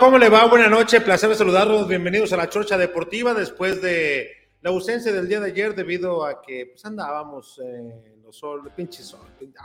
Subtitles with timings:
[0.00, 0.46] ¿cómo le va?
[0.46, 1.86] Buenas noches, placer saludarlos.
[1.86, 4.30] Bienvenidos a la Chorcha Deportiva después de
[4.62, 9.04] la ausencia del día de ayer debido a que pues andábamos en los sol, pinches
[9.04, 9.20] sol,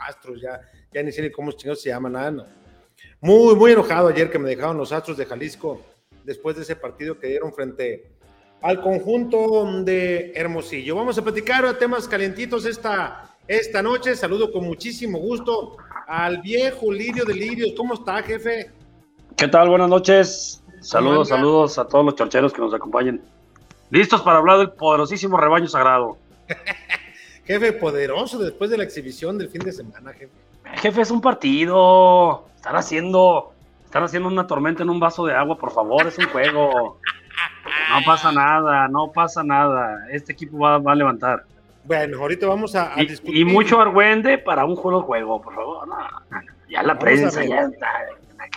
[0.06, 0.60] astros, ya,
[0.92, 2.46] ya ni sé cómo chingados se llaman, nada, no.
[3.22, 5.80] Muy, muy enojado ayer que me dejaron los astros de Jalisco
[6.22, 8.12] después de ese partido que dieron frente
[8.60, 10.96] al conjunto de Hermosillo.
[10.96, 14.14] Vamos a platicar temas calientitos esta, esta noche.
[14.14, 17.72] Saludo con muchísimo gusto al viejo Lirio de Lirios.
[17.74, 18.75] ¿Cómo está, jefe?
[19.36, 19.68] ¿Qué tal?
[19.68, 20.64] Buenas noches.
[20.80, 23.20] Saludos, saludos a todos los chorcheros que nos acompañen.
[23.90, 26.16] Listos para hablar del poderosísimo rebaño sagrado.
[27.44, 30.32] jefe, poderoso después de la exhibición del fin de semana, jefe.
[30.76, 32.46] Jefe, es un partido.
[32.56, 33.52] Están haciendo,
[33.84, 36.98] están haciendo una tormenta en un vaso de agua, por favor, es un juego.
[37.90, 40.06] No pasa nada, no pasa nada.
[40.10, 41.44] Este equipo va, a levantar.
[41.84, 43.36] Bueno, ahorita vamos a, discutir.
[43.36, 45.88] Y mucho argüende para un juego juego, por favor.
[46.70, 47.86] ya la prensa ya está.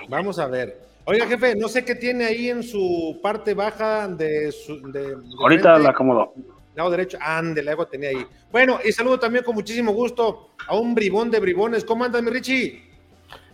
[0.09, 0.81] Vamos a ver.
[1.05, 4.91] Oiga, jefe, no sé qué tiene ahí en su parte baja de su.
[4.91, 6.33] De, ahorita la acomodo.
[6.75, 8.25] Lado derecho, ande, la tenía ahí.
[8.51, 11.85] Bueno, y saludo también con muchísimo gusto a un bribón de bribones.
[11.85, 12.83] ¿Cómo andas, mi Richie?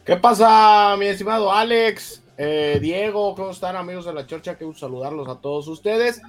[0.05, 2.23] ¿Qué pasa, mi estimado Alex?
[2.37, 4.55] Eh, Diego, ¿cómo están amigos de la Chorcha?
[4.55, 6.21] Quiero saludarlos a todos ustedes.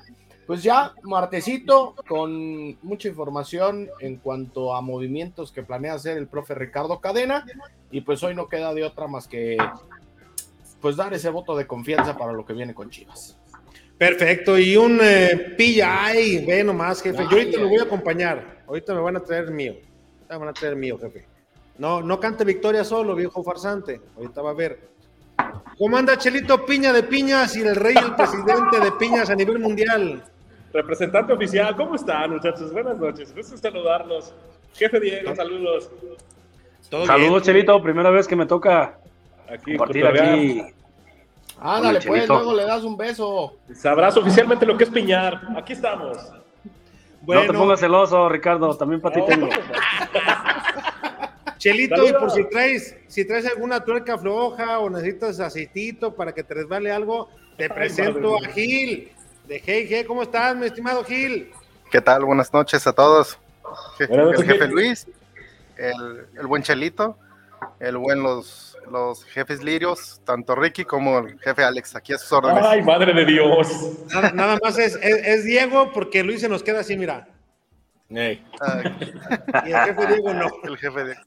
[0.47, 6.55] Pues ya, martesito, con mucha información en cuanto a movimientos que planea hacer el profe
[6.55, 7.45] Ricardo Cadena.
[7.91, 9.57] Y pues hoy no queda de otra más que
[10.87, 13.37] pues dar ese voto de confianza para lo que viene con Chivas.
[13.99, 17.25] Perfecto, y un eh, pilla ay, ve nomás, jefe.
[17.25, 18.63] Yo ahorita lo voy a acompañar.
[18.69, 19.75] Ahorita me van a traer mío.
[20.31, 21.27] Me van a traer mío, jefe.
[21.77, 24.01] No, no cante victoria solo, viejo farsante.
[24.17, 24.79] Ahorita va a ver.
[25.77, 29.59] ¿Cómo anda Chelito Piña de Piñas y el rey el presidente de Piñas a nivel
[29.59, 30.23] mundial?
[30.73, 32.73] Representante oficial, ¿cómo están muchachos?
[32.73, 34.33] Buenas noches, gusto saludarlos.
[34.73, 35.91] Jefe Diego, saludos.
[36.81, 39.01] Saludos Chelito, primera vez que me toca
[39.49, 40.76] aquí, compartir aquí.
[41.59, 43.57] Ándale, pues, luego le das un beso.
[43.75, 45.41] Sabrás oficialmente lo que es piñar.
[45.57, 46.19] Aquí estamos.
[47.27, 49.49] No te pongas celoso, Ricardo, también para ti tengo.
[51.59, 56.45] Chelito, y por si traes, si traes alguna tuerca floja o necesitas aceitito para que
[56.45, 59.11] te resbale algo, te presento a Gil.
[59.49, 61.51] De Hey, ¿cómo estás, mi estimado Gil?
[61.91, 62.25] ¿Qué tal?
[62.25, 63.39] Buenas noches a todos.
[63.99, 65.07] el jefe Luis,
[65.77, 67.17] el, el, buen Chelito,
[67.79, 72.33] el buen los, los jefes lirios, tanto Ricky como el jefe Alex, aquí a sus
[72.33, 72.65] órdenes.
[72.65, 73.69] Ay, madre de Dios.
[74.35, 77.29] Nada, más es, es, Diego porque Luis se nos queda así, mira.
[78.09, 80.49] y el jefe Diego no.
[80.65, 81.21] El jefe Diego.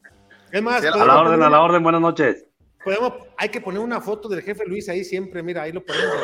[0.51, 2.45] Es más, a la orden, a la orden, buenas noches.
[2.83, 6.15] Podemos, hay que poner una foto del jefe Luis ahí siempre, mira, ahí lo ponemos.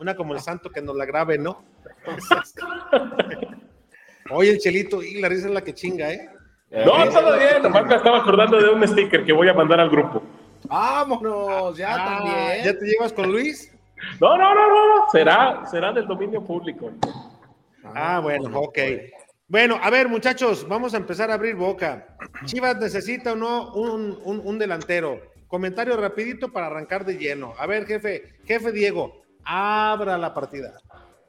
[0.00, 1.64] una como el santo que nos la grabe, ¿no?
[4.30, 6.30] Oye, el chelito, y la risa es la que chinga, ¿eh?
[6.70, 9.88] No, todo bien, nomás me estaba acordando de un sticker que voy a mandar al
[9.88, 10.22] grupo.
[10.64, 12.64] Vámonos, ya ah, también.
[12.64, 13.72] ¿Ya te llevas con Luis?
[14.20, 16.90] No, no, no, no, será, será del dominio público.
[17.94, 18.78] Ah, bueno, ok.
[19.48, 22.16] Bueno, a ver, muchachos, vamos a empezar a abrir boca.
[22.46, 25.20] Chivas necesita o no un, delantero.
[25.46, 27.54] Comentario rapidito para arrancar de lleno.
[27.58, 30.72] A ver, jefe, jefe Diego, abra la partida.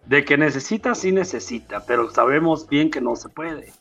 [0.06, 3.72] De que necesita, sí necesita, pero sabemos bien que no se puede.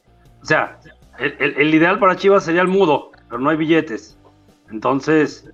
[0.43, 0.79] O sea,
[1.19, 4.19] el, ideal para Chivas sería el mudo, pero no hay billetes.
[4.71, 5.51] Entonces,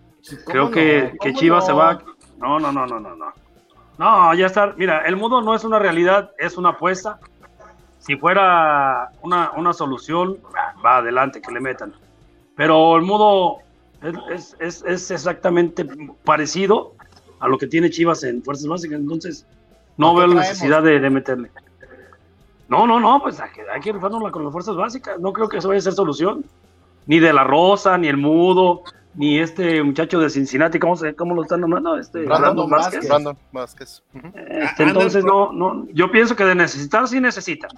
[0.46, 2.02] creo que, Chivas se va.
[2.38, 3.32] No, no, no, no, no, no.
[3.98, 4.74] No, ya está.
[4.76, 7.18] Mira, el mudo no es una realidad, es una apuesta
[8.02, 10.38] si fuera una, solución,
[10.84, 11.94] va adelante, que le metan.
[12.56, 13.58] Pero el modo
[14.30, 14.56] es,
[14.88, 15.86] exactamente
[16.24, 16.94] parecido
[17.38, 19.46] a lo que tiene Chivas en Fuerzas Básicas, entonces
[19.96, 21.50] no veo la necesidad de, meterle.
[22.68, 25.58] No, no, no, pues hay que, hay que con las Fuerzas Básicas, no creo que
[25.58, 26.44] eso vaya a ser solución.
[27.06, 28.82] Ni de la Rosa, ni el Mudo,
[29.14, 31.98] ni este muchacho de Cincinnati, ¿cómo, se, cómo lo están nombrando?
[31.98, 32.70] Este, Brandon,
[33.52, 34.02] Vázquez.
[34.48, 37.68] Este, entonces, no, no, yo pienso que de necesitar sí necesita,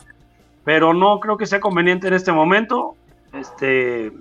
[0.65, 2.97] pero no creo que sea conveniente en este momento
[3.33, 4.13] este,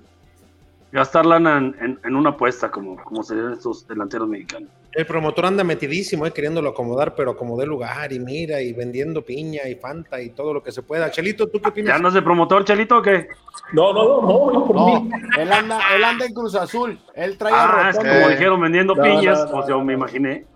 [0.90, 4.70] gastarla en, en, una apuesta como, como serían estos delanteros mexicanos.
[4.94, 9.22] El promotor anda metidísimo, eh, queriéndolo acomodar, pero como de lugar y mira, y vendiendo
[9.22, 11.10] piña y fanta y todo lo que se pueda.
[11.10, 11.88] Chelito, ¿tú qué opinas?
[11.88, 13.26] ¿Ya andas de promotor, Chelito, o qué?
[13.72, 15.10] No, no, no, no, por mí.
[15.38, 16.98] Él anda, él anda en Cruz Azul.
[17.14, 20.46] Él trae ah, es como dijeron, vendiendo piñas, pues yo me imaginé.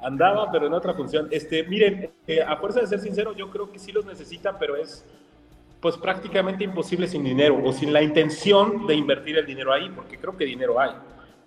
[0.00, 1.28] Andaba, pero en otra función.
[1.30, 4.76] Este, miren, eh, a fuerza de ser sincero, yo creo que sí los necesita, pero
[4.76, 5.04] es
[5.80, 10.18] pues prácticamente imposible sin dinero o sin la intención de invertir el dinero ahí, porque
[10.18, 10.90] creo que dinero hay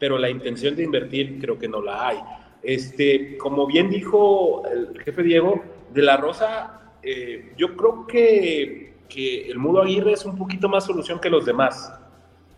[0.01, 2.17] pero la intención de invertir creo que no la hay.
[2.63, 5.61] Este, como bien dijo el jefe Diego,
[5.93, 10.85] de la Rosa, eh, yo creo que, que, el Mudo Aguirre es un poquito más
[10.85, 11.93] solución que los demás.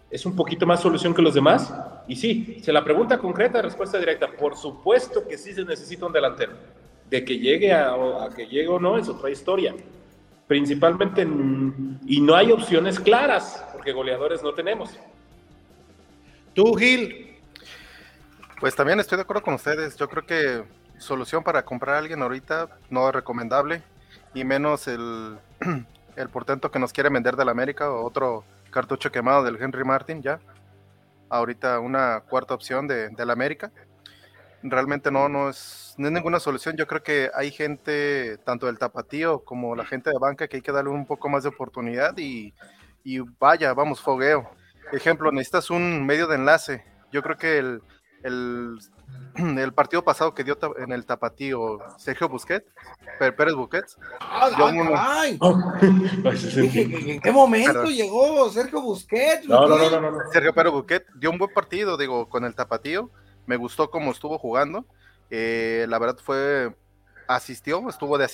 [0.10, 1.74] es un poquito más solución que los demás.
[2.08, 4.32] Y sí, se la pregunta concreta, respuesta directa.
[4.32, 6.54] Por supuesto que sí se necesita un delantero.
[7.10, 7.94] De que llegue a,
[8.34, 9.76] que llegue o no es otra historia.
[10.48, 11.28] Principalmente,
[12.08, 14.98] y no hay opciones claras, porque goleadores no tenemos.
[16.54, 17.33] Tú, Gil.
[18.64, 19.98] Pues también estoy de acuerdo con ustedes.
[19.98, 20.64] Yo creo que
[20.98, 23.84] solución para comprar a alguien ahorita no es recomendable,
[24.34, 25.38] y menos el,
[26.16, 30.22] el portento que nos quiere vender del América o otro cartucho quemado del Henry Martin
[30.22, 30.40] ya.
[31.28, 33.70] Ahorita una cuarta opción de, del América.
[34.62, 36.78] Realmente no, no es, no es ninguna solución.
[36.78, 40.62] Yo creo que hay gente, tanto del tapatío como la gente de banca, que hay
[40.62, 42.54] que darle un poco más de oportunidad y,
[43.04, 44.50] y vaya, vamos, fogueo.
[44.94, 46.86] Ejemplo, necesitas un medio de enlace.
[47.12, 47.82] Yo creo que el,
[48.24, 48.80] el
[49.36, 52.68] el partido pasado que dio en el tapatío Sergio Busquets,
[53.20, 53.98] Pérez Busquets.
[54.20, 55.40] ¡Ay,
[55.82, 59.48] ¿En qué momento llegó Sergio Busquets?
[59.48, 63.10] No, no, no, no, Sergio Pérez Busquets dio un buen partido, digo, con el tapatío.
[63.46, 64.86] Me gustó cómo estuvo jugando.
[65.30, 66.76] Eh, la verdad fue,
[67.28, 68.28] asistió, estuvo de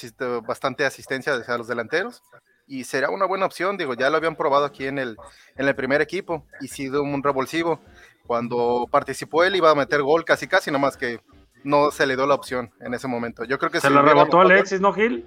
[0.45, 2.21] bastante asistencia a los delanteros.
[2.67, 5.17] Y será una buena opción, digo, ya lo habían probado aquí en el,
[5.55, 7.79] en el primer equipo y sido un revulsivo
[8.29, 11.19] cuando participó él iba a meter gol casi casi, nomás que
[11.63, 13.43] no se le dio la opción en ese momento.
[13.43, 15.25] Yo creo que se le rebotó Alexis, ¿no, Gil?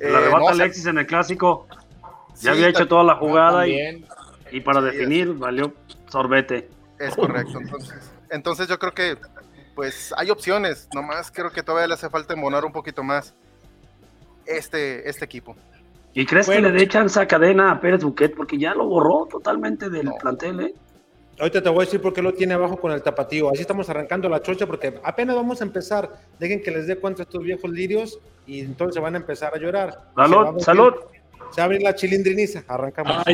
[0.00, 1.68] Se le rebotó Alexis en el clásico.
[2.40, 4.04] Ya había hecho toda la jugada y,
[4.50, 5.74] y, para definir valió
[6.08, 6.68] sorbete.
[6.98, 8.12] Es correcto, entonces.
[8.30, 9.16] Entonces yo creo que
[9.76, 13.32] pues hay opciones, nomás creo que todavía le hace falta embonar un poquito más
[14.44, 15.54] este, este equipo.
[16.14, 18.34] ¿Y crees que le dé chance a cadena a Pérez Buquet?
[18.34, 20.74] Porque ya lo borró totalmente del plantel, ¿eh?
[21.38, 23.50] Ahorita te voy a decir por qué lo tiene abajo con el tapatío.
[23.50, 26.10] Así estamos arrancando la chocha porque apenas vamos a empezar.
[26.38, 30.10] Dejen que les dé cuenta estos viejos lirios y entonces van a empezar a llorar.
[30.14, 30.94] Salud, salud.
[31.50, 32.64] Se va a abrir la chilindriniza.
[32.68, 33.24] Arrancamos.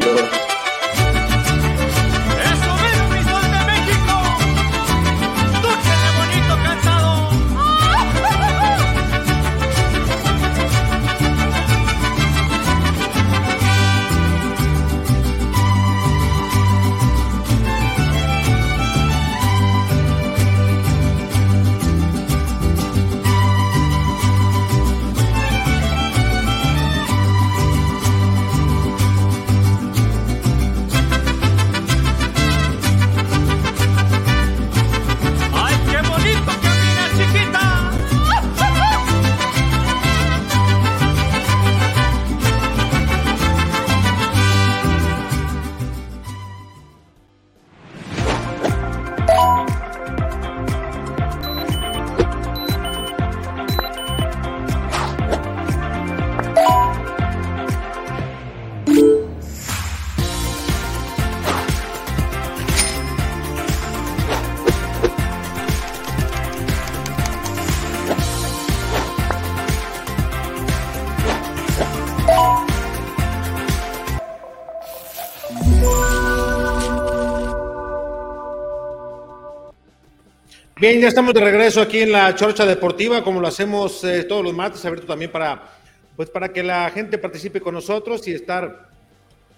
[80.81, 84.43] Bien, ya estamos de regreso aquí en la Chorcha Deportiva, como lo hacemos eh, todos
[84.43, 85.75] los martes, abierto también para,
[86.17, 88.89] pues para que la gente participe con nosotros y estar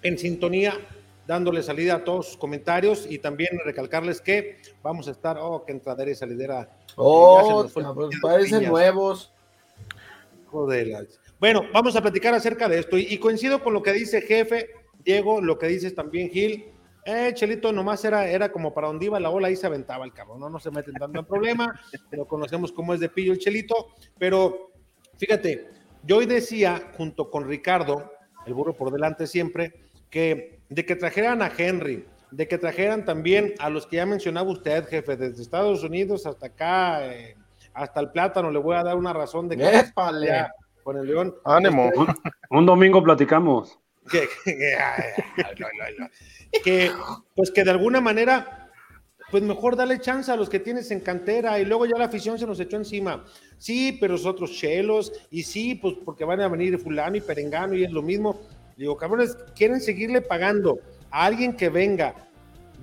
[0.01, 0.77] en sintonía,
[1.25, 5.71] dándole salida a todos sus comentarios y también recalcarles que vamos a estar, oh, que
[5.71, 6.69] entradera y salidera.
[6.97, 7.65] Oh,
[8.21, 9.31] parecen nuevos.
[10.47, 11.07] Joder.
[11.39, 14.71] Bueno, vamos a platicar acerca de esto y, y coincido con lo que dice jefe
[15.05, 16.72] Diego, lo que dices también Gil
[17.05, 20.13] eh, Chelito nomás era, era como para donde iba la ola, ahí se aventaba el
[20.13, 21.79] cabrón, no, no se meten tanto en problema,
[22.09, 24.71] pero conocemos cómo es de pillo el Chelito, pero
[25.17, 25.67] fíjate,
[26.03, 28.11] yo hoy decía, junto con Ricardo,
[28.45, 29.73] el burro por delante siempre,
[30.09, 34.49] que de que trajeran a Henry, de que trajeran también a los que ya mencionaba
[34.49, 37.35] usted, jefe, desde Estados Unidos hasta acá, eh,
[37.73, 39.63] hasta el plátano, le voy a dar una razón de que
[40.83, 41.35] con el León.
[41.45, 41.91] Ánimo,
[42.49, 43.79] un, domingo platicamos.
[44.11, 44.27] que,
[47.35, 48.69] pues que de alguna manera,
[49.31, 52.37] pues mejor dale chance a los que tienes en cantera y luego ya la afición
[52.37, 53.25] se nos echó encima.
[53.57, 57.75] Sí, pero es otros chelos y sí, pues porque van a venir fulano y perengano
[57.75, 58.41] y es lo mismo.
[58.77, 60.79] Digo, cabrones, quieren seguirle pagando
[61.09, 62.29] a alguien que venga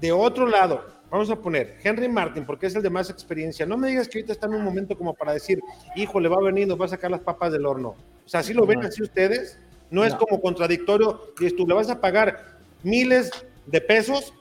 [0.01, 0.85] de otro lado.
[1.11, 3.67] Vamos a poner Henry Martin, porque es el de más experiencia.
[3.67, 5.61] No me digas que ahorita está en un momento como para decir,
[5.97, 7.97] hijo, le va a venir, nos va a sacar las papas del horno.
[8.25, 9.59] O sea, si lo ven así ustedes,
[9.91, 13.33] no, es como contradictorio, y tú le vas a pagar miles
[13.67, 14.33] de pesos,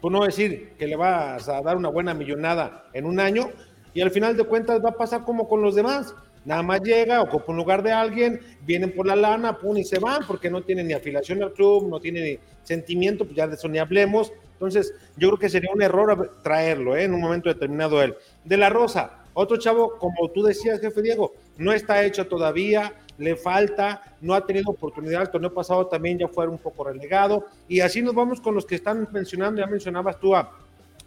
[0.00, 3.50] por no decir que le vas a dar una buena millonada en un año,
[3.94, 6.14] y al final de cuentas va a pasar como con los demás.
[6.44, 10.00] Nada más llega, ocupa un lugar de alguien, vienen por la lana, pum, y se
[10.00, 13.54] van, porque no tienen ni afiliación al club, no tienen ni sentimiento, pues ya de
[13.54, 14.32] eso ni hablemos.
[14.54, 17.04] Entonces, yo creo que sería un error traerlo ¿eh?
[17.04, 18.14] en un momento determinado él.
[18.44, 23.36] De la Rosa, otro chavo, como tú decías, jefe Diego, no está hecho todavía, le
[23.36, 27.80] falta, no ha tenido oportunidad, el torneo pasado también ya fue un poco relegado, y
[27.80, 30.50] así nos vamos con los que están mencionando, ya mencionabas tú a,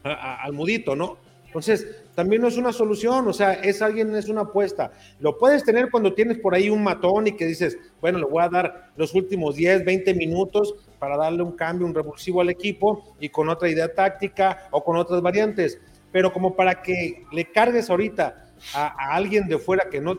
[0.03, 1.17] al Mudito, ¿no?
[1.48, 4.91] Entonces, también no es una solución, o sea, es alguien, es una apuesta.
[5.22, 8.43] Lo puedes tener cuando tienes por ahí un matón y que dices, bueno, le voy
[8.43, 13.15] a dar los últimos 10, 20 minutos para darle un cambio, un revulsivo al equipo
[13.22, 15.79] y con otra idea táctica o con otras variantes.
[16.12, 20.15] Pero como para que le cargues ahorita a, alguien de fuera que no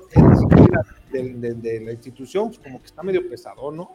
[1.12, 3.94] de, de, la institución, pues como que está medio pesado, ¿no?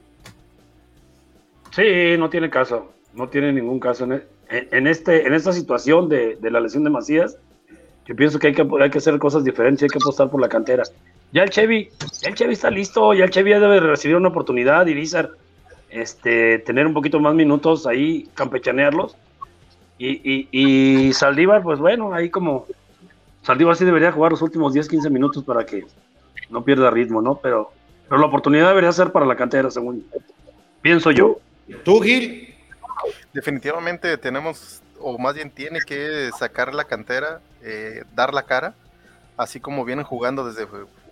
[1.72, 4.06] Sí, no tiene caso, no tiene ningún caso.
[4.06, 7.38] En, en este, en esta situación de, la lesión de Macías,
[8.06, 10.50] yo pienso que hay, que hay que hacer cosas diferentes, hay que apostar por la
[10.50, 10.84] cantera.
[11.32, 11.90] Ya el Chevy,
[12.24, 15.32] el Chevy está listo, ya el Chevy debe recibir una oportunidad, Irizar,
[15.90, 19.16] este, tener un poquito más minutos ahí, campechanearlos.
[19.98, 22.66] Y, y, y Saldívar, pues bueno, ahí como
[23.44, 25.86] Saldívar sí debería jugar los últimos 10, 15 minutos para que
[26.50, 27.36] no pierda ritmo, ¿no?
[27.36, 27.72] Pero,
[28.08, 30.06] pero la oportunidad debería ser para la cantera, según
[30.82, 31.40] pienso yo.
[31.84, 32.56] ¿Tú, Gil?
[33.34, 38.76] Definitivamente tenemos, o más bien tiene que sacar la cantera, eh, dar la cara,
[39.38, 40.68] así como vienen jugando desde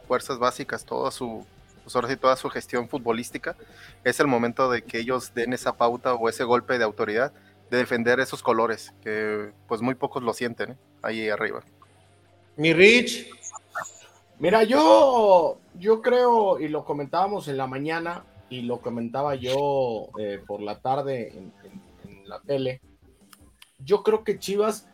[0.08, 1.46] fuerzas básicas, toda su,
[1.84, 3.56] pues toda su gestión futbolística.
[4.04, 7.32] Es el momento de que ellos den esa pauta o ese golpe de autoridad
[7.72, 10.76] de defender esos colores, que pues muy pocos lo sienten ¿eh?
[11.02, 11.62] ahí arriba.
[12.58, 13.30] Mi Rich.
[14.40, 20.42] Mira, yo, yo creo, y lo comentábamos en la mañana, y lo comentaba yo eh,
[20.46, 21.54] por la tarde en,
[22.26, 22.82] la tele,
[23.80, 24.88] yo creo que Chivas,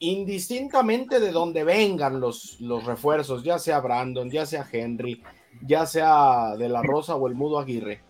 [0.00, 5.22] indistintamente de donde vengan los, los refuerzos, ya sea Brandon, ya sea Henry,
[5.64, 8.02] ya sea de la Rosa o el Mudo Aguirre,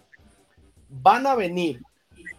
[0.89, 1.83] van a venir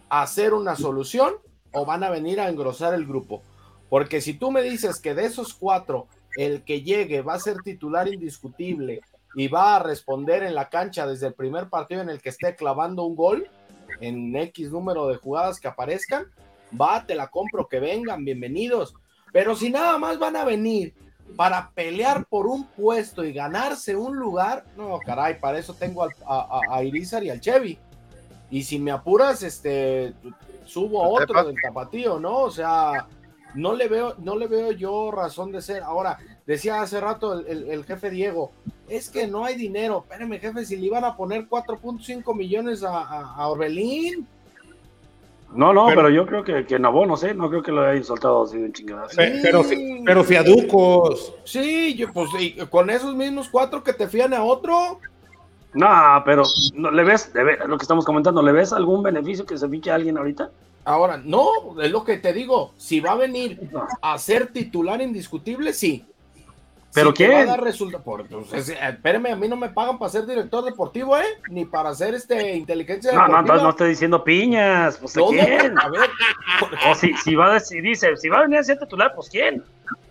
[0.08, 1.34] a hacer una solución
[1.72, 3.42] o van a venir a engrosar el grupo.
[3.88, 7.58] Porque si tú me dices que de esos cuatro el que llegue va a ser
[7.62, 9.00] titular indiscutible
[9.34, 12.56] y va a responder en la cancha desde el primer partido en el que esté
[12.56, 13.48] clavando un gol
[14.00, 16.26] en X número de jugadas que aparezcan,
[16.80, 18.94] va, te la compro, que vengan, bienvenidos.
[19.32, 20.94] Pero si nada más van a venir
[21.36, 26.62] para pelear por un puesto y ganarse un lugar, no, caray, para eso tengo a,
[26.70, 27.78] a, Irizar y al Chevy.
[28.50, 30.14] Y si me apuras, este,
[30.64, 32.42] subo otro del tapatío, ¿no?
[32.42, 33.08] O sea,
[33.54, 35.82] no le veo, no le veo yo razón de ser.
[35.82, 38.52] Ahora, decía hace rato el, jefe Diego,
[38.88, 40.04] es que no hay dinero.
[40.08, 44.26] Espérame, jefe, si le iban a poner 4.5 millones a, Orbelín.
[45.52, 48.02] No, no, pero, yo creo que, que Nabó, no sé, no creo que lo hayan
[48.02, 49.06] soltado así de chingada.
[49.14, 49.62] Pero,
[50.04, 51.32] pero fiaducos.
[51.44, 52.30] Sí, yo, pues
[52.70, 54.98] con esos mismos cuatro que te fían a otro.
[55.74, 55.88] No,
[56.24, 56.44] pero
[56.74, 57.32] no, ¿le ves,
[57.66, 60.50] lo que estamos comentando, ¿le ves algún beneficio que se fiche a alguien ahorita?
[60.84, 62.72] Ahora, no, es lo que te digo.
[62.76, 63.70] Si va a venir
[64.02, 66.04] a ser titular indiscutible, sí.
[66.92, 67.28] ¿Pero qué?
[67.28, 71.24] Va a dar pues, espérame, a mí no me pagan para ser director deportivo, ¿eh?
[71.48, 73.42] Ni para hacer este inteligencia no, deportiva.
[73.42, 74.98] No, no, no estoy diciendo piñas.
[74.98, 75.78] Pues, ¿a quién?
[75.78, 76.08] A ver.
[76.88, 79.28] o si, si, va a decir, dice, si va a venir a ser titular, pues
[79.28, 79.64] ¿quién?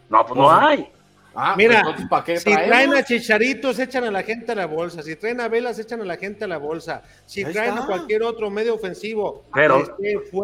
[0.09, 0.91] No, pues no pues, hay.
[1.35, 5.01] Ah, Mira, pues, si traen a Chicharitos, echan a la gente a la bolsa.
[5.01, 7.01] Si traen a Velas, echan a la gente a la bolsa.
[7.25, 9.97] Si traen a cualquier otro medio ofensivo, pero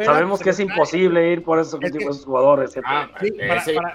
[0.04, 1.80] sabemos que es imposible ir por esos,
[2.26, 2.74] jugadores.
[2.84, 3.10] Ah,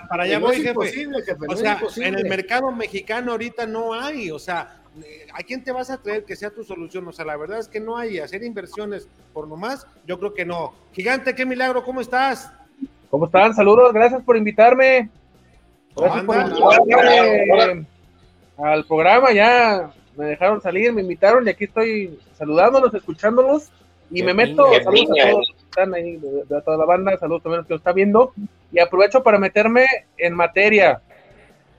[0.08, 1.36] para, allá voy, jefe.
[1.48, 4.30] o sea, en el mercado mexicano ahorita no hay.
[4.30, 4.80] O sea,
[5.32, 7.08] ¿a quién te vas a creer que sea tu solución?
[7.08, 8.18] O sea, la verdad es que no hay.
[8.18, 10.74] Hacer inversiones por nomás, yo creo que no.
[10.92, 12.52] Gigante, qué milagro, ¿cómo estás?
[13.10, 13.52] ¿Cómo están?
[13.54, 15.10] Saludos, gracias por invitarme.
[15.96, 16.36] Gracias por
[18.56, 23.70] al programa, ya me dejaron salir, me invitaron y aquí estoy saludándolos, escuchándolos.
[24.10, 27.58] Y me meto, saludos a todos que están ahí, de, toda la banda, saludos también
[27.58, 28.32] a los que lo están viendo.
[28.70, 29.86] Y aprovecho para meterme
[30.18, 31.00] en materia.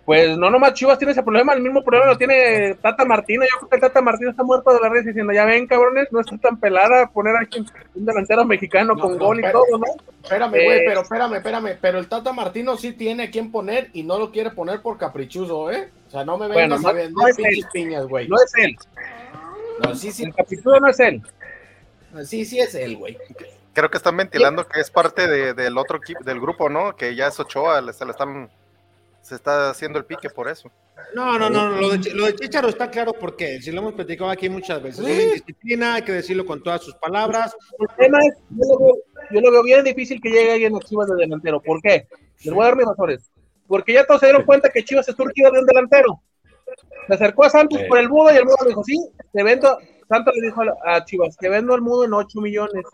[0.06, 3.44] Pues no nomás Chivas tiene ese problema, el mismo problema lo tiene Tata Martino.
[3.44, 6.12] Yo creo que el Tata Martino está muerto de la red diciendo, ya ven, cabrones,
[6.12, 9.88] no está tan pelada poner aquí un delantero mexicano con gol y todo, ¿no?
[10.24, 11.78] Espérame, güey, eh, pero espérame, espérame.
[11.82, 15.72] Pero el Tata Martino sí tiene quien poner y no lo quiere poner por caprichoso,
[15.72, 15.90] ¿eh?
[16.08, 18.28] O sea, no me vengas bueno, a vender no es piñas, güey.
[18.28, 18.78] No es él.
[19.84, 20.24] No, sí, sí.
[20.24, 21.22] El capítulo no es él.
[22.24, 23.18] Sí, sí es él, güey.
[23.74, 26.96] Creo que están ventilando que es parte de, del otro equipo, del grupo, ¿no?
[26.96, 28.50] Que ya es Ochoa, se le están
[29.26, 30.72] se está haciendo el pique por eso.
[31.16, 34.30] No, no, no, lo de, lo de Chicharo está claro porque si lo hemos platicado
[34.30, 35.04] aquí muchas veces.
[35.04, 37.56] Es indisciplina, hay que decirlo con todas sus palabras.
[37.80, 38.36] El tema es,
[39.32, 41.60] yo lo veo, bien difícil que llegue alguien a Chivas de delantero.
[41.60, 42.08] ¿Por qué?
[42.44, 43.32] Les voy a dar mis razones.
[43.68, 46.22] Porque ya todos se dieron cuenta que Chivas es surgido de un delantero.
[47.08, 49.80] Se acercó a Santos por el mudo y el mudo le dijo, sí, te vendo,
[50.08, 52.86] Santos le dijo a Chivas, te vendo al mudo en 8 millones.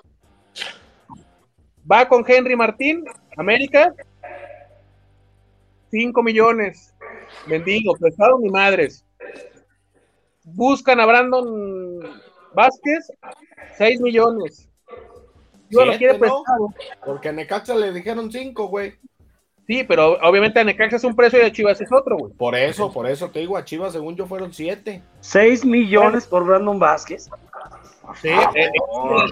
[1.92, 3.04] Va con Henry Martín,
[3.36, 3.94] América,
[5.92, 6.94] 5 millones.
[7.46, 9.06] Mendigo, prestado ni madres.
[10.44, 12.00] Buscan a Brandon
[12.54, 13.12] Vázquez,
[13.78, 14.70] 6 millones.
[15.70, 16.74] Yo lo quiere prestado.
[17.06, 18.94] Porque a Necaxa le dijeron 5, güey.
[19.68, 22.34] Sí, pero obviamente a Necaxa es un precio y a Chivas es otro, güey.
[22.34, 25.02] Por eso, por eso te digo, a Chivas según yo fueron 7.
[25.22, 27.30] 6 millones por Brandon Vázquez.
[28.22, 28.70] Sí, eh,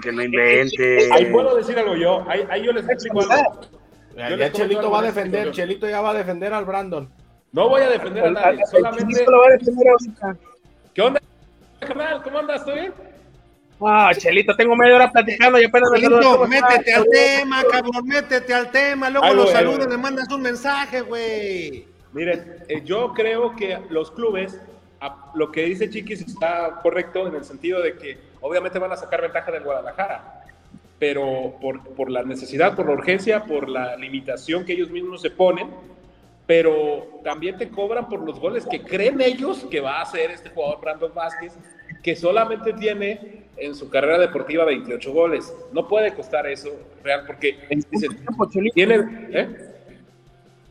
[0.02, 1.10] que no inventes.
[1.10, 3.60] Ahí puedo decir algo yo, ahí, ahí yo les explico algo.
[4.16, 7.08] Ya, ya Chelito va a defender, Chelito ya va a defender al Brandon.
[7.52, 9.24] No voy a defender a nadie, solamente.
[9.28, 10.36] Lo va a defender ahorita.
[10.94, 11.20] ¿Qué onda?
[12.24, 12.64] ¿Cómo andas?
[12.64, 12.92] ¿Todo bien?
[13.82, 18.52] Ah, Chelito, tengo media hora platicando y apenas me Chelito, métete al tema, cabrón, métete
[18.54, 19.08] al tema.
[19.10, 19.90] Luego los saludas, güey.
[19.90, 21.86] le mandas un mensaje, güey.
[22.12, 24.60] Miren, eh, yo creo que los clubes,
[25.00, 28.96] a- lo que dice Chiquis está correcto en el sentido de que obviamente van a
[28.96, 30.39] sacar ventaja del Guadalajara,
[31.00, 35.30] pero por, por la necesidad, por la urgencia, por la limitación que ellos mismos se
[35.30, 35.68] ponen,
[36.46, 40.50] pero también te cobran por los goles que creen ellos que va a hacer este
[40.50, 41.54] jugador Brandon Vázquez,
[42.02, 45.52] que solamente tiene en su carrera deportiva 28 goles.
[45.72, 46.70] No puede costar eso
[47.02, 47.56] real porque
[47.90, 48.18] dicen,
[48.74, 49.28] tiene...
[49.32, 49.48] ¿eh?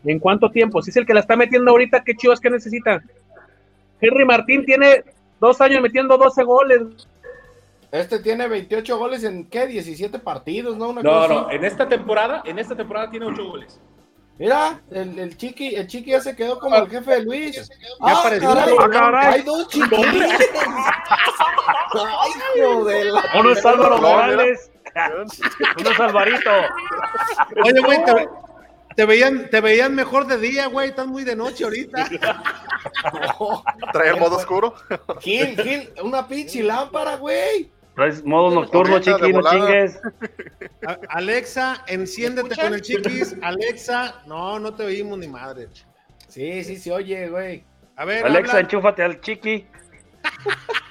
[0.06, 0.82] ¿En cuánto tiempo?
[0.82, 3.04] Si es el que la está metiendo ahorita, ¿qué chivas que necesita?
[4.00, 5.04] Henry Martín tiene
[5.40, 7.08] dos años metiendo 12 goles.
[7.92, 9.66] Este tiene 28 goles en qué?
[9.68, 10.90] 17 partidos, ¿no?
[10.90, 11.56] Una No, cosa no, así.
[11.56, 13.80] en esta temporada, en esta temporada tiene 8 goles.
[14.38, 17.70] Mira, el, el chiqui, el chiqui ya se quedó como el jefe de Luis.
[18.00, 18.54] Ah, apareció.
[18.54, 19.34] caray, Ah, caray.
[19.34, 20.40] Hay dos chiquilines.
[21.94, 23.98] Ay, hijo de la- Uno es Álvaro.
[23.98, 24.72] Morales.
[25.80, 26.50] Uno es Alvarito.
[27.64, 28.30] Oye, güey, te,
[28.96, 30.90] te veían, te veían mejor de día, güey.
[30.90, 32.08] Estás muy de noche ahorita.
[33.94, 34.74] Trae el modo oscuro.
[35.20, 37.70] Gil, Gil, una pinche lámpara, güey.
[38.00, 40.00] Traes modo nocturno, chiqui, no chingues.
[41.10, 43.36] Alexa, enciéndete con el chiquis.
[43.42, 45.68] Alexa, no, no te oímos ni madre.
[46.30, 47.66] Sí, sí, se oye, güey.
[47.98, 48.62] A ver, Alexa, habla.
[48.62, 49.68] enchúfate al chiqui.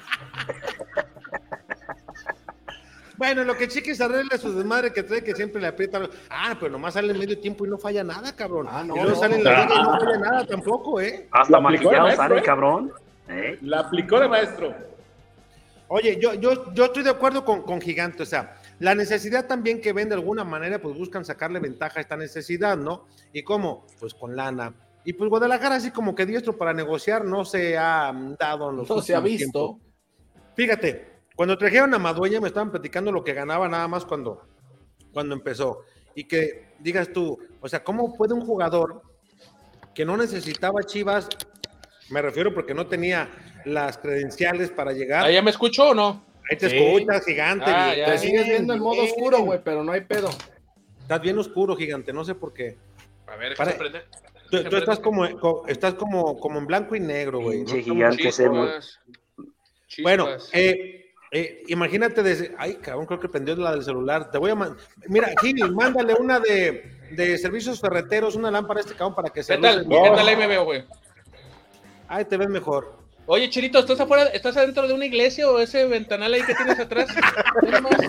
[3.16, 6.09] Bueno, lo que Chiquis arregla su desmadre que trae que siempre le aprieta.
[6.31, 8.68] Ah, pero nomás sale en medio tiempo y no falla nada, cabrón.
[8.71, 9.21] Ah, no, y luego no.
[9.21, 11.27] sale en la liga y no falla nada tampoco, ¿eh?
[11.33, 12.42] Hasta maquillado sale, ¿eh?
[12.44, 12.92] cabrón.
[13.29, 13.59] ¿Eh?
[13.62, 14.73] La aplicó de maestro.
[15.88, 19.81] Oye, yo, yo, yo estoy de acuerdo con, con Gigante, o sea, la necesidad también
[19.81, 23.07] que ven de alguna manera, pues buscan sacarle ventaja a esta necesidad, ¿no?
[23.33, 23.87] ¿Y cómo?
[23.98, 24.74] Pues con lana.
[25.05, 28.90] Y pues Guadalajara, así como que diestro para negociar, no se ha dado en los
[28.90, 29.79] No se ha visto.
[29.79, 29.88] tiempos.
[30.55, 34.42] Fíjate, cuando trajeron a Madueña me estaban platicando lo que ganaba nada más cuando,
[35.12, 35.81] cuando empezó.
[36.14, 39.03] Y que digas tú, o sea, ¿cómo puede un jugador
[39.94, 41.29] que no necesitaba Chivas,
[42.11, 43.29] me refiero porque no tenía
[43.64, 46.25] las credenciales para llegar, ¿Ahí ya me escuchó o no?
[46.51, 46.77] ahí te Sí.
[46.77, 47.64] escuchas, gigante.
[47.68, 48.07] Ah, ya.
[48.07, 50.31] Te sigues viendo en modo oscuro, güey, pero no hay pedo.
[51.03, 52.77] Estás bien oscuro, gigante, no sé por qué.
[53.27, 54.07] A ver, Para- prender.
[54.51, 57.64] Tú, tú estás como, co- estás como, como en blanco y negro, güey.
[57.64, 57.94] ¿no?
[57.94, 58.16] Güey.
[58.16, 58.99] Chispas.
[60.03, 62.55] Bueno, eh, eh, imagínate desde.
[62.59, 64.31] Ay, cabrón, creo que prendió la del celular.
[64.31, 64.79] Te voy a mandar.
[65.09, 69.42] Mira, Gil, mándale una de, de servicios ferreteros, una lámpara a este cabrón para que
[69.42, 69.57] se.
[69.57, 69.87] ¿Qué tal?
[69.88, 70.85] ¿Qué tal ahí me veo, güey?
[72.09, 72.97] Ay, te ves mejor.
[73.27, 76.79] Oye, Chirito, ¿estás afuera, estás adentro de una iglesia o ese ventanal ahí que tienes
[76.81, 77.09] atrás?
[77.62, 78.01] Mira nomás,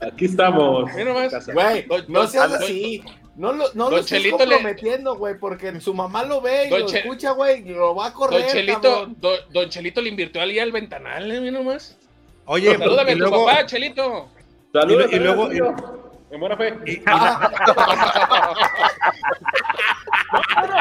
[0.00, 0.92] Aquí estamos.
[0.94, 1.46] mira nomás.
[1.52, 3.02] Güey, no seas así.
[3.36, 6.86] No lo, no lo estés comprometiendo, güey, porque su mamá lo ve y Don lo
[6.86, 10.40] Che- escucha, güey, y lo va a correr, Don Chelito, don, don Chelito le invirtió
[10.40, 11.98] ahí al ventanal, eh, mira nomás.
[12.44, 13.46] Oye, Salúdame y a tu luego.
[13.46, 14.28] papá, Chelito.
[14.72, 16.04] Saludos, Y luego- saludos, Julio.
[16.30, 16.74] En buena fe.
[16.86, 17.02] y- y-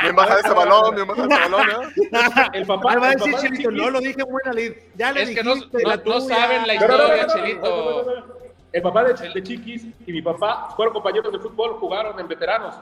[0.02, 2.50] Bien baja ese balón, bien baja ese balón, ¿eh?
[2.54, 2.96] El papá.
[2.98, 4.74] Va a decir Chelito, no lo dije buena lid.
[4.96, 5.62] Ya le Es que no, no-
[6.06, 8.26] no saben la historia, Chelito.
[8.72, 12.76] El papá de, de Chiquis y mi papá fueron compañeros de fútbol, jugaron en veteranos,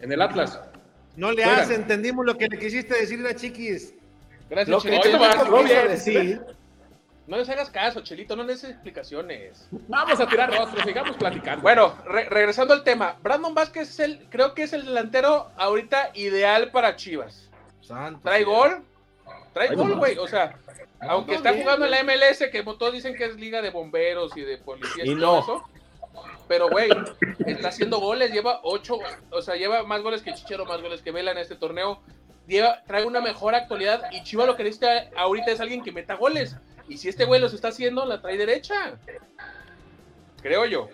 [0.00, 0.60] en el Atlas.
[1.16, 3.94] No le hace, entendimos lo que le quisiste decir a Chiquis.
[4.50, 5.18] Gracias, Lo que Chelito.
[5.18, 6.42] yo
[7.32, 9.66] No, les hagas caso, Chelito, no les des explicaciones.
[9.88, 11.62] Vamos a tirar rostros, sigamos platicando.
[11.62, 16.10] Bueno, re- regresando al tema, Brandon Vázquez es el, creo que es el delantero ahorita
[16.12, 17.48] ideal para Chivas.
[17.80, 18.84] santo, Trae gol,
[19.54, 19.96] trae Ay, gol, no.
[19.96, 20.18] güey.
[20.18, 20.58] O sea,
[21.00, 23.70] aunque no, está bien, jugando en la MLS, que todos dicen que es liga de
[23.70, 25.40] bomberos y de policías Y y, todo no.
[25.40, 25.64] eso.
[26.48, 26.90] Pero, güey,
[27.46, 28.98] está haciendo goles, lleva ocho,
[29.30, 32.02] o sea, lleva más goles que Chichero, más goles que Vela en este torneo.
[32.46, 36.16] Lleva, trae una mejor actualidad y Chivas lo que necesita ahorita es alguien que meta
[36.16, 36.56] goles.
[36.92, 38.98] Y si este güey los está haciendo, la trae derecha.
[40.42, 40.88] Creo yo.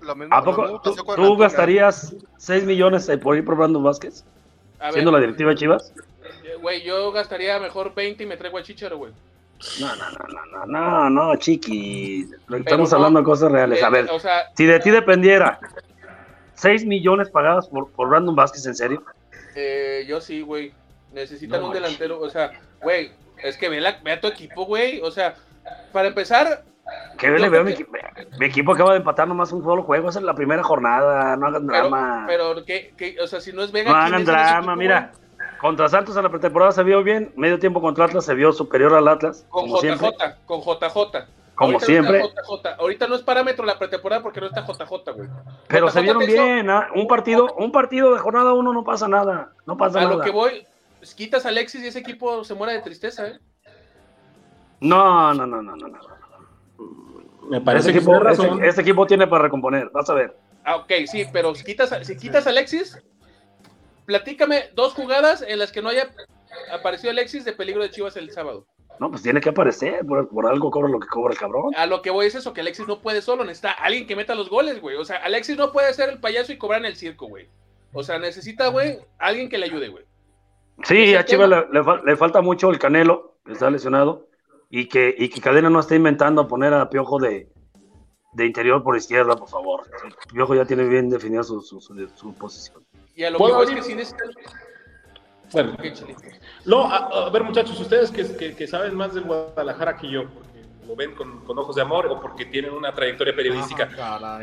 [0.00, 3.84] Lo mismo, ¿A lo poco mismo tú, gastarías 6 millones eh, por ir por Brandon
[3.84, 4.24] Vázquez?
[4.80, 5.92] A ver, Siendo la directiva de Chivas.
[6.44, 9.12] eh, güey, yo gastaría mejor 20 y me traigo a Chichero, güey.
[9.80, 12.28] No, no, no, no, no, no, no, chiqui.
[12.52, 13.84] Estamos hablando de cosas reales.
[13.84, 14.10] A ver,
[14.56, 15.60] si de ti dependiera,
[16.54, 19.04] 6 millones pagados por, por Brandon Vázquez, ¿en serio?
[19.54, 20.74] Eh, yo sí, güey.
[21.12, 22.20] Necesitan un delantero.
[22.20, 22.50] O sea,
[22.82, 25.00] güey, es que ve, la, ve a tu equipo, güey.
[25.00, 25.34] O sea,
[25.92, 26.64] para empezar.
[27.18, 27.92] Que le veo mi, equipo,
[28.38, 30.10] mi equipo acaba de empatar nomás un solo juego.
[30.10, 31.36] es en la primera jornada.
[31.36, 32.24] No hagan drama.
[32.26, 33.90] Pero, ¿qué, qué, o sea, si no es Vega.
[33.90, 35.12] No hagan drama, mira.
[35.60, 38.92] Contra Santos en la pretemporada se vio bien, medio tiempo contra Atlas se vio superior
[38.92, 39.46] al Atlas.
[39.48, 40.02] Con JJ,
[40.44, 41.26] con JJ.
[41.54, 42.22] Como siempre.
[42.78, 45.28] Ahorita no es parámetro la pretemporada porque no está JJ, güey.
[45.68, 46.88] Pero se vieron bien, ¿ah?
[46.94, 50.14] un partido, un partido de jornada uno no pasa nada, no pasa nada.
[50.14, 50.66] A lo que voy,
[51.12, 53.40] quitas a Alexis y ese equipo se muere de tristeza, ¿eh?
[54.80, 55.98] No, no, no, no, no, no.
[57.48, 58.16] Me parece que equipo,
[58.62, 60.36] este, equipo tiene para recomponer, vas a ver.
[60.64, 63.02] Ah, ok, sí, pero si quitas, si quitas a Alexis,
[64.06, 66.10] platícame dos jugadas en las que no haya
[66.72, 68.66] aparecido Alexis de peligro de Chivas el sábado.
[69.00, 71.74] No, pues tiene que aparecer, por, algo cobra lo que cobra el cabrón.
[71.76, 74.34] A lo que voy es eso, que Alexis no puede solo, necesita alguien que meta
[74.34, 74.96] los goles, güey.
[74.96, 77.48] O sea, Alexis no puede ser el payaso y cobrar en el circo, güey.
[77.92, 80.04] O sea, necesita, güey, alguien que le ayude, güey.
[80.82, 81.48] Sí, a Chivas
[82.04, 84.28] le, falta mucho el Canelo, que está lesionado,
[84.68, 87.48] y que, y que Cadena no está inventando poner a Piojo de,
[88.32, 89.82] de interior por izquierda, por favor.
[90.32, 92.84] Piojo ya tiene bien definida su, su, su posición.
[93.14, 94.30] Y a lo que voy es que sí necesitan
[95.52, 95.76] bueno,
[96.64, 101.14] no, a, ver muchachos, ustedes que, saben más del Guadalajara que yo, porque lo ven
[101.14, 103.88] con, ojos de amor o porque tienen una trayectoria periodística.
[103.98, 104.40] Ah,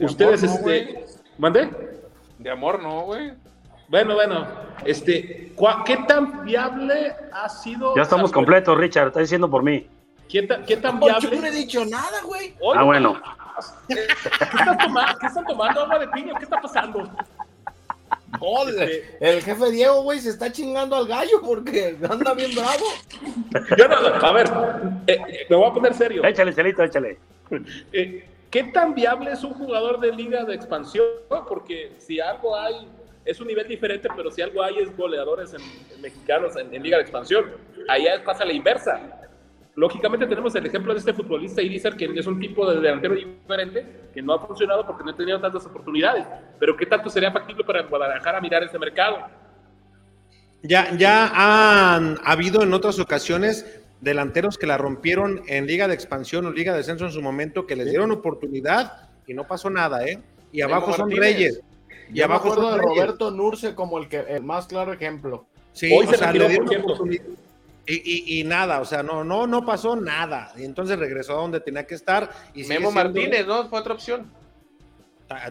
[0.00, 1.04] ustedes, este,
[1.36, 1.70] ¿mandé?
[2.38, 3.32] De amor no, güey.
[3.88, 4.46] Bueno, bueno,
[4.84, 5.54] este,
[5.86, 7.96] ¿qué tan viable ha sido?
[7.96, 9.86] Ya estamos completos, Richard, está diciendo por mí.
[10.28, 11.30] ¿Qué, tan viable?
[11.30, 12.54] Yo no he dicho nada, güey.
[12.76, 13.20] Ah, bueno.
[13.88, 15.18] ¿Qué están tomando?
[15.18, 15.80] ¿Qué están tomando?
[15.80, 16.34] ¿Agua de piña?
[16.36, 17.10] ¿Qué está pasando?
[18.68, 22.84] Este, el jefe Diego, güey, se está chingando al gallo porque anda bien bravo.
[24.22, 24.50] a ver,
[25.06, 26.22] eh, me voy a poner serio.
[26.24, 27.18] Échale, Chelito, échale.
[27.92, 31.06] Eh, ¿Qué tan viable es un jugador de liga de expansión?
[31.48, 32.86] Porque si algo hay,
[33.28, 35.60] es un nivel diferente, pero si algo hay es goleadores en,
[36.00, 37.44] mexicanos en, en, liga de expansión.
[37.86, 38.98] Allá pasa la inversa.
[39.74, 44.08] Lógicamente tenemos el ejemplo de este futbolista Irizar, que es un tipo de delantero diferente,
[44.14, 46.26] que no ha funcionado porque no ha tenido tantas oportunidades.
[46.58, 49.18] Pero ¿qué tanto sería factible para Guadalajara mirar ese mercado?
[50.62, 51.30] Ya, ya
[51.94, 56.72] han habido en otras ocasiones delanteros que la rompieron en Liga de Expansión o Liga
[56.72, 60.18] de Descenso en su momento, que les dieron oportunidad y no pasó nada, ¿eh?
[60.50, 61.60] Y abajo son Reyes.
[62.12, 65.46] Y abajo son de Roberto Nurce como el, que, el más claro ejemplo.
[65.72, 67.24] Sí, Hoy se le dieron oportunidad
[67.90, 70.52] y, nada, o sea, no, no, no pasó nada.
[70.58, 72.30] Y entonces regresó a donde tenía que estar.
[72.54, 73.66] Y Memo Martínez, ¿no?
[73.68, 74.30] Fue otra opción.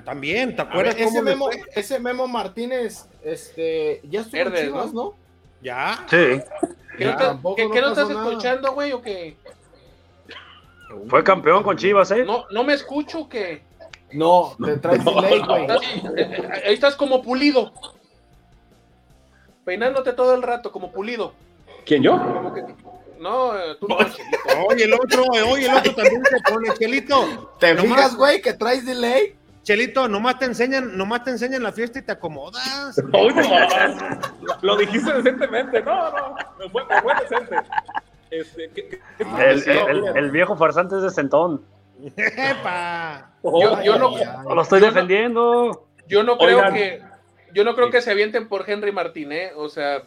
[0.05, 0.95] También, ¿te acuerdas?
[0.97, 5.15] ese, Memo, ese Memo Martínez, este, ya estuvo en Chivas, ¿no?
[5.61, 6.05] Ya.
[6.09, 6.41] Sí.
[6.97, 9.37] ¿Qué, no, estás escuchando, güey, o qué?
[11.07, 12.23] Fue campeón con Chivas, ¿eh?
[12.23, 13.61] No, no me escucho, que
[14.11, 15.67] No, te traes delay, güey.
[16.65, 17.73] Ahí estás como pulido.
[19.65, 21.33] Peinándote todo el rato, como pulido.
[21.85, 22.17] ¿Quién yo?
[23.19, 23.97] No, tú no,
[24.67, 27.51] Oye, el otro, oye, el otro también se pone, Chelito.
[27.59, 29.35] ¿Te fijas, güey, que traes delay?
[29.67, 32.97] Chelito, nomás te enseñan, nomás te enseñan la fiesta y te acomodas.
[33.13, 33.41] Oye,
[34.61, 37.55] lo dijiste decentemente, no, no, me fue, me fue decente.
[38.31, 39.01] Este, ¿qué,
[40.15, 41.61] el, viejo farsante es de Centón.
[42.17, 43.31] ¡Epa!
[43.43, 45.87] Yo, yo no, lo estoy defendiendo.
[46.07, 47.01] Yo no creo que,
[47.53, 50.03] yo no creo que se avienten por Henry Martínez, o sea,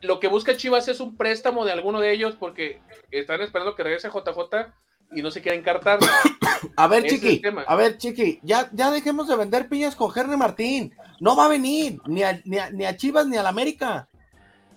[0.00, 3.82] lo que busca Chivas es un préstamo de alguno de ellos porque están esperando que
[3.82, 4.72] regrese JJ
[5.14, 5.98] y no se quieren encartar.
[6.76, 10.94] A ver, Chiqui, a ver, Chiqui, ya, ya dejemos de vender piñas con Henry Martín.
[11.20, 14.08] No va a venir ni a, ni a, Chivas ni al América.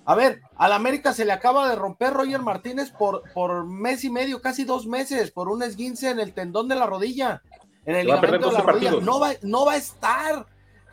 [0.05, 4.09] A ver, al América se le acaba de romper Roger Martínez por, por mes y
[4.09, 7.41] medio, casi dos meses, por un esguince en el tendón de la rodilla,
[7.85, 8.91] en el ligamento de la rodilla.
[9.01, 10.45] No va, no va a estar.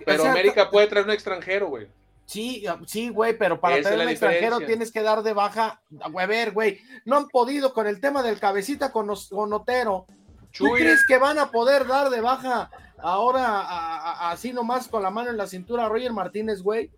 [0.04, 1.88] Pero América puede traer un extranjero, güey.
[2.26, 5.82] Sí, sí, güey, pero para tener un extranjero tienes que dar de baja.
[6.00, 10.06] A ver, güey, no han podido con el tema del cabecita con, con Otero.
[10.52, 15.30] ¿Tú crees que van a poder dar de baja ahora así nomás con la mano
[15.30, 16.90] en la cintura a Roger Martínez, güey?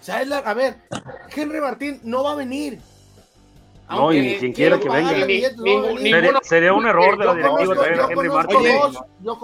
[0.00, 0.76] O sea, a ver,
[1.34, 2.78] Henry Martín no va a venir.
[3.88, 5.10] No, y ni quien quiera que venga.
[6.42, 8.74] sería, un error de la directiva traer a Henry Martínez.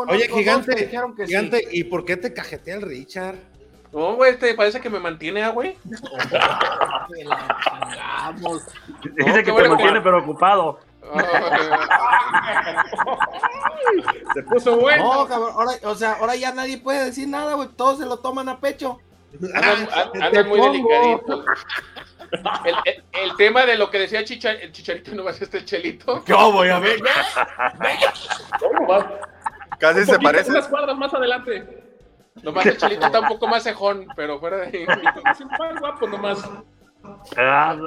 [0.08, 0.90] Oye, gigante,
[1.26, 3.36] gigante, ¿y por qué te cajetea el Richard?
[3.92, 5.76] No, güey, te parece que me mantiene, ah, güey.
[5.84, 6.00] Dice
[9.44, 10.78] que te mantiene, pero ocupado.
[14.34, 15.12] se puso bueno.
[15.12, 17.68] No, cabrón, ahora, o sea, ahora ya nadie puede decir nada, güey.
[17.76, 18.98] Todos se lo toman a pecho.
[19.54, 21.44] Andan, muy delicaditos.
[23.12, 26.24] el, tema de lo que decía Chicha, el Chicharito no va a ser este Chelito.
[26.26, 27.00] Yo voy a ver.
[29.78, 30.50] Casi se parece.
[30.50, 31.82] Unas cuadras más adelante.
[32.42, 34.86] Nomás el Chelito está un poco más cejón, pero fuera de ahí.
[35.80, 36.42] guapo nomás.
[37.36, 37.78] Ah.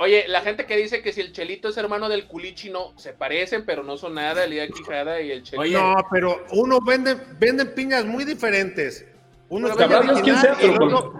[0.00, 3.12] Oye, la gente que dice que si el Chelito es hermano del Culichi, no, se
[3.12, 5.80] parecen, pero no son nada, el día Quijada y el Chelito.
[5.80, 9.04] no, pero uno vende, venden piñas muy diferentes.
[9.48, 11.14] Uno es y, el otro,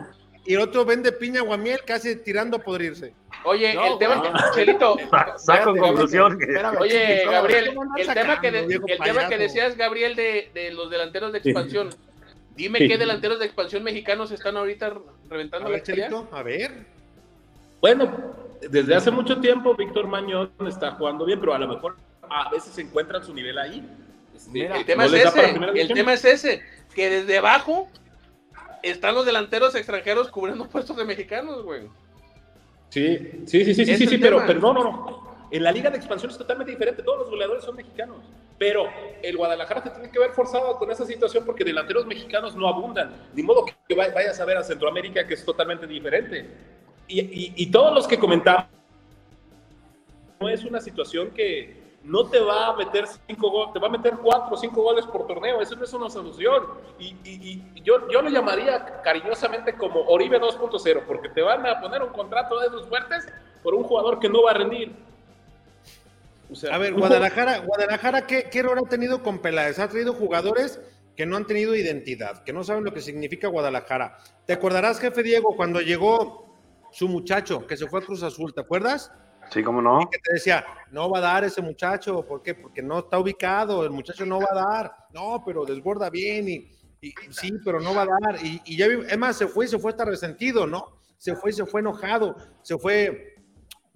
[0.44, 3.14] y el otro vende piña guamiel casi tirando a podrirse.
[3.44, 4.96] Oye, el tema que, Chelito.
[5.36, 6.38] Saco conclusión.
[6.78, 11.38] Oye, Gabriel, el tema que, el tema que decías, Gabriel, de, de los delanteros de
[11.38, 11.90] expansión.
[12.56, 14.94] Dime qué delanteros de expansión mexicanos están ahorita
[15.30, 16.72] reventando la Chelito, A ver.
[17.80, 18.34] Bueno,
[18.68, 21.96] desde hace mucho tiempo Víctor Mañón está jugando bien, pero a lo mejor
[22.28, 23.88] a veces se encuentra su nivel ahí.
[24.52, 26.62] El tema es ese, el tema es ese,
[26.94, 27.88] que desde abajo
[28.82, 31.88] están los delanteros extranjeros cubriendo puestos de mexicanos, güey.
[32.90, 35.28] Sí, sí, sí, sí, sí, sí, pero, pero no, no, no.
[35.50, 38.18] En la liga de expansión es totalmente diferente, todos los goleadores son mexicanos,
[38.58, 38.86] pero
[39.22, 43.14] el Guadalajara se tiene que ver forzado con esa situación porque delanteros mexicanos no abundan,
[43.32, 46.46] de modo que vayas a ver a Centroamérica que es totalmente diferente.
[47.10, 48.66] Y, todos los que comentamos,
[50.38, 53.90] no es una situación que no te va a meter cinco goles, te va a
[53.90, 56.64] meter cuatro o cinco goles por torneo, eso no es una solución.
[56.98, 62.10] Y, yo, yo lo llamaría cariñosamente como Oribe 2.0, porque te van a poner un
[62.10, 63.26] contrato de esos fuertes
[63.62, 64.94] por un jugador que no va a rendir.
[66.70, 69.78] a ver, Guadalajara, Guadalajara ¿qué, ¿qué error ha tenido con Peláez?
[69.78, 70.80] Ha traído jugadores
[71.16, 74.18] que no han tenido identidad, que no saben lo que significa Guadalajara.
[74.46, 76.48] ¿Te acordarás, jefe Diego, cuando llegó
[76.92, 79.12] su muchacho que se fue a Cruz Azul, ¿te acuerdas?
[79.50, 80.08] Sí, cómo no.
[80.10, 82.54] que te decía, no va a dar ese muchacho, ¿por qué?
[82.54, 86.70] Porque no está ubicado, el muchacho no va a dar, no, pero desborda bien y,
[87.30, 88.44] sí, pero no va a dar.
[88.44, 90.98] Y, y ya, es más, se fue y se fue hasta resentido, ¿no?
[91.16, 93.34] Se fue y se fue enojado, se fue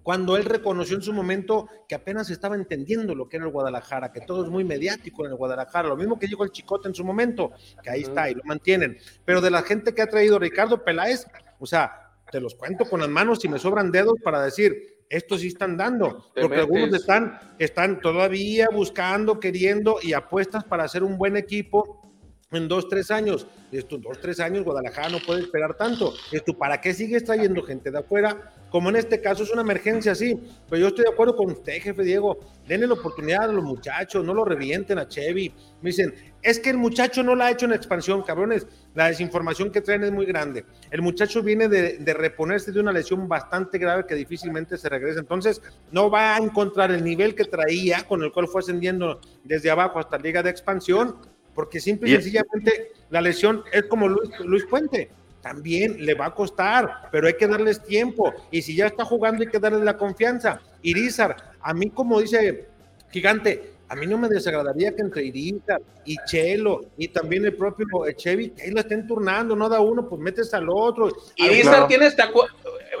[0.03, 4.11] cuando él reconoció en su momento que apenas estaba entendiendo lo que era el Guadalajara,
[4.11, 6.93] que todo es muy mediático en el Guadalajara, lo mismo que dijo el Chicote en
[6.93, 8.97] su momento, que ahí está y lo mantienen.
[9.23, 11.25] Pero de la gente que ha traído Ricardo Peláez,
[11.57, 15.41] o sea, te los cuento con las manos y me sobran dedos para decir, estos
[15.41, 21.19] sí están dando, porque algunos están, están todavía buscando, queriendo y apuestas para hacer un
[21.19, 22.11] buen equipo
[22.51, 23.45] en dos, tres años.
[23.71, 26.15] Estos dos, tres años, Guadalajara no puede esperar tanto.
[26.31, 28.51] Esto, ¿para qué sigues trayendo gente de afuera?
[28.73, 30.35] Como en este caso es una emergencia, sí.
[30.67, 32.39] Pero yo estoy de acuerdo con usted, jefe Diego.
[32.67, 35.53] Denle la oportunidad a los muchachos, no lo revienten a Chevy.
[35.83, 38.65] Me dicen, es que el muchacho no la ha hecho en expansión, cabrones.
[38.95, 40.65] La desinformación que traen es muy grande.
[40.89, 45.19] El muchacho viene de, reponerse de una lesión bastante grave que difícilmente se regresa.
[45.19, 49.69] Entonces, no va a encontrar el nivel que traía, con el cual fue ascendiendo desde
[49.69, 51.17] abajo hasta Liga de Expansión,
[51.53, 55.11] porque simple y sencillamente la lesión es como Luis, Luis Puente.
[55.43, 58.33] También le va a costar, pero hay que darles tiempo.
[58.49, 60.61] Y si ya está jugando, hay que darle la confianza.
[60.81, 62.69] Irizar, a mí, como dice
[63.11, 67.85] Gigante, a mí no me desagradaría que entre Irizar y Chelo y también el propio
[68.15, 71.11] Chevy, ahí lo estén turnando, no da uno, pues metes al otro.
[71.35, 72.31] Irizar tiene esta.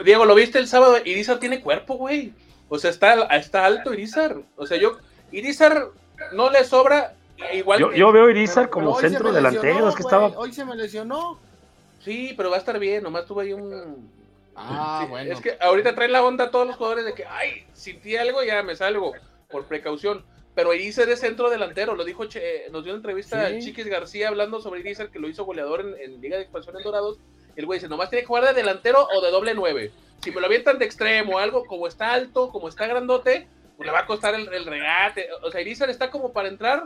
[0.03, 0.97] Diego, ¿lo viste el sábado?
[1.03, 2.33] Irizar tiene cuerpo, güey.
[2.67, 4.35] O sea, está, está alto Irizar.
[4.57, 4.97] O sea, yo.
[5.31, 5.91] Irizar
[6.33, 7.15] no le sobra.
[7.53, 10.27] Igual yo, yo veo Irizar como centro delantero, es que estaba.
[10.27, 11.39] Hoy se me lesionó.
[12.03, 14.11] Sí, pero va a estar bien, nomás tuve ahí un.
[14.55, 15.33] Ah, bueno.
[15.33, 18.43] Es que ahorita traen la onda a todos los jugadores de que, ay, sentí algo,
[18.43, 19.13] ya me salgo,
[19.49, 20.23] por precaución
[20.55, 24.61] pero Irizar es centro delantero, lo dijo, nos dio una entrevista a Chiquis García hablando
[24.61, 27.17] sobre Irizar, que lo hizo goleador en, Liga de Expansión en Dorados.
[27.55, 29.91] El güey dice, nomás tiene que jugar de delantero o de doble nueve.
[30.23, 33.47] Si me lo avientan de extremo o algo, como está alto, como está grandote,
[33.79, 35.27] le va a costar el, regate.
[35.41, 36.83] O sea, Irizar está como para entrar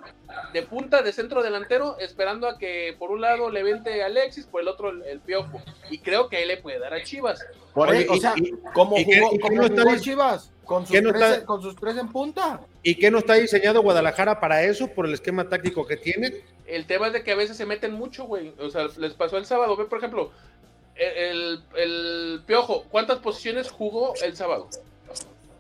[0.54, 4.62] de punta de centro delantero, esperando a que por un lado le vente Alexis, por
[4.62, 5.62] el otro el, Piojo.
[5.89, 7.45] Y creo que ahí le puede dar a Chivas.
[7.73, 8.34] Por o sea,
[8.73, 10.52] ¿cómo jugó, Chivas?
[10.63, 12.60] Con sus, tres, con sus tres en punta.
[12.84, 16.43] ¿Y qué no está diseñado Guadalajara para eso, por el esquema táctico que tiene?
[16.65, 18.54] El tema es de que a veces se meten mucho, güey.
[18.60, 19.78] O sea, les pasó el sábado.
[19.78, 20.32] Ve, por ejemplo,
[20.95, 24.67] el, el Piojo, ¿cuántas posiciones jugó el sábado?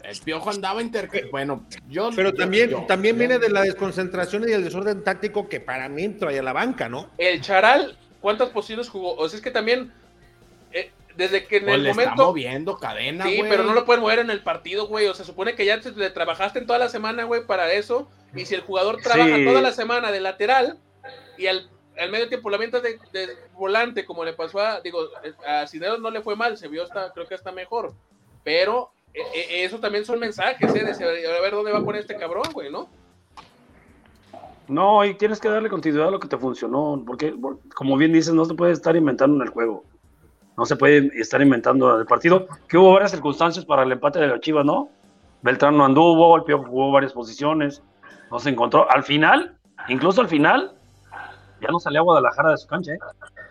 [0.07, 1.09] El Piojo andaba inter...
[1.31, 2.09] Bueno, yo...
[2.15, 6.39] Pero también, también viene de la desconcentración y el desorden táctico que para mí trae
[6.39, 7.09] a la banca, ¿no?
[7.17, 9.15] El Charal, ¿cuántas posiciones jugó?
[9.15, 9.91] O sea, es que también
[11.17, 12.11] desde que en el le momento.
[12.11, 15.07] Está moviendo cadena, Sí, pero no lo pueden mover en el partido, güey.
[15.07, 18.07] O sea, supone que ya te, le trabajaste en toda la semana, güey, para eso.
[18.35, 20.77] Y si el jugador trabaja toda la semana de lateral
[21.37, 21.69] y al,
[22.11, 22.99] medio tiempo la avienta de,
[23.53, 24.79] volante, como le pasó a.
[24.81, 24.99] Digo,
[25.45, 27.93] a Cineros no le fue mal, se vio hasta, creo que está mejor.
[28.43, 28.91] Pero
[29.33, 30.81] e, e, eso también son mensajes, ¿eh?
[30.81, 32.87] A ver dónde va a poner este cabrón, güey, ¿no?
[34.67, 37.33] No, y tienes que darle continuidad a lo que te funcionó, porque,
[37.73, 39.83] como bien dices, no te puedes estar inventando en el juego.
[40.57, 44.27] no se puede estar inventando el partido, que hubo varias circunstancias para el empate de
[44.27, 44.89] la Chivas, ¿no?
[45.43, 47.83] Beltrán no anduvo, el jugó varias posiciones,
[48.31, 48.89] no se encontró.
[48.89, 49.55] Al final,
[49.87, 50.73] incluso al final,
[51.61, 52.99] ya no salía Guadalajara de su cancha, ¿eh?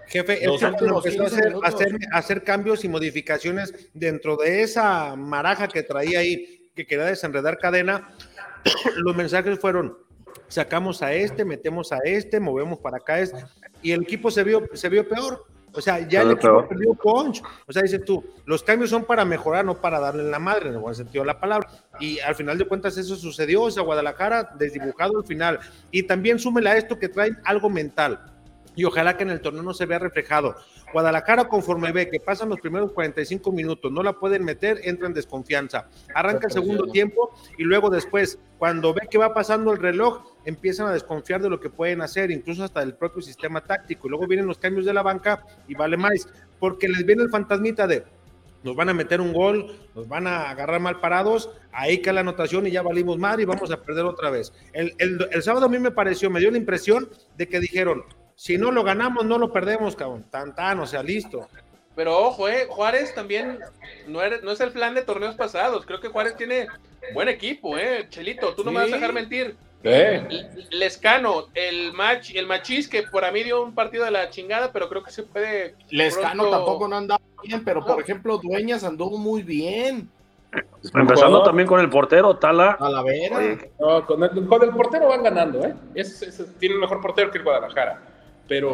[0.06, 5.82] Jefe, el empezó a hacer, hacer, hacer, cambios y modificaciones dentro de esa maraja que
[5.82, 8.14] traía ahí, que quería desenredar cadena.
[8.96, 9.98] Los mensajes fueron:
[10.48, 13.44] sacamos a este, metemos a este, movemos para acá, este,
[13.82, 15.44] y el equipo se vio, se vio peor.
[15.72, 17.42] O sea, ya el equipo perdió punch.
[17.66, 20.74] O sea, dices tú, los cambios son para mejorar, no para darle la madre, en
[20.74, 21.68] el buen sentido de la palabra.
[22.00, 25.60] Y al final de cuentas eso sucedió, o sea, Guadalajara desdibujado al final.
[25.90, 28.35] Y también súmela a esto que traen algo mental
[28.76, 30.54] y ojalá que en el torneo no se vea reflejado.
[30.92, 35.14] Guadalajara, conforme ve que pasan los primeros 45 minutos, no la pueden meter, entra en
[35.14, 35.88] desconfianza.
[36.14, 40.86] Arranca el segundo tiempo y luego después, cuando ve que va pasando el reloj, empiezan
[40.86, 44.06] a desconfiar de lo que pueden hacer, incluso hasta del propio sistema táctico.
[44.06, 46.28] Y luego vienen los cambios de la banca y vale más,
[46.60, 48.04] porque les viene el fantasmita de
[48.62, 52.22] nos van a meter un gol, nos van a agarrar mal parados, ahí cae la
[52.22, 54.52] anotación y ya valimos mal y vamos a perder otra vez.
[54.72, 58.04] El, el sábado a mí me pareció, me dio la impresión de que dijeron,
[58.36, 60.24] si no lo ganamos, no lo perdemos, cabrón.
[60.30, 61.48] Tan, tan, o sea, listo.
[61.96, 63.58] Pero ojo, eh, Juárez también
[64.06, 65.86] no, no es el plan de torneos pasados.
[65.86, 66.68] Creo que Juárez tiene
[67.14, 68.06] buen equipo, eh.
[68.10, 69.56] Chelito, tú no me vas a dejar mentir.
[70.70, 74.72] Lescano, el match, el machis que por a mí dio un partido de la chingada,
[74.72, 75.74] pero creo que se puede.
[75.88, 80.10] Lescano tampoco no andaba bien, pero por ejemplo, Dueñas anduvo muy bien.
[80.94, 82.76] Empezando también con el portero, Tala.
[82.78, 83.58] Talavera.
[83.78, 85.74] No, con, el, con el portero van ganando, ¿eh?
[86.58, 88.15] tiene un mejor portero que el Guadalajara.
[88.48, 88.72] Pero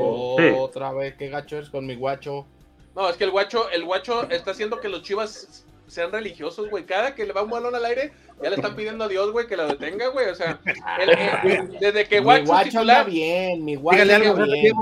[0.58, 2.46] otra vez, qué gacho es con mi guacho.
[2.94, 6.84] No, es que el guacho, el guacho está haciendo que los chivas sean religiosos, güey.
[6.84, 9.46] Cada que le va un balón al aire, ya le están pidiendo a Dios, güey,
[9.46, 10.28] que lo detenga, güey.
[10.28, 10.60] O sea,
[11.80, 13.06] desde que Guacho, mi guacho titular.
[13.06, 14.74] bien, mi guacho bien.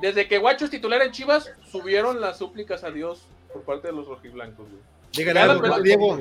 [0.00, 3.94] Desde que Guacho es titular en Chivas, subieron las súplicas a Dios por parte de
[3.94, 4.82] los rojiblancos, güey.
[5.12, 6.18] Dígale algo, Diego.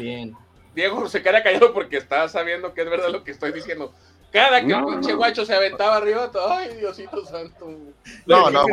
[0.74, 3.94] Diego se queda callado porque está sabiendo que es verdad lo que estoy diciendo.
[4.36, 7.68] Cada que un pinche guacho se aventaba arriba, ay, Diosito santo.
[8.26, 8.66] No, no.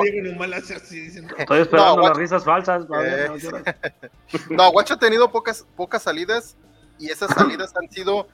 [1.39, 2.85] Estoy esperando las risas falsas.
[3.01, 3.29] Eh,
[4.51, 6.57] no, guacho ha tenido pocas, pocas salidas
[6.99, 8.27] y esas salidas han sido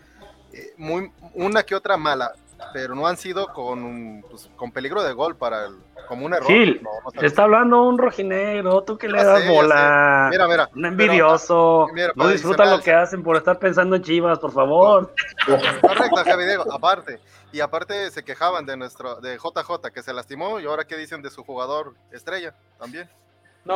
[0.54, 2.32] eh, muy, una que otra mala
[2.72, 6.46] pero no han sido con, pues, con peligro de gol para el, como un error.
[6.46, 6.80] Gil,
[7.22, 10.28] está hablando un rojinegro, tú que le das bola.
[10.30, 10.68] Mira, mira.
[10.74, 11.86] Un envidioso.
[12.14, 15.14] no disfruta lo que hacen por estar pensando en Chivas, por favor.
[15.46, 17.20] Correcto, Javi Diego, aparte.
[17.52, 21.22] Y aparte se quejaban de nuestro, de JJ que se lastimó y ahora qué dicen
[21.22, 23.08] de su jugador estrella también.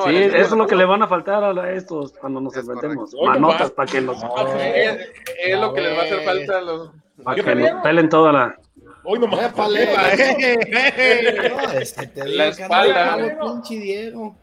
[0.04, 3.14] Sí, eso es lo que le van a faltar a estos cuando nos enfrentemos.
[3.24, 4.16] Manotas para que los.
[4.16, 6.90] es, lo que les va a hacer falta a los.
[7.22, 8.56] Para que nos pelen toda la.
[9.04, 9.52] Hoy no más.
[12.26, 13.16] La espalda.
[13.68, 14.36] Diego.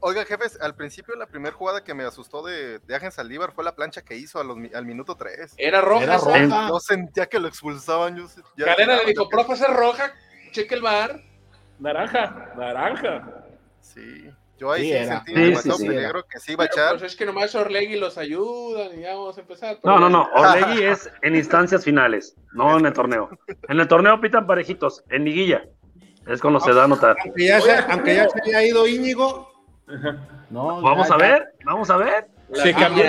[0.00, 3.64] oiga, jefes, al principio la primera jugada que me asustó de, de Ángel Saldívar fue
[3.64, 5.54] la plancha que hizo al minuto 3.
[5.56, 6.04] Era roja.
[6.04, 6.68] Era roja.
[6.68, 8.16] Yo sentía que lo expulsaban.
[8.16, 8.26] Yo,
[8.64, 10.12] Cadena le dijo, profe, es roja,
[10.52, 11.20] cheque el bar.
[11.78, 13.44] Naranja, naranja.
[13.80, 14.30] Sí.
[14.58, 16.90] Yo ahí sí, sentí demasiado peligro que sí iba a echar.
[16.90, 19.78] Pues es que nomás Orlegui los ayuda y ya vamos a empezar.
[19.82, 20.28] No, no, no.
[20.34, 23.30] Orlegui es en instancias finales, no en el torneo.
[23.68, 25.64] En el torneo pitan parejitos, en liguilla.
[26.26, 27.16] Es cuando se da a notar.
[27.24, 29.52] Aunque ya se, aunque ya se haya ido Íñigo.
[30.50, 32.26] No, vamos a ver, vamos a ver.
[32.52, 33.04] Se cambió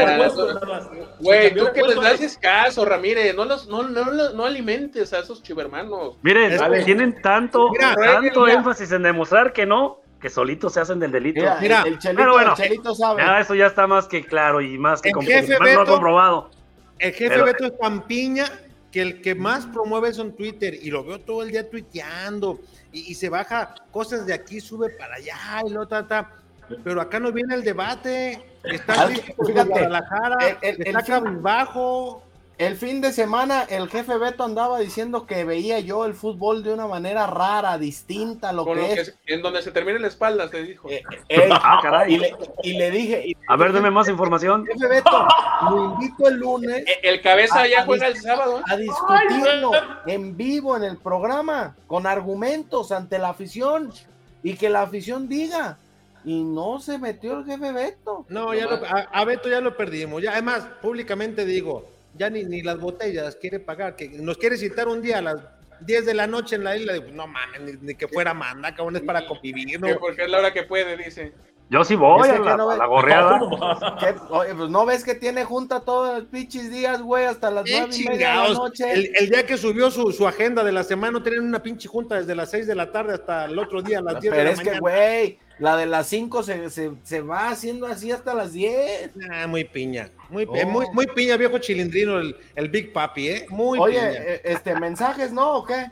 [1.20, 3.36] Güey, tú que les das caso, Ramírez.
[3.36, 6.18] No, los, no, no, no, alimentes a esos chivermanos.
[6.24, 11.42] Miren, tienen tanto, tanto énfasis en demostrar que no, que solitos se hacen del delito.
[11.62, 12.56] Mira, el, chelito, bueno,
[12.96, 13.42] sabe.
[13.42, 16.50] eso ya está más que claro y más que comprobado.
[16.98, 18.46] El jefe Beto es tan piña
[18.92, 22.60] que el que más promueve eso en Twitter y lo veo todo el día tuiteando
[22.92, 26.32] y, se baja cosas de aquí, sube para allá y lo trata.
[26.84, 28.44] Pero acá no viene el debate.
[28.64, 32.24] Está ah, fíjate, Guadalajara, el, el, está bajo.
[32.58, 36.74] El fin de semana el jefe Beto andaba diciendo que veía yo el fútbol de
[36.74, 39.18] una manera rara, distinta a lo, que, es.
[39.26, 40.90] En donde se termina la espalda, te dijo.
[40.90, 42.14] Eh, eh, ah, caray.
[42.14, 43.38] Y le, y le dije.
[43.50, 44.66] a ver, deme más información.
[44.66, 45.28] Jefe Beto,
[45.70, 46.86] lo invito el lunes.
[47.04, 48.62] El, cabeza ya juega el sábado.
[48.66, 49.72] A discutirlo
[50.06, 53.92] en vivo en el programa, con argumentos ante la afición
[54.44, 55.78] y que la afición diga
[56.24, 58.26] y no se metió el jefe Beto.
[58.30, 60.24] No, ya lo, a, a, Beto ya lo perdimos.
[60.24, 64.88] Ya, además, públicamente digo, ya ni, ni las botellas quiere pagar, que nos quiere citar
[64.88, 65.38] un día a las
[65.82, 69.02] 10 de la noche en la isla, no mames, ni, que fuera manda, cabrón, es
[69.02, 69.88] para convivir, ¿no?
[70.00, 71.34] Porque es la hora que puede, dice.
[71.68, 73.40] Yo sí voy a, la, no la, gorreada.
[74.30, 77.90] Oye, pues no ves que tiene junta todos los pinches días, güey, hasta las nueve
[77.92, 78.94] y media de la noche.
[78.94, 82.16] El, día que subió su, su, agenda de la semana, no tenían una pinche junta
[82.16, 84.52] desde las 6 de la tarde hasta el otro día a las 10 de la
[84.52, 84.62] mañana.
[84.64, 88.34] Pero es que, güey, la de las 5 se, se, se, va haciendo así hasta
[88.34, 89.12] las 10.
[89.32, 90.10] Ah, muy piña.
[90.30, 90.68] Muy, oh.
[90.68, 93.46] muy, muy, piña, viejo chilindrino, el, el, Big Papi, ¿eh?
[93.50, 95.54] Muy Oye, eh, este, mensajes, ¿no?
[95.54, 95.90] ¿O qué?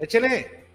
[0.00, 0.66] Échele.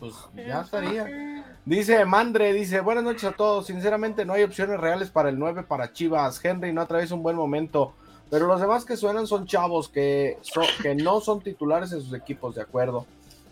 [0.00, 1.44] Pues ya estaría.
[1.64, 3.66] Dice Mandre, dice, buenas noches a todos.
[3.66, 6.44] Sinceramente no hay opciones reales para el 9 para Chivas.
[6.44, 7.94] Henry no atraviesa un buen momento.
[8.28, 10.38] Pero los demás que suenan son chavos que,
[10.82, 13.06] que no son titulares en sus equipos, de acuerdo.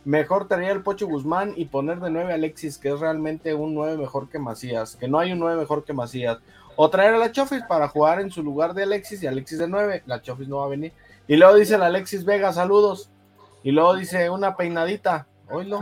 [0.04, 3.74] Mejor traer el Pocho Guzmán y poner de 9 a Alexis, que es realmente un
[3.74, 6.38] 9 mejor que Macías, que no hay un 9 mejor que Macías.
[6.76, 9.68] O traer a la Chofis para jugar en su lugar de Alexis y Alexis de
[9.68, 10.04] 9.
[10.06, 10.92] La Chofis no va a venir.
[11.28, 13.10] Y luego dice el Alexis Vega, saludos.
[13.62, 15.26] Y luego dice una peinadita.
[15.50, 15.80] Oílo.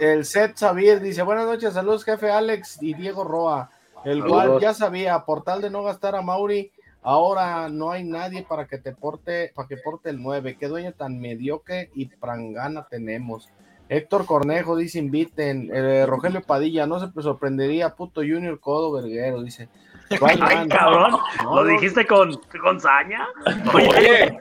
[0.00, 3.70] El Seth Xavier dice: Buenas noches, saludos, jefe Alex y Diego Roa.
[4.04, 6.72] El cual ya sabía, por tal de no gastar a Mauri,
[7.02, 10.56] Ahora no hay nadie para que te porte, para que porte el 9.
[10.58, 13.48] Qué dueño tan mediocre y prangana tenemos.
[13.88, 15.70] Héctor Cornejo dice: inviten.
[15.72, 19.68] Eh, Rogelio Padilla, no se sorprendería, puto Junior Codo Verguero, dice.
[20.10, 23.28] Ay, cabrón, ¿lo dijiste con, con saña?
[23.74, 24.38] Oye,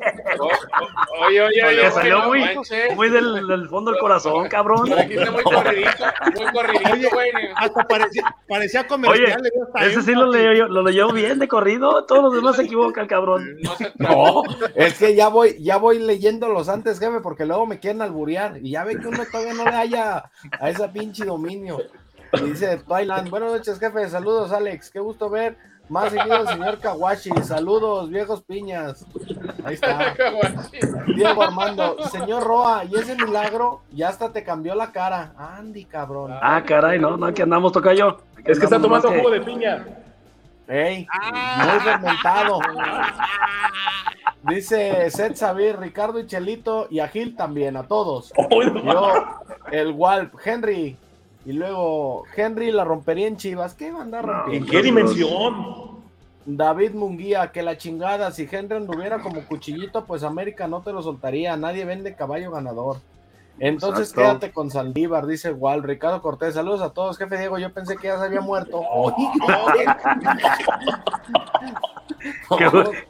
[1.27, 2.41] oye, oye, oye, salió muy,
[2.95, 4.89] muy del, del, fondo del corazón, cabrón.
[4.89, 6.05] Lo dijiste muy corridito,
[6.35, 7.31] muy corridito, güey.
[7.55, 9.41] Hasta parecía, parecía comercial.
[9.41, 13.07] Oye, ese sí lo leyó, lo leyó bien de corrido, todos los demás se equivocan,
[13.07, 13.57] cabrón.
[13.95, 14.43] No,
[14.75, 18.57] es que ya voy, ya voy leyendo los antes, jefe, porque luego me quieren alburear
[18.61, 21.77] y ya ve que uno todavía no le haya a esa pinche dominio.
[22.43, 24.09] Dice Twilight, buenas noches, jefe.
[24.09, 24.89] Saludos, Alex.
[24.91, 25.57] Qué gusto ver.
[25.89, 27.31] Más seguido señor Kawashi.
[27.43, 29.05] Saludos, viejos piñas.
[29.63, 30.13] Ahí está.
[31.15, 31.97] Diego Armando.
[32.09, 33.81] Señor Roa, ¿y ese milagro?
[33.91, 35.33] Ya hasta te cambió la cara.
[35.37, 36.33] Andy, cabrón.
[36.41, 38.17] Ah, caray, no, no, que andamos, toca yo.
[38.43, 39.85] Es que está tomando jugo de piña.
[40.67, 41.07] Ey,
[41.57, 42.59] muy fermentado.
[44.43, 48.33] Dice Seth Xavier, Ricardo y Chelito y a Gil también, a todos.
[48.49, 49.13] Yo,
[49.71, 50.97] el Walp, Henry,
[51.47, 53.73] y luego Henry la rompería en Chivas.
[53.73, 54.65] ¿Qué va a andar rompiendo?
[54.65, 56.01] ¿En qué dimensión?
[56.45, 61.01] David Munguía, que la chingada, si Henry anduviera como cuchillito, pues América no te lo
[61.01, 62.97] soltaría, nadie vende caballo ganador.
[63.59, 67.95] Entonces quédate con Saldívar, dice Wal, Ricardo Cortés, saludos a todos, jefe Diego, yo pensé
[67.95, 68.81] que ya se había muerto.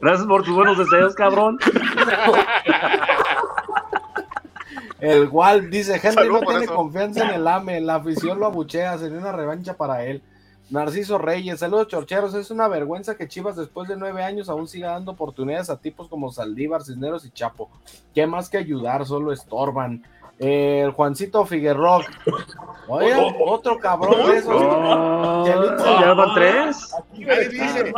[0.00, 1.58] Gracias por tus buenos deseos, cabrón.
[5.00, 9.18] El Wal dice, Henry no tiene confianza en el AME, la afición lo abuchea, sería
[9.18, 10.22] una revancha para él.
[10.70, 14.90] Narciso Reyes, saludos chorcheros, es una vergüenza que Chivas después de nueve años aún siga
[14.90, 17.70] dando oportunidades a tipos como Saldívar, Cisneros y Chapo.
[18.14, 19.06] ¿Qué más que ayudar?
[19.06, 20.04] Solo estorban
[20.38, 22.04] el Juancito Figueroa.
[22.88, 23.12] Oye,
[23.44, 24.54] otro cabrón de esos.
[24.54, 26.94] Oh, ya van tres.
[27.12, 27.92] Ahí dice,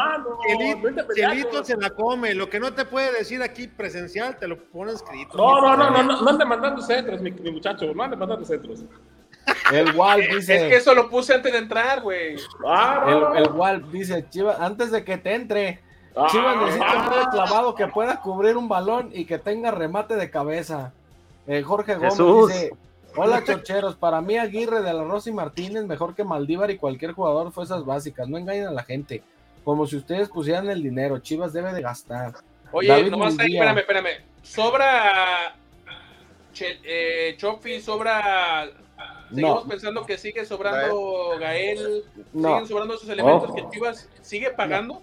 [1.14, 2.34] Chelito, se la come.
[2.34, 5.36] Lo que no te puede decir aquí presencial, te lo pone escrito.
[5.36, 8.84] No, no, no, no, no, ande mandando centros, mi, mi muchacho, no ande mandando centros.
[9.72, 10.57] El Walt dice.
[10.57, 12.36] Es que eso lo puse antes de entrar, güey.
[12.66, 15.80] Ah, el, el Walt dice, Chivas, antes de que te entre,
[16.30, 16.64] Chivas ah.
[16.64, 20.93] necesita un clavado que pueda cubrir un balón y que tenga remate de cabeza.
[21.47, 22.70] Eh, Jorge Gómez dice:
[23.16, 23.97] Hola, chocheros.
[23.97, 28.28] Para mí, Aguirre de la Rosy Martínez, mejor que Maldívar y cualquier jugador fuerzas básicas.
[28.28, 29.22] No engañen a la gente.
[29.64, 31.18] Como si ustedes pusieran el dinero.
[31.18, 32.34] Chivas debe de gastar.
[32.72, 34.24] Oye, nomás ahí, espérame, espérame.
[34.43, 35.55] Sobra.
[36.61, 38.68] Eh, Chofi, sobra.
[39.30, 42.05] Seguimos pensando que sigue sobrando Gael.
[42.32, 45.03] Siguen sobrando esos elementos que Chivas sigue pagando.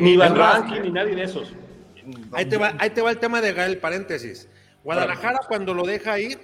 [0.00, 1.52] Ni Van Ranking ni nadie de esos.
[2.32, 4.48] Ahí te, va, ahí te va el tema de Gael, paréntesis.
[4.88, 6.38] Guadalajara cuando lo deja ir,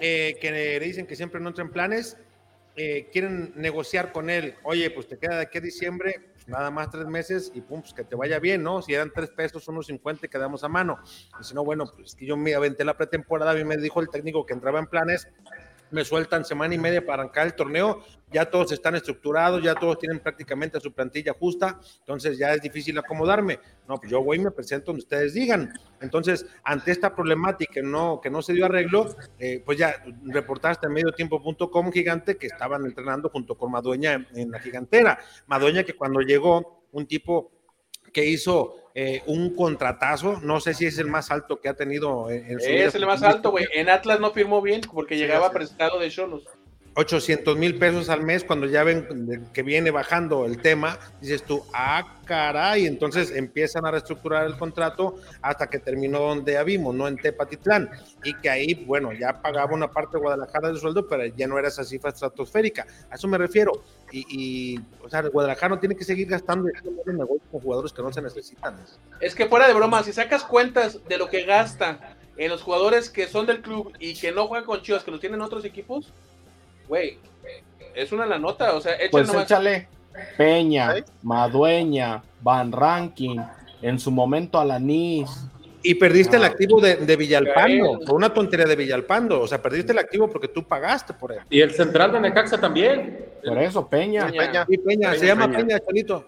[0.00, 2.18] eh, que le dicen que siempre no entra en planes,
[2.76, 6.70] eh, quieren negociar con él, oye, pues te queda de aquí a diciembre, pues nada
[6.70, 8.82] más tres meses y pum, pues que te vaya bien, ¿no?
[8.82, 10.98] Si eran tres pesos, unos cincuenta quedamos a mano.
[11.40, 14.10] Y si no, bueno, pues que yo me aventé la pretemporada y me dijo el
[14.10, 15.26] técnico que entraba en planes,
[15.90, 19.98] me sueltan semana y media para arrancar el torneo, ya todos están estructurados, ya todos
[19.98, 23.58] tienen prácticamente su plantilla justa, entonces ya es difícil acomodarme.
[23.88, 25.72] No, pues yo voy y me presento donde ustedes digan.
[26.00, 30.92] Entonces, ante esta problemática no, que no se dio arreglo, eh, pues ya reportaste en
[30.92, 35.18] mediotiempo.com gigante que estaban entrenando junto con Madueña en la gigantera.
[35.46, 37.52] Madueña que cuando llegó, un tipo
[38.12, 42.30] que hizo eh, un contratazo, no sé si es el más alto que ha tenido
[42.30, 43.66] en, su Es el más alto, güey.
[43.72, 46.44] En Atlas no firmó bien porque llegaba prestado de Cholos.
[46.94, 51.62] 800 mil pesos al mes, cuando ya ven que viene bajando el tema, dices tú,
[51.72, 57.16] ah, caray, entonces empiezan a reestructurar el contrato hasta que terminó donde habimos, no en
[57.16, 57.90] Tepatitlán,
[58.24, 61.58] y que ahí, bueno, ya pagaba una parte de Guadalajara de sueldo, pero ya no
[61.58, 63.72] era esa cifra estratosférica, a eso me refiero,
[64.12, 66.68] y, o sea, Guadalajara no tiene que seguir gastando
[67.50, 68.76] con jugadores que no se necesitan.
[69.20, 73.10] Es que fuera de broma, si sacas cuentas de lo que gasta en los jugadores
[73.10, 76.12] que son del club y que no juegan con Chivas, que lo tienen otros equipos,
[76.90, 77.18] güey,
[77.94, 79.44] es una la nota, o sea, échale Pues nomás.
[79.44, 79.88] échale
[80.36, 81.04] Peña, ¿Sí?
[81.22, 83.38] Madueña, Van Ranking,
[83.80, 85.30] en su momento Alanis.
[85.82, 86.48] Y perdiste el Ah.
[86.48, 89.40] activo de, de Villalpando, por una tontería de Villalpando.
[89.40, 91.38] O sea, perdiste el activo porque tú pagaste por él.
[91.48, 93.24] Y el central de Necaxa también.
[93.42, 94.26] Por eso, Peña.
[94.26, 94.40] Peña.
[94.46, 94.66] Peña.
[94.68, 95.58] Y Peña, se Peña, llama Peña.
[95.66, 96.24] Peña, Chalito.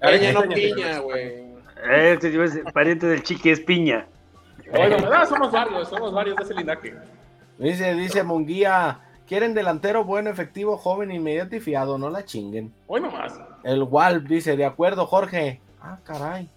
[0.00, 1.46] Peña no Peña, piña, güey.
[1.88, 4.06] Eh, yo es pariente del chiqui es piña.
[4.72, 6.94] Bueno, no, somos varios, somos varios de ese linaje.
[7.58, 12.72] Dice, dice Munguía, quieren delantero bueno, efectivo, joven, inmediato y fiado, no la chinguen.
[12.86, 13.34] Hoy nomás.
[13.64, 15.60] El Walp dice, de acuerdo, Jorge.
[15.80, 16.48] Ah, caray.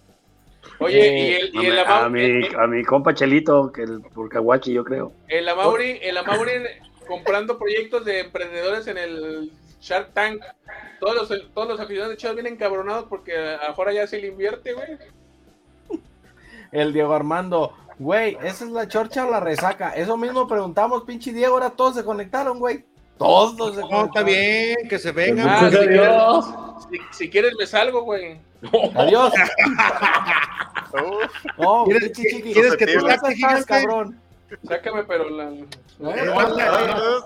[0.78, 4.00] Oye, Eh, y el, y el, a, mi, el, a mi compa Chelito, que el
[4.02, 5.12] por Caguachi, yo creo.
[5.28, 6.52] el Amauri, el Amauri
[7.08, 9.50] comprando proyectos de emprendedores en el
[9.80, 10.42] Shark Tank.
[11.00, 13.32] Todos los, todos los aficionados de Chivas vienen cabronados porque
[13.66, 14.98] ahora ya se le invierte, güey.
[16.72, 19.90] El Diego Armando, güey, ¿esa es la chorcha o la resaca?
[19.90, 22.84] Eso mismo preguntamos, pinche Diego, ahora todos se conectaron, güey.
[23.18, 23.90] Todos se conectaron.
[23.90, 25.44] No, está bien, que se venga.
[25.46, 26.44] Ah, Gracias si quieres,
[27.12, 28.40] si, si quieres me salgo, güey.
[28.96, 29.32] Adiós.
[31.56, 34.18] No, ¿Quieres- quieres que ¿Tú estás, cabrón?
[34.66, 35.50] Sácame, pero la...
[36.02, 36.32] Eh,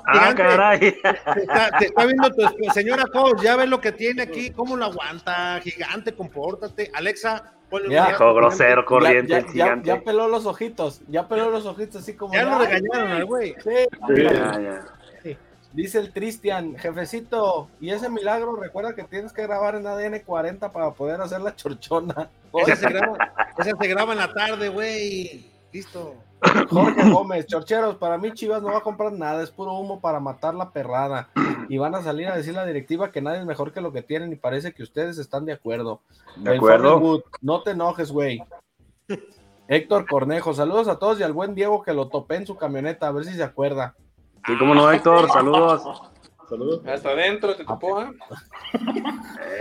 [0.06, 0.78] Ah, caray.
[0.80, 0.96] Te
[1.42, 4.76] está, te está viendo tu esp- señora Coach, ya ves lo que tiene aquí, cómo
[4.76, 6.90] lo aguanta, gigante, compórtate.
[6.94, 8.06] Alexa, ponle un Ya.
[8.08, 9.88] Viejo grosero, corriente, ya, gigante.
[9.88, 12.32] ya peló los ojitos, ya peló los ojitos así como.
[12.34, 13.54] Ya lo "Ay, regañaron al güey.
[13.62, 14.14] sí".
[14.16, 14.84] Ya, ya.
[15.72, 20.70] Dice el Cristian, jefecito, y ese milagro, recuerda que tienes que grabar en ADN 40
[20.70, 22.30] para poder hacer la chorchona.
[22.64, 23.18] Esa se graba,
[23.58, 25.50] esa se graba en la tarde, güey.
[25.72, 26.14] Listo.
[26.68, 30.20] Jorge Gómez, chorcheros, para mí Chivas no va a comprar nada, es puro humo para
[30.20, 31.28] matar la perrada.
[31.68, 34.02] Y van a salir a decir la directiva que nadie es mejor que lo que
[34.02, 36.00] tienen y parece que ustedes están de acuerdo.
[36.36, 36.98] De El acuerdo.
[36.98, 38.42] Wood, no te enojes, güey.
[39.68, 43.08] Héctor Cornejo, saludos a todos y al buen Diego que lo topé en su camioneta,
[43.08, 43.94] a ver si se acuerda.
[44.46, 45.82] Sí, cómo no, Héctor, saludos.
[46.48, 46.82] Saludos.
[46.86, 48.12] Hasta adentro te topó, ¿ah?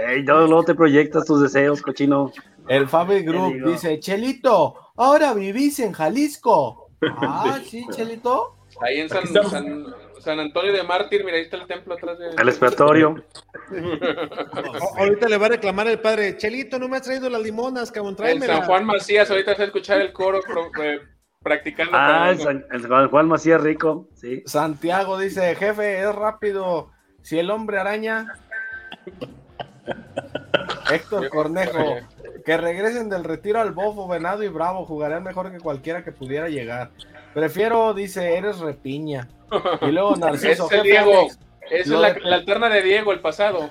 [0.10, 2.32] Ey, luego te proyectas tus deseos, cochino.
[2.68, 6.90] El Fabi Group dice, Chelito, ahora vivís en Jalisco.
[7.22, 8.56] Ah, sí, Chelito.
[8.82, 9.28] Ahí en San.
[9.28, 9.86] San,
[10.20, 12.30] San Antonio de Mártir, mira, ahí está el templo atrás de...
[12.30, 13.22] El expiatorio.
[14.98, 18.12] Ahorita le va a reclamar el padre, Chelito, no me has traído las limonas, cabrón,
[18.12, 18.58] El tráemela.
[18.58, 21.02] San Juan Macías, ahorita a escuchar el coro pro- eh,
[21.42, 21.92] practicando.
[21.94, 24.42] Ah, el, San- el Juan Macías Rico, sí.
[24.46, 26.92] Santiago dice, jefe, es rápido.
[27.22, 28.28] Si el hombre araña.
[30.92, 31.98] Héctor Cornejo,
[32.46, 36.50] que regresen del retiro al bofo, venado y bravo, jugarían mejor que cualquiera que pudiera
[36.50, 36.92] llegar.
[37.34, 39.28] Prefiero, dice, eres repiña.
[39.82, 41.28] Y luego Narciso, Ese Diego.
[41.72, 43.70] Esa Lo es de- la alterna de Diego, el pasado.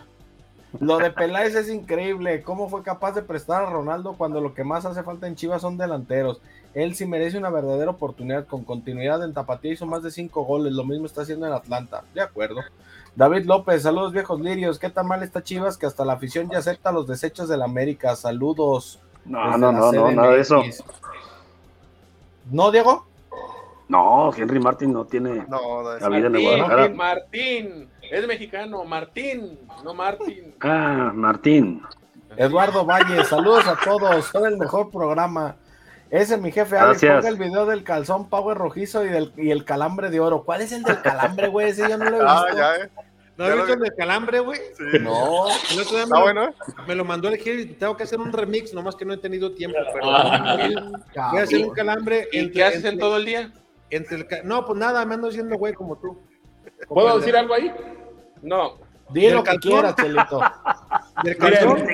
[0.80, 2.42] lo de Peláez es increíble.
[2.42, 5.60] ¿Cómo fue capaz de prestar a Ronaldo cuando lo que más hace falta en Chivas
[5.62, 6.40] son delanteros?
[6.74, 8.46] Él sí merece una verdadera oportunidad.
[8.46, 10.72] Con continuidad en Tapatía hizo más de cinco goles.
[10.72, 12.02] Lo mismo está haciendo en Atlanta.
[12.14, 12.62] De acuerdo.
[13.14, 14.78] David López, saludos viejos lirios.
[14.78, 18.16] ¿Qué tan mal está Chivas que hasta la afición ya acepta los desechos del América?
[18.16, 19.00] Saludos.
[19.24, 20.62] No, no, la no, no, nada de eso.
[22.50, 23.06] ¿No, Diego?
[23.88, 26.94] No, Henry Martin no tiene no, no, es- cabida en el Martín, Guadalajara.
[26.94, 30.54] Martín, es mexicano, Martín, no Martín.
[30.60, 31.82] Ah, Martín.
[32.36, 34.24] Eduardo Valle, saludos a todos.
[34.26, 35.56] Son el mejor programa.
[36.12, 39.64] Ese mi jefe Alex, ponga el video del calzón power rojizo y, del, y el
[39.64, 40.44] calambre de oro.
[40.44, 41.70] ¿Cuál es el del calambre, güey?
[41.70, 42.58] Ese yo no lo he Ah, visto.
[42.58, 42.90] ya, eh.
[43.38, 43.88] ¿No has visto el vi.
[43.88, 44.60] de calambre, güey?
[44.76, 44.98] Sí.
[45.00, 45.46] No.
[45.72, 46.54] El otro día me Está lo, bueno, ¿eh?
[46.86, 49.16] me lo mandó el Gil y tengo que hacer un remix, nomás que no he
[49.16, 49.78] tenido tiempo.
[49.90, 50.58] Pero Ah.
[51.32, 52.28] voy a hacer un calambre.
[52.30, 53.50] ¿Y entre- qué haces en todo el día?
[53.88, 56.18] entre el no, pues nada, me ando haciendo güey como tú.
[56.88, 57.72] ¿Puedo decir algo ahí?
[58.42, 58.74] No.
[59.10, 60.40] Di ¿Del lo que quieras, Chelito.
[61.24, 61.84] Del calzón.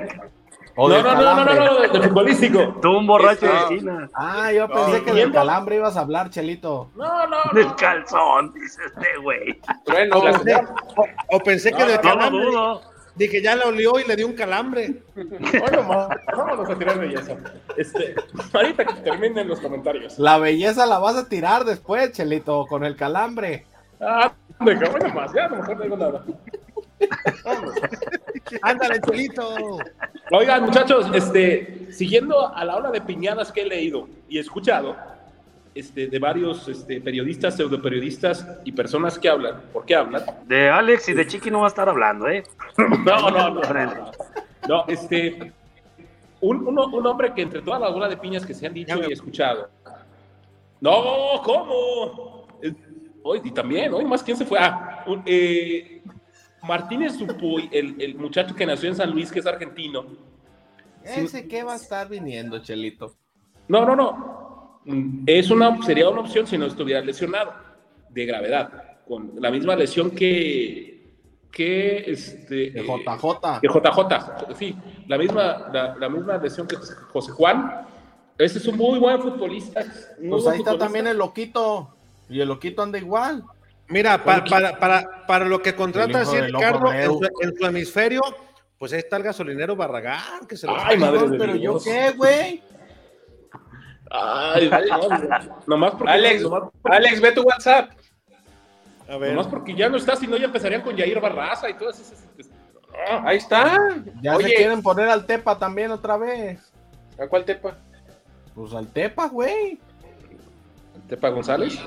[0.79, 2.77] No, no, no, no, no, de, futbolístico.
[2.81, 3.61] Tú un borracho de Ah.
[3.63, 4.09] esquina.
[4.15, 6.91] Ah, yo pensé que del calambre ibas a hablar, Chelito.
[6.95, 9.61] No, no, Del calzón, dice este güey.
[9.85, 12.47] Trueno, O pensé, o- o pensé que No, del calambre.
[13.17, 15.03] Dije, ya la olió y le dio un calambre.
[15.17, 16.09] Hoy nomás.
[16.37, 17.35] Vámonos a tirar belleza.
[17.77, 18.15] Este,
[18.53, 20.17] ahorita que terminen los comentarios.
[20.21, 23.67] La belleza la vas a tirar después, Chelito, con el calambre.
[24.01, 26.25] Ah, de bueno más, ya a lo mejor no digo nada.
[28.63, 29.79] Ándale, chelito.
[30.31, 34.97] Oigan, muchachos, este, siguiendo a la hora de piñadas que he leído y escuchado,
[35.75, 40.23] este, de varios este, periodistas, pseudoperiodistas y personas que hablan, ¿por qué hablan?
[40.47, 42.43] De Alex y de Chiqui no va a estar hablando, ¿eh?
[42.79, 44.11] No, no, no, no.
[44.69, 45.53] No, este,
[46.41, 49.13] un, un hombre que entre toda la bola de piñas que se han dicho y
[49.13, 49.69] escuchado.
[50.81, 52.47] No, ¿cómo?
[52.63, 52.75] Eh,
[53.23, 54.59] Hoy, y también, hoy más, ¿quién se fue?
[54.59, 55.98] Ah, un- eh,
[56.63, 60.05] Martínez Dupuy, el, el muchacho que nació en San Luis, que es argentino.
[61.05, 63.15] Ese que va a estar viniendo, Chelito.
[63.69, 64.81] No, no, no.
[65.27, 67.53] Es una, sería una opción si no estuviera lesionado
[68.09, 71.19] de gravedad, con la misma lesión que,
[71.51, 73.61] que este de JJ.
[73.61, 74.75] Que JJ, sí,
[75.07, 77.87] la misma, la, misma lesión que José Juan.
[78.39, 79.85] Ese es un muy buen futbolista.
[80.29, 81.95] pues ahí está también el loquito.
[82.31, 83.45] Y el loquito anda igual.
[83.89, 84.45] Mira, para,
[84.79, 88.21] para, para, lo que contrata así Ricardo en su, hemisferio,
[88.77, 92.63] pues ahí está el gasolinero Barragán, que se lo Ay, madre pero yo qué, güey.
[94.11, 96.13] Ay, no, nomás porque.
[96.13, 96.45] Alex,
[96.85, 97.91] Alex, ve tu WhatsApp.
[99.09, 99.31] A ver.
[99.31, 102.27] Nomás porque ya no está, si no ya empezarían con Jair Barraza y todas esas.
[103.25, 104.03] ahí está.
[104.23, 106.73] Ya se quieren poner al Tepa también otra vez.
[107.19, 107.77] ¿A cuál Tepa?
[108.55, 109.79] Pues al Tepa, güey.
[111.09, 111.79] ¿Tepa González?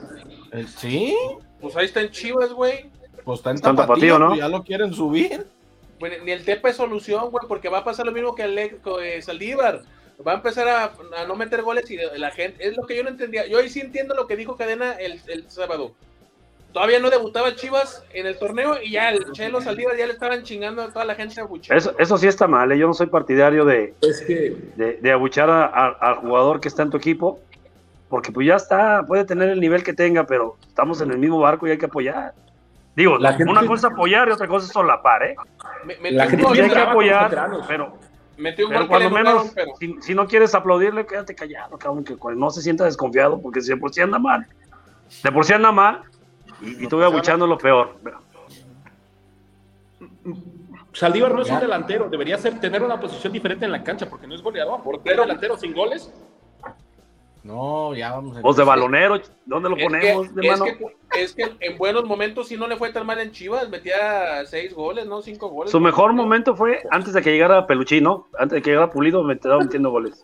[0.51, 1.15] Eh, ¿Sí?
[1.61, 2.89] Pues ahí está en Chivas, güey.
[3.23, 4.35] Pues está en tapatío, ¿no?
[4.35, 5.45] Ya lo quieren subir.
[5.99, 8.57] Bueno, ni el Tepa es solución, güey, porque va a pasar lo mismo que el
[8.57, 9.83] eh, Saldívar
[10.25, 13.09] va a empezar a, no meter goles y la gente, es lo que yo no
[13.09, 13.47] entendía.
[13.47, 15.93] Yo ahí sí entiendo lo que dijo Cadena el, sábado.
[16.73, 20.43] Todavía no debutaba Chivas en el torneo y ya el Chelo Saldívar ya le estaban
[20.43, 22.77] chingando a toda la gente a Eso, eso sí está mal, ¿eh?
[22.77, 23.93] yo no soy partidario de,
[24.77, 27.41] de, abuchar al jugador que está en tu equipo,
[28.11, 31.39] porque pues ya está, puede tener el nivel que tenga, pero estamos en el mismo
[31.39, 32.33] barco y hay que apoyar.
[32.95, 35.35] Digo, una cosa es apoyar y otra cosa es solapar, ¿eh?
[36.11, 37.97] la gente hay que apoyar, pero
[38.37, 39.53] Metió un pero cuando menos,
[40.01, 43.77] Si, no quieres aplaudirle, quédate callado, cabrón, que no se sienta desconfiado, porque si de
[43.77, 44.47] por sí anda mal,
[45.23, 46.01] de por sí anda mal,
[46.59, 47.95] y, estuve abuchando lo peor.
[50.91, 54.27] Saldívar no es un delantero, debería ser tener una posición diferente en la cancha, porque
[54.27, 54.81] no es goleador.
[54.81, 56.11] Portero delantero sin goles,
[57.43, 58.37] no, ya vamos.
[58.37, 58.41] A...
[58.41, 60.27] Pues de balonero, ¿dónde lo ponemos?
[61.17, 64.73] es, que, en buenos momentos sí no le fue tan mal en Chivas, metía seis
[64.73, 65.21] goles, ¿no?
[65.21, 65.71] Cinco goles.
[65.71, 68.27] Su mejor momento fue antes de que llegara Peluchín, ¿no?
[68.37, 70.23] Antes de que llegara Pulido, me estaba metiendo goles.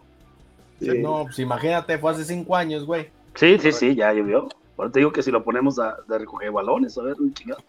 [0.80, 3.10] No, pues imagínate, fue hace cinco años, güey.
[3.34, 4.48] Sí, sí, sí, ya llovió.
[4.78, 7.16] Ahora te digo que si lo ponemos a, de recoger balones, a ver,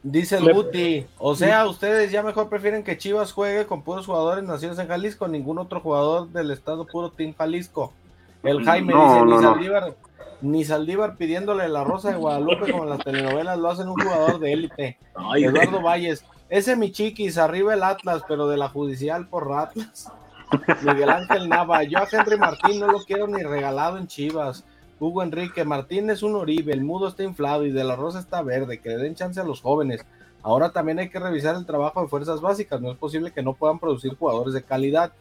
[0.03, 4.45] Dice el Guti, o sea, ustedes ya mejor prefieren que Chivas juegue con puros jugadores
[4.45, 7.95] nacidos en Jalisco, ningún otro jugador del estado puro Team Jalisco.
[8.43, 9.97] El Jaime dice, ni, Saldívar,
[10.41, 14.39] ni Saldívar pidiéndole la rosa de Guadalupe como en las telenovelas lo hacen un jugador
[14.39, 14.99] de élite.
[15.37, 20.13] Eduardo Valles, ese mi chiquis, arriba el Atlas, pero de la judicial por Atlas.
[20.83, 24.65] Miguel Ángel Nava, yo a Henry Martín no lo quiero ni regalado en Chivas.
[25.01, 28.43] Hugo Enrique, Martín es un Oribe, el mudo está inflado y de la rosa está
[28.43, 30.05] verde, que le den chance a los jóvenes.
[30.43, 33.55] Ahora también hay que revisar el trabajo de fuerzas básicas, no es posible que no
[33.55, 35.13] puedan producir jugadores de calidad.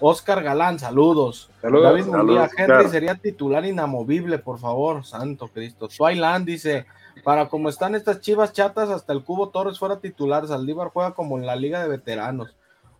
[0.00, 1.50] Oscar Galán, saludos.
[1.62, 5.88] David Munguía, Henry sería titular inamovible, por favor, santo Cristo.
[5.88, 6.86] Twyland dice,
[7.22, 11.38] para como están estas chivas chatas, hasta el Cubo Torres fuera titular, Saldívar juega como
[11.38, 12.54] en la liga de veteranos.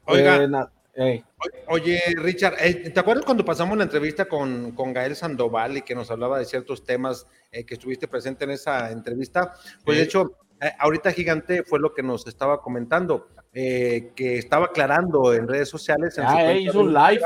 [0.07, 1.25] Oiga, eh,
[1.67, 5.95] oye, Richard, eh, ¿te acuerdas cuando pasamos la entrevista con, con, Gael Sandoval y que
[5.95, 9.55] nos hablaba de ciertos temas eh, que estuviste presente en esa entrevista?
[9.85, 10.39] Pues de hecho,
[10.79, 13.27] ahorita Gigante fue lo que nos estaba comentando.
[13.57, 16.19] Eh, que estaba aclarando en redes sociales.
[16.19, 17.23] En ah, hizo un live.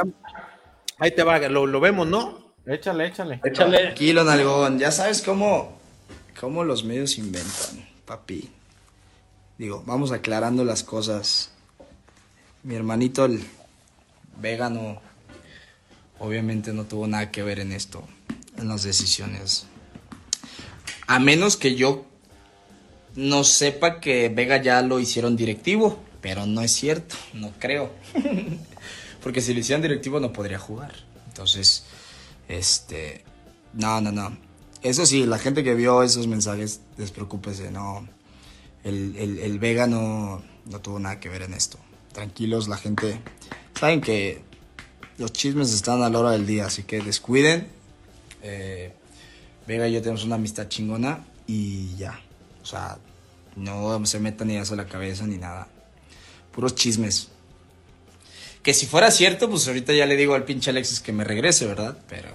[0.99, 2.53] Ahí te va, lo, vemos, ¿no?
[2.67, 3.41] Échale, échale.
[3.43, 3.79] Échale.
[3.79, 4.79] Tranquilo, Nalgón.
[4.79, 5.79] Ya sabes cómo,
[6.39, 8.51] cómo los medios inventan, papi.
[9.57, 11.51] Digo, vamos aclarando las cosas.
[12.63, 13.43] Mi hermanito, el
[14.39, 15.01] vegano,
[16.19, 18.05] obviamente no tuvo nada que ver en esto,
[18.59, 19.67] en las decisiones.
[21.07, 22.05] A menos que yo
[23.17, 26.08] no sepa que Vega ya lo hicieron directivo.
[26.21, 27.91] Pero no es cierto, no creo.
[29.23, 30.95] Porque si lo hicieran directivo no podría jugar.
[31.29, 31.85] Entonces,
[32.49, 33.25] este,
[33.73, 34.37] no, no, no.
[34.83, 38.09] Eso sí, la gente que vio esos mensajes, despreocúpese, no.
[38.85, 41.79] El, el, Vega no, no tuvo nada que ver en esto.
[42.13, 43.21] Tranquilos, la gente.
[43.79, 44.43] Saben que
[45.19, 47.69] los chismes están a la hora del día, así que descuiden.
[48.43, 48.93] Eh,
[49.67, 52.21] Vega y yo tenemos una amistad chingona y ya.
[52.63, 52.99] O sea,
[53.57, 55.69] no se metan ni eso a la cabeza ni nada
[56.53, 57.29] puros chismes.
[58.63, 61.67] Que si fuera cierto, pues ahorita ya le digo al pinche Alexis que me regrese,
[61.67, 61.97] ¿verdad?
[62.09, 62.29] Pero,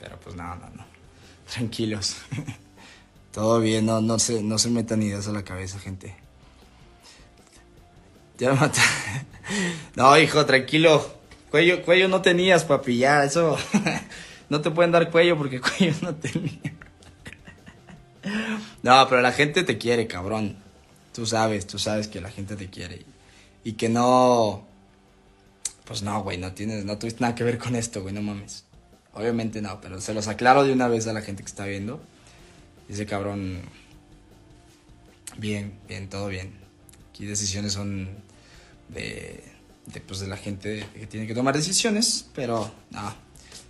[0.00, 0.86] pero pues no, no, no.
[1.52, 2.16] Tranquilos.
[3.32, 6.16] Todo bien, no, no, se, no se metan ideas a la cabeza, gente.
[8.38, 8.80] Ya mata.
[9.96, 11.14] No, hijo, tranquilo.
[11.50, 13.56] Cuello, cuello no tenías, papi, ya, eso.
[14.50, 16.74] No te pueden dar cuello porque cuello no tenía.
[18.82, 20.56] No, pero la gente te quiere, cabrón.
[21.14, 23.04] Tú sabes, tú sabes que la gente te quiere
[23.68, 24.66] y que no,
[25.84, 28.64] pues no, güey, no tienes, no tuviste nada que ver con esto, güey, no mames.
[29.12, 32.00] Obviamente no, pero se los aclaro de una vez a la gente que está viendo.
[32.88, 33.60] Dice cabrón,
[35.36, 36.54] bien, bien, todo bien.
[37.10, 38.08] Aquí decisiones son
[38.88, 39.44] de,
[39.92, 43.14] de, pues, de la gente que tiene que tomar decisiones, pero no,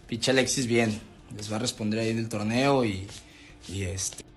[0.07, 1.01] pinche Alexis bien,
[1.37, 3.09] les va a responder ahí en el torneo y,
[3.67, 4.28] y este.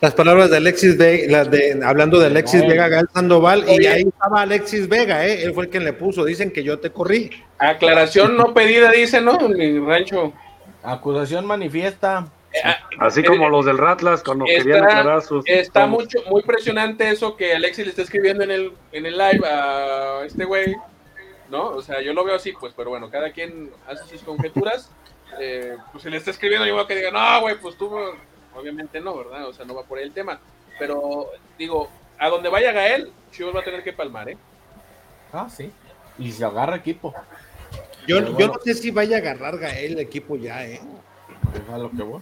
[0.00, 4.42] Las palabras de Alexis Vega, de, hablando de Alexis Vega, Gael Sandoval, y ahí estaba
[4.42, 5.44] Alexis Vega, ¿eh?
[5.44, 7.30] él fue el que le puso, dicen que yo te corrí.
[7.58, 9.38] Aclaración no pedida, dice, ¿no?
[9.48, 10.32] Mi rancho.
[10.82, 12.28] Acusación manifiesta.
[13.00, 15.44] Así como los del Ratlas cuando está, querían aclarar sus.
[15.48, 19.46] Está mucho, muy presionante eso que Alexis le está escribiendo en el, en el live
[19.46, 20.76] a este güey,
[21.50, 21.68] ¿no?
[21.68, 24.90] O sea, yo lo veo así, pues, pero bueno, cada quien hace sus conjeturas.
[25.40, 27.90] Eh, pues se le está escribiendo, yo voy a que diga, no, güey, pues tú
[28.56, 29.46] obviamente no, ¿verdad?
[29.48, 30.38] O sea, no va por ahí el tema.
[30.78, 31.28] Pero
[31.58, 31.88] digo,
[32.18, 34.36] a donde vaya Gael, Chivas va a tener que palmar, ¿eh?
[35.32, 35.70] Ah, sí.
[36.18, 37.14] Y se agarra equipo.
[38.06, 40.80] Yo, yo no sé si vaya a agarrar Gael el equipo ya, ¿eh?
[41.54, 42.20] Es a lo que voy.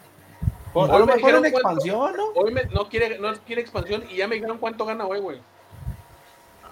[0.74, 2.24] Hoy a lo me mejor en expansión, ¿no?
[2.34, 5.40] Hoy me- no, quiere, no quiere expansión y ya me dijeron cuánto gana hoy, güey.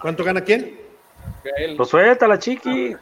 [0.01, 0.79] ¿Cuánto gana quién?
[1.43, 1.77] Gael.
[1.77, 2.95] Pues suelta la chiqui.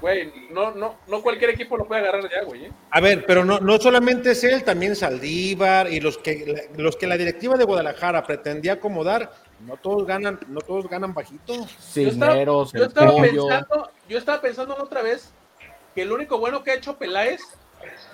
[0.00, 2.66] Güey, no, no, no cualquier equipo lo puede agarrar ya, güey.
[2.66, 2.72] ¿eh?
[2.90, 7.08] A ver, pero no, no solamente es él, también Saldívar y los que los que
[7.08, 9.32] la directiva de Guadalajara pretendía acomodar,
[9.66, 11.52] no todos ganan, no todos ganan bajito.
[11.54, 15.32] Yo estaba, Cisneros, yo el estaba pensando, yo estaba pensando la otra vez
[15.94, 17.40] que lo único bueno que ha hecho Peláez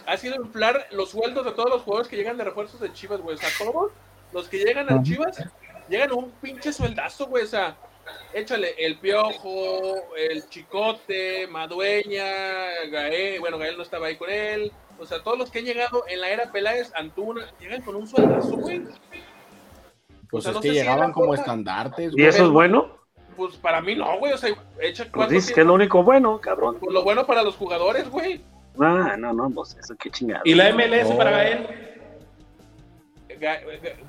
[0.06, 3.20] ha sido inflar los sueldos de todos los jugadores que llegan de refuerzos de Chivas,
[3.20, 3.36] güey.
[3.36, 3.92] O sea, todos
[4.32, 5.42] los que llegan a Chivas
[5.88, 7.44] llegan a un pinche sueldazo, güey.
[7.44, 7.76] O sea,
[8.32, 14.72] échale el Piojo, el Chicote, Madueña, Gael, bueno, Gael no estaba ahí con él.
[14.98, 18.06] O sea, todos los que han llegado en la era Peláez, Antuna, llegan con un
[18.06, 18.82] sueldazo, güey.
[20.30, 21.42] Pues O sea, es no que si llegaban como cosa.
[21.42, 22.12] estandartes.
[22.16, 22.98] ¿Y eso es bueno?
[23.36, 24.32] Pues para mí no, güey.
[24.32, 26.76] O sea, echa Pues dices que es lo único bueno, cabrón.
[26.80, 28.40] Pues lo bueno para los jugadores, güey.
[28.80, 30.42] Ah, no, no, pues eso qué chingado.
[30.44, 31.16] ¿Y la MLS Oh.
[31.16, 31.93] para Gael?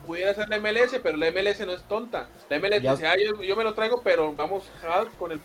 [0.05, 2.27] Pudiera ser la MLS, pero la MLS no es tonta.
[2.49, 4.63] La MLS Ya- dice, ah, yo, yo me lo traigo, pero vamos
[5.17, 5.39] con el.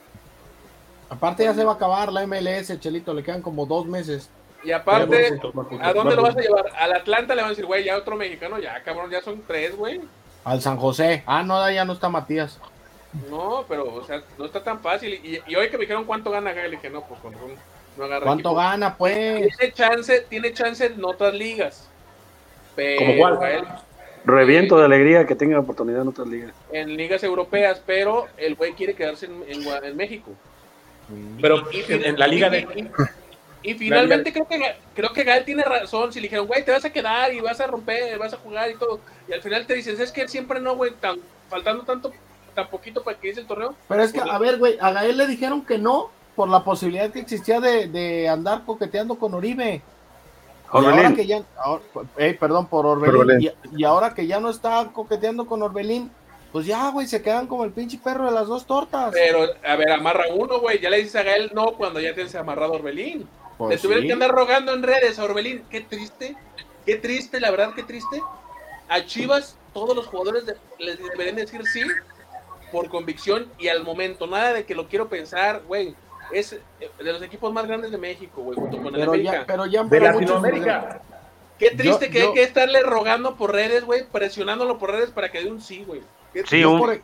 [1.09, 4.31] Aparte ya se va a acabar la MLS, Chelito, le quedan como dos meses.
[4.63, 5.41] Y aparte,
[5.81, 6.67] ¿a dónde lo vas a llevar?
[6.77, 9.75] Al Atlanta le van a decir, güey, ya otro mexicano, ya cabrón, ya son tres,
[9.75, 10.01] güey.
[10.45, 11.23] Al San José.
[11.27, 12.59] Ah, no, ya no está Matías.
[13.29, 15.15] No, pero, o sea, no está tan fácil.
[15.15, 17.35] Y, y hoy que me dijeron cuánto gana Gael, le dije, no, pues con
[17.97, 18.25] no agarra.
[18.27, 18.55] ¿Cuánto equipo.
[18.55, 19.57] gana, pues?
[19.59, 21.90] Tiene chance, tiene chance en otras ligas.
[22.97, 23.39] Pero ¿Como cuál?
[23.39, 23.65] Gael,
[24.25, 26.53] Reviento de alegría que tenga oportunidad en otras ligas.
[26.73, 30.31] en ligas europeas, pero el güey quiere quedarse en, en Gua- en México.
[31.41, 32.61] Pero Y- en, en la liga de...
[33.63, 34.61] Y, y finalmente creo que
[34.95, 36.13] creo que Gael tiene razón.
[36.13, 38.71] Si le dijeron, güey, te vas a quedar y vas a romper, vas a jugar
[38.71, 39.01] y todo.
[39.29, 41.19] Y al final te dicen, es que siempre no, güey, tan,
[41.49, 42.13] faltando tanto,
[42.55, 43.75] tan poquito para que dice el torneo.
[43.89, 46.63] Pero es que, Pues, a ver, güey, a Gael le dijeron que no por la
[46.65, 49.83] posibilidad que existía de, de andar coqueteando con Oribe.
[50.73, 51.83] Y ahora que ya, ahora-
[52.17, 53.21] eh, perdón, por Orbelín.
[53.21, 53.53] Orbelín.
[53.75, 56.11] Y, y ahora que ya no está coqueteando con Orbelín,
[56.53, 59.11] pues ya, güey, se quedan como el pinche perro de las dos tortas.
[59.13, 60.81] Pero, a ver, amarra uno, güey.
[60.81, 63.29] Ya le dices a Gael no cuando ya tienes amarrado a Orbelín.
[63.59, 65.63] Pues le tuvieron que andar rogando en redes a Orbelín.
[65.71, 66.37] Qué triste,
[66.87, 68.21] qué triste, la verdad, qué triste.
[68.89, 71.83] A Chivas, todos los jugadores de- les deberían decir sí
[72.73, 74.27] por convicción y al momento.
[74.27, 75.95] Nada de que lo quiero pensar, güey.
[76.33, 76.61] Es eh,
[76.99, 79.33] de los equipos más grandes de México, güey, junto con el Pero América.
[79.33, 81.01] ya, pero ya han De muchos- Latinoamérica.
[81.59, 85.11] Qué triste Yo- que yo- hay que estarle rogando por redes, güey, presionándolo por redes
[85.11, 86.01] para que dé un sí, güey.
[86.47, 87.01] Sí, Yo, un- por,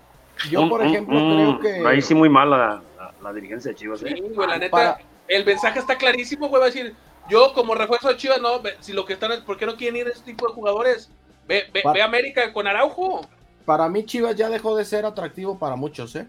[0.50, 1.86] yo, Un- por ejemplo, un- creo que.
[1.88, 4.00] Ahí sí muy mal la, la, la dirigencia de Chivas.
[4.00, 4.20] Sí, ¿eh?
[4.34, 4.98] güey, la neta, Para-
[5.28, 6.94] el mensaje está clarísimo, güey, va a decir,
[7.28, 9.96] yo como refuerzo de Chivas, no, si lo que están es, ¿por qué no quieren
[10.00, 11.10] ir ese tipo de jugadores?
[11.48, 13.26] Ve, ve, ve a América con Araujo.
[13.64, 16.26] Para mí, Chivas ya dejó de ser atractivo para muchos, ¿eh?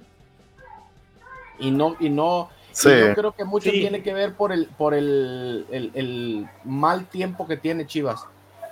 [1.60, 2.50] Y no, y no.
[2.78, 2.90] Sí.
[2.90, 3.80] yo creo que mucho Sí.
[3.80, 8.24] tiene que ver por el, por el, el- el mal tiempo que tiene Chivas.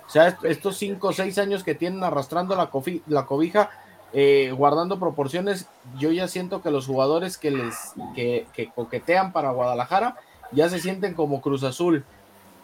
[0.06, 3.70] O sea, est- estos cinco o seis años que tienen arrastrando la, cofi- la cobija,
[4.12, 5.66] eh, guardando proporciones,
[5.98, 7.74] yo ya siento que los jugadores que les
[8.14, 10.16] que, que coquetean para Guadalajara
[10.52, 12.04] ya se sienten como Cruz Azul.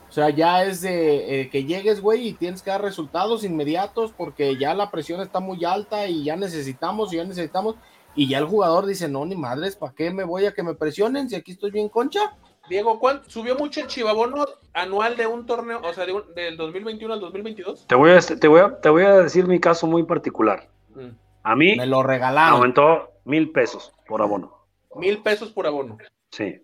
[0.09, 4.13] O sea, ya es de eh, que llegues, güey, y tienes que dar resultados inmediatos
[4.17, 7.75] porque ya la presión está muy alta y ya necesitamos, y ya necesitamos.
[8.15, 10.75] Y ya el jugador dice, no, ni madres, ¿para qué me voy a que me
[10.75, 12.37] presionen si aquí estoy bien concha?
[12.69, 16.57] Diego, ¿cuánto subió mucho el chivabono anual de un torneo, o sea, de un- del
[16.57, 17.87] 2021 al 2022?
[17.87, 20.69] Te voy, a, te, voy a, te voy a decir mi caso muy particular.
[20.95, 21.09] Mm.
[21.43, 22.55] A mí Me lo regalaron.
[22.57, 24.53] aumentó mil pesos por abono.
[24.95, 25.99] Mil pesos por abono.
[26.31, 26.63] Sí.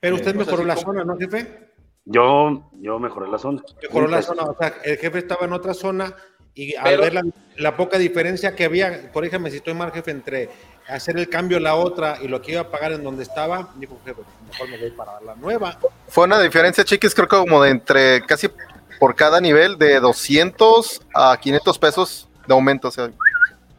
[0.00, 1.70] Pero usted O sea, mejoró la como- zona, ¿no, jefe?
[2.04, 3.62] Yo, yo mejoré la zona.
[3.82, 4.36] Mejoró la pesos.
[4.36, 6.14] zona, o sea, el jefe estaba en otra zona
[6.54, 7.22] y al Pero- ver la,
[7.56, 10.50] la poca diferencia que había, corríjame si estoy mal, jefe, entre
[10.88, 13.70] hacer el cambio a la otra y lo que iba a pagar en donde estaba,
[13.76, 15.78] dijo jefe, mejor me voy para la nueva.
[16.08, 18.48] Fue una diferencia, chiquis, creo que como de entre casi
[19.00, 22.88] por cada nivel de 200 a 500 pesos de aumento.
[22.88, 23.10] O sea,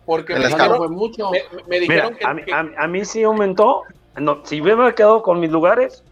[0.06, 1.32] Porque me dijeron, fue mucho.
[1.32, 3.84] me, me Mira, dijeron que, a mí, que- a- a mí sí aumentó.
[4.18, 6.04] No, si me hubiera quedado con mis lugares,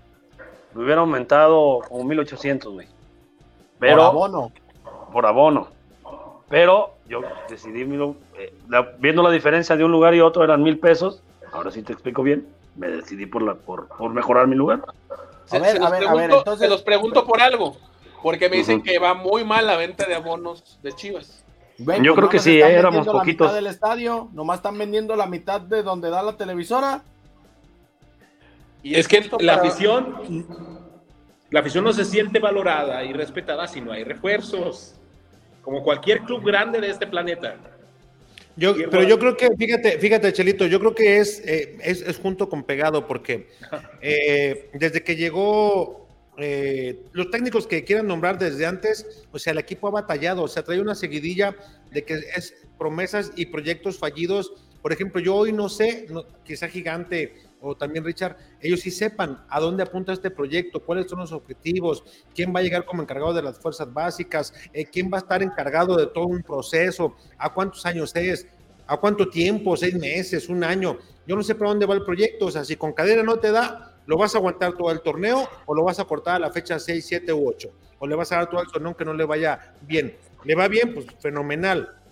[0.74, 2.88] me hubiera aumentado como 1800, güey.
[2.88, 2.96] Por
[3.80, 4.52] Pero abono.
[5.12, 5.68] por abono.
[6.54, 10.78] Pero yo decidí, eh, la- viendo la diferencia de un lugar y otro eran mil
[10.78, 11.24] pesos.
[11.52, 12.48] Ahora sí te explico bien.
[12.76, 14.84] Me decidí por, la, por, por mejorar mi lugar.
[15.46, 17.42] Se, A ver, se a los ver, a pregunto, ver, entonces- se los pregunto por
[17.42, 17.76] algo.
[18.22, 18.84] Porque me dicen Ujú.
[18.84, 21.44] que va muy mal la venta de abonos de Chivas.
[21.80, 23.48] Güey, Yo pues creo que sí, eh, éramos vendiendo la poquitos.
[23.48, 27.02] mitad del estadio, nomás están vendiendo la mitad de donde da la televisora.
[28.84, 30.46] Y Es que la para- afición,
[31.50, 35.00] la afición no se siente valorada y respetada si no hay refuerzos.
[35.64, 37.58] Como cualquier club grande de este planeta.
[38.56, 42.20] Yo, pero yo creo que, fíjate, fíjate, Chelito, yo creo que es, eh, es, es
[42.20, 43.48] junto con pegado, porque
[44.02, 46.08] eh, desde que llegó
[46.38, 50.48] eh, los técnicos que quieran nombrar desde antes, o sea, el equipo ha batallado, o
[50.48, 51.56] sea, trae una seguidilla
[51.92, 54.54] de que es promesas y proyectos fallidos.
[54.82, 57.34] Por ejemplo, yo hoy no sé, no, quizá Gigante
[57.64, 62.04] o también Richard, ellos sí sepan a dónde apunta este proyecto, cuáles son los objetivos,
[62.36, 65.42] quién va a llegar como encargado de las fuerzas básicas, eh, quién va a estar
[65.42, 68.48] encargado de todo un proceso, a cuántos años es,
[68.86, 70.98] a cuánto tiempo, seis meses, un año.
[71.26, 73.52] Yo no sé para dónde va el proyecto, o sea, si con cadera no te
[73.52, 76.52] da, lo vas a aguantar todo el torneo o lo vas a cortar a la
[76.52, 79.14] fecha 6, 7 u 8, o le vas a dar todo el torneo que no
[79.14, 80.18] le vaya bien.
[80.44, 82.03] Le va bien, pues fenomenal.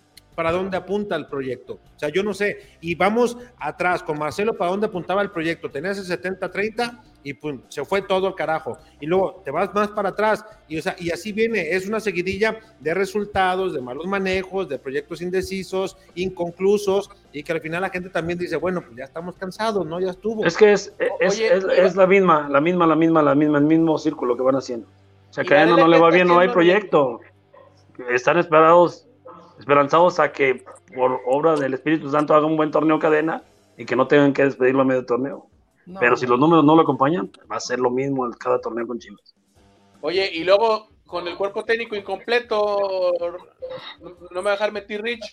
[0.41, 1.73] ¿Para dónde apunta el proyecto?
[1.73, 2.57] O sea, yo no sé.
[2.81, 5.69] Y vamos atrás con Marcelo, ¿para dónde apuntaba el proyecto?
[5.69, 8.75] Tenías el 70-30 y pum, se fue todo el carajo.
[8.99, 11.69] Y luego te vas más para atrás y, o sea, y así viene.
[11.75, 17.61] Es una seguidilla de resultados, de malos manejos, de proyectos indecisos, inconclusos y que al
[17.61, 19.99] final la gente también dice, bueno, pues ya estamos cansados, ¿no?
[19.99, 20.43] Ya estuvo.
[20.43, 23.59] Es que es, es, Oye, es- es la misma, la misma, la misma, la misma,
[23.59, 24.87] el mismo círculo que van haciendo.
[25.29, 27.19] O sea, que a no le va bien, no hay proyecto.
[28.09, 29.05] Están esperados,
[29.61, 30.63] esperanzados a que
[30.95, 33.43] por obra del Espíritu Santo haga un buen torneo cadena
[33.77, 35.47] y que no tengan que despedirlo a medio torneo.
[35.85, 38.59] No, Pero si los números no lo acompañan, va a ser lo mismo en cada
[38.59, 39.35] torneo con Chivas.
[40.01, 43.11] Oye, y luego con el cuerpo técnico incompleto,
[44.01, 45.31] no, no me va a dejar meter Rich.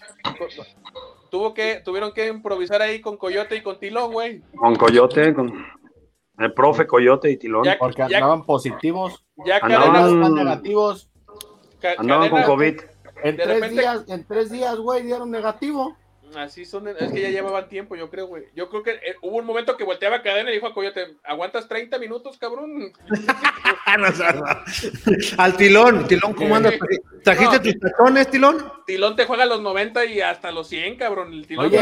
[1.31, 4.43] Tuvo que, tuvieron que improvisar ahí con Coyote y con Tilón, güey.
[4.57, 5.53] Con Coyote, con
[6.39, 7.64] el profe Coyote y Tilón.
[7.64, 11.09] Ya- Porque ya- andaban positivos, Ya Andaban- están negativos.
[11.99, 12.81] Andaban con COVID.
[13.23, 15.97] En De tres repente- días, en tres días, güey, dieron negativo.
[16.37, 18.45] Así son, es que ya llevaban tiempo, yo creo, güey.
[18.55, 21.66] Yo creo que eh, hubo un momento que volteaba cadena y dijo a Coyote, ¿aguantas
[21.69, 22.93] 30 minutos, cabrón?
[25.39, 26.75] Al Tilón, Tilón, ¿cómo andas?
[27.25, 27.62] ¿Trajiste No.
[27.62, 28.73] tus tachones, Tilón?
[28.87, 31.33] Tilón te juega a los 90 y hasta los 100, cabrón.
[31.33, 31.79] El Tilón Oye,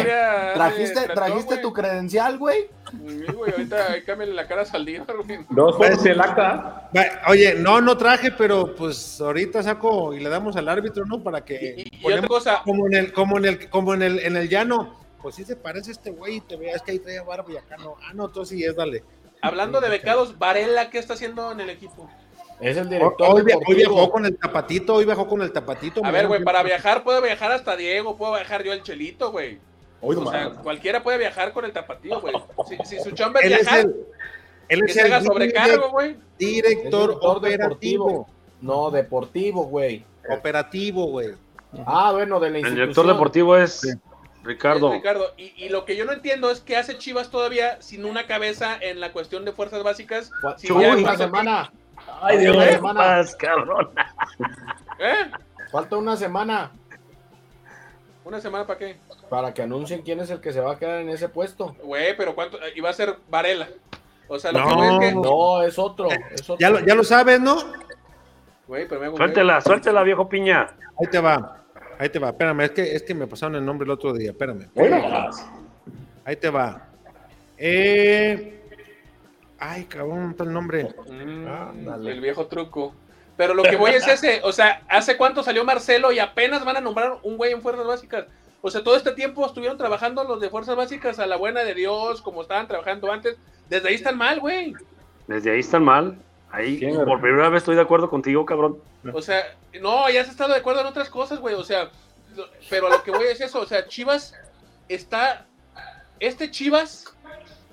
[0.54, 2.68] ¿Trajiste, trató, trajiste tu credencial, güey?
[2.90, 5.40] Sí, güey, ahorita cámbiale la cara a Saldívar, güey.
[5.50, 6.88] Dos por el acta.
[7.28, 11.22] Oye, no, no traje, pero pues ahorita saco y le damos al árbitro, ¿no?
[11.22, 14.18] Para que Y, y otra cosa, como en el, como en el, como en el,
[14.20, 15.04] en el llano.
[15.20, 17.76] Pues sí se parece este güey y te veas que ahí trae barba y acá
[17.78, 17.96] no.
[18.02, 19.02] Ah, no, entonces sí es, dale.
[19.42, 22.08] hablando de becados, Varela, ¿qué está haciendo en el equipo?
[22.60, 24.10] Es el Hoy, director hoy viajó deportivo.
[24.10, 26.04] con el tapatito, hoy viajó con el tapatito.
[26.04, 29.58] A ver, güey, para viajar puedo viajar hasta Diego, puedo viajar yo el Chelito, güey.
[30.00, 32.34] Hoy O sea, cualquiera puede viajar con el tapatío, güey.
[32.68, 33.94] Si, si su chamba es Él es viajar, el,
[34.68, 36.16] él que es el sobrecargo, güey.
[36.38, 38.06] Director director operativo.
[38.06, 38.28] deportivo.
[38.60, 40.04] No, deportivo, güey.
[40.28, 41.34] Operativo, güey.
[41.86, 42.88] Ah, bueno, de la El institución.
[42.88, 43.96] director deportivo es
[44.42, 44.88] Ricardo.
[44.88, 45.32] Es Ricardo.
[45.36, 48.76] Y, y lo que yo no entiendo es qué hace Chivas todavía sin una cabeza
[48.80, 50.30] en la cuestión de fuerzas básicas.
[50.56, 51.72] Si una semana.
[52.20, 53.00] Ay, Dios, hermana.
[53.00, 53.90] paz, cabrón.
[54.98, 55.30] ¿Eh?
[55.70, 56.70] Falta una semana
[58.26, 58.96] ¿Una semana para qué?
[59.30, 61.76] para que anuncien quién es el que se va a quedar en ese puesto.
[61.80, 62.58] Güey, pero ¿cuánto?
[62.74, 63.68] Y va a ser Varela.
[64.26, 64.98] O sea, lo No.
[64.98, 65.20] que es que.
[65.20, 66.08] No, es otro.
[66.10, 66.56] Es otro.
[66.58, 67.56] Ya lo, ya lo sabes, ¿no?
[68.66, 70.74] Güey, pero me hago Suéltela, suéltela, viejo piña.
[70.98, 71.64] Ahí te va.
[72.00, 72.30] Ahí te va.
[72.30, 74.32] Espérame, es que, es que me pasaron el nombre el otro día.
[74.32, 74.70] Espérame.
[74.74, 75.48] Nomás.
[76.24, 76.88] Ahí te va.
[77.56, 78.52] Eh...
[79.60, 80.92] Ay, cabrón, está el nombre.
[81.08, 82.10] Mm, Ándale.
[82.10, 82.92] el viejo truco.
[83.36, 86.76] Pero lo que voy es ese, o sea, ¿hace cuánto salió Marcelo y apenas van
[86.76, 88.26] a nombrar un güey en Fuerzas Básicas?
[88.62, 91.74] O sea, todo este tiempo estuvieron trabajando los de Fuerzas Básicas a la buena de
[91.74, 93.36] Dios, como estaban trabajando antes.
[93.68, 94.74] Desde ahí están mal, güey.
[95.26, 96.16] Desde ahí están mal.
[96.50, 98.78] Ahí, Sí, por primera vez estoy de acuerdo contigo, cabrón.
[99.12, 101.54] O sea, no, ya has estado de acuerdo en otras cosas, güey.
[101.54, 101.90] O sea,
[102.70, 103.60] pero a lo que voy es eso.
[103.60, 104.34] O sea, Chivas
[104.88, 105.46] está.
[106.18, 107.14] Este Chivas.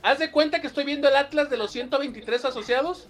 [0.01, 3.07] Haz de cuenta que estoy viendo el Atlas de los 123 asociados,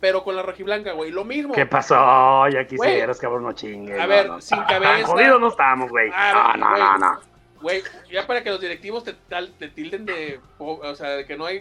[0.00, 1.10] pero con la rojiblanca, güey.
[1.10, 1.54] Lo mismo.
[1.54, 2.48] ¿Qué pasó?
[2.48, 3.98] Ya quisieras, cabrón, no chingues.
[3.98, 4.40] A ver, no.
[4.40, 5.06] sin Tan cabeza.
[5.06, 6.10] jodidos no estamos, güey.
[6.14, 6.82] Ah, No, no, güey.
[6.82, 7.20] no, no.
[7.62, 7.82] Güey,
[8.12, 9.14] ya para que los directivos te,
[9.58, 10.40] te tilden de.
[10.58, 11.60] O sea, de que no hay.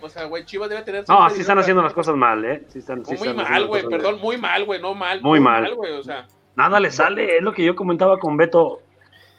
[0.00, 1.04] O sea, güey, Chivas debe tener.
[1.08, 2.64] No, sí están haciendo las cosas mal, ¿eh?
[2.68, 5.20] Sí están, sí muy están mal, güey, perdón, muy mal, güey, no mal.
[5.22, 5.74] Muy mal.
[5.74, 6.26] güey, o sea.
[6.56, 8.80] Nada le sale, es lo que yo comentaba con Beto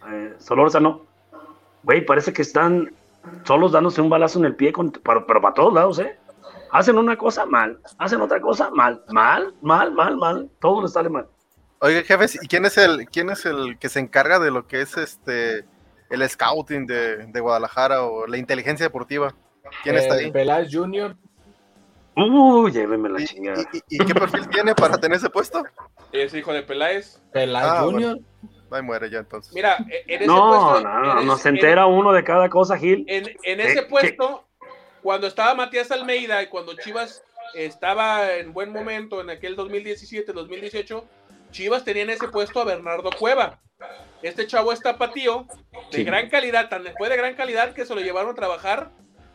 [0.09, 1.01] eh, Solórzano.
[1.83, 2.93] Güey, parece que están
[3.43, 6.17] solos dándose un balazo en el pie, con, pero, pero para todos lados, ¿eh?
[6.71, 11.09] Hacen una cosa mal, hacen otra cosa mal, mal, mal, mal, mal, todo les sale
[11.09, 11.27] mal.
[11.81, 14.81] Oye, jefes, ¿y quién es el quién es el que se encarga de lo que
[14.81, 15.65] es este
[16.09, 19.33] el scouting de, de Guadalajara o la inteligencia deportiva?
[19.83, 20.31] ¿Quién está Eh, ahí?
[20.31, 21.15] Peláez Jr.
[22.15, 23.63] Uy, lléveme la ¿Y, chingada.
[23.87, 25.63] y- qué perfil tiene para tener ese puesto?
[26.11, 27.21] Es hijo de Peláez.
[27.31, 28.19] Peláez Ah, Jr.
[28.71, 29.53] Ahí muere ya entonces.
[29.53, 30.81] Mira, en ese No, puesto.
[30.87, 33.05] no, no, no se en- entera uno de cada cosa, Gil.
[33.07, 33.81] En, en ¿Qué- ese qué?
[33.83, 34.45] puesto,
[35.01, 37.23] cuando estaba Matías Almeida y cuando Chivas
[37.53, 41.03] estaba en buen momento en aquel 2017-2018,
[41.51, 43.59] Chivas tenía en ese puesto a Bernardo Cueva.
[44.21, 45.47] Este chavo es tapatío,
[45.91, 46.03] de Sí.
[46.03, 48.89] gran calidad, tan fue de gran calidad que se lo llevaron a trabajar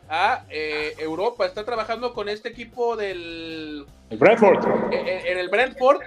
[0.07, 1.45] a eh, Europa.
[1.47, 4.93] Está trabajando con este equipo del El Brentford.
[4.93, 6.01] en, en el Brentford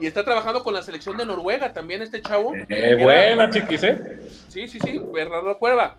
[0.00, 2.52] y está trabajando con la selección de Noruega también este chavo.
[2.68, 4.18] Eh, buena, chiquis, ¿eh?
[4.48, 5.96] Sí, sí, sí, Bernardo Cueva.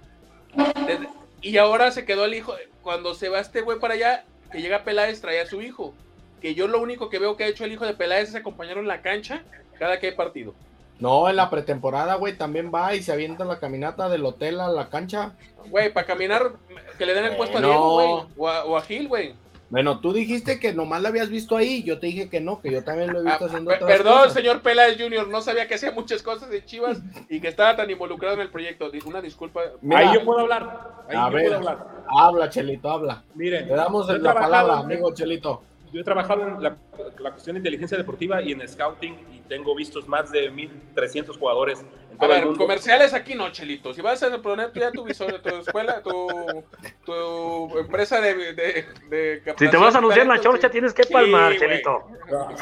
[0.85, 1.07] Desde-
[1.41, 2.53] y ahora se quedó el hijo.
[2.81, 5.93] Cuando se va este güey para allá, que llega Peláez, trae a su hijo.
[6.41, 8.81] Que yo lo único que veo que ha hecho el hijo de Peláez es acompañarlo
[8.81, 9.43] en la cancha
[9.79, 10.53] cada que hay partido.
[10.99, 14.69] No, en la pretemporada, güey, también va y se avienta la caminata del hotel a
[14.69, 15.33] la cancha.
[15.69, 16.53] Güey, para caminar,
[16.97, 17.67] que le den el puesto a No.
[17.67, 18.07] Diego, güey.
[18.37, 19.33] O a, o a Gil, güey.
[19.75, 22.71] Bueno, tú dijiste que nomás la habías visto ahí, yo te dije que no, que
[22.71, 24.33] yo también lo he Ah, visto haciendo pe- otras perdón, cosas.
[24.33, 27.89] señor Peláez Jr., no sabía que hacía muchas cosas de Chivas y que estaba tan
[27.91, 28.89] involucrado en el proyecto.
[29.05, 29.59] Una disculpa.
[29.81, 31.03] Mira, Ahí yo puedo hablar.
[31.09, 31.43] Ahí A yo ver.
[31.43, 31.87] puedo hablar.
[32.07, 33.23] habla, Chelito, habla.
[33.33, 35.61] Miren, Le damos la palabra, amigo Chelito.
[35.91, 36.75] Yo he trabajado en la,
[37.19, 41.79] la cuestión de inteligencia deportiva y en scouting y tengo vistos más de 1.300 jugadores
[41.81, 42.59] en A el ver, mundo.
[42.59, 43.93] comerciales aquí no, Chelito.
[43.93, 46.63] Si vas a poner ya tu visor, tu escuela, tu,
[47.05, 50.71] tu empresa de, de, de Si te vas a anunciar en la chorcha, sí.
[50.73, 51.59] tienes que Sí, palmar, güey.
[51.59, 52.03] Chelito.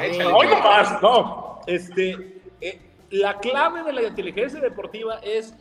[0.02, 1.62] Échale, Hoy no más, no.
[1.66, 5.56] Este, eh, la clave de la inteligencia deportiva es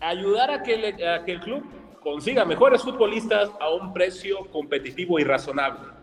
[0.00, 1.64] ayudar a que, le- a que el club
[2.02, 5.95] consiga mejores futbolistas a un precio competitivo y razonable.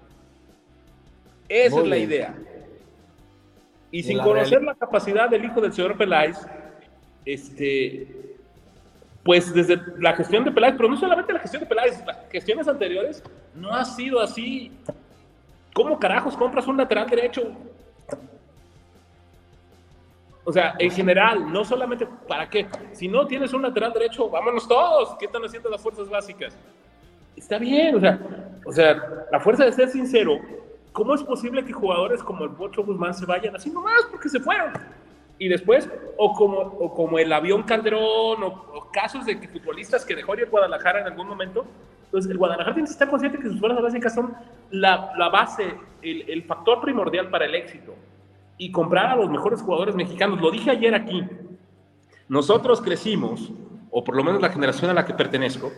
[1.50, 2.10] Esa Muy es la bien.
[2.10, 2.36] idea.
[3.92, 6.38] Y sin la conocer la capacidad del hijo del señor Peláez,
[7.26, 8.36] este,
[9.24, 12.68] pues desde la gestión de Peláez, pero no solamente la gestión de Peláez, las gestiones
[12.68, 13.24] anteriores
[13.56, 14.72] no ha sido así.
[15.74, 17.52] ¿Cómo carajos compras un lateral derecho?
[20.46, 22.68] O sea, en general, no solamente para qué.
[22.92, 25.16] Si no tienes un lateral derecho, vámonos todos.
[25.18, 26.58] ¿Qué están haciendo las fuerzas básicas?
[27.36, 28.20] Está bien, o sea,
[28.66, 30.40] o sea, la fuerza de ser sincero.
[30.94, 34.40] ¿Cómo es posible que jugadores como el Bocho Guzmán se vayan así nomás porque se
[34.40, 34.72] fueron?
[35.40, 40.36] Y después, o como, o como el avión Calderón, o, casos de futbolistas que dejó
[40.36, 41.66] ir Guadalajara en algún momento.
[42.06, 44.36] Entonces, el Guadalajara tiene que estar consciente que sus fuerzas básicas son
[44.70, 47.96] la, la base, el, el factor primordial para el éxito.
[48.60, 50.40] Y comprar a los mejores jugadores mexicanos.
[50.40, 51.28] Lo dije ayer aquí.
[52.30, 53.52] Nosotros crecimos,
[53.90, 55.72] o por lo menos la generación a la que pertenezco,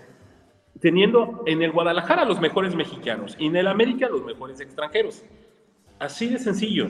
[0.79, 5.23] teniendo en el Guadalajara los mejores mexicanos y en el América los mejores extranjeros.
[5.99, 6.89] Así de sencillo.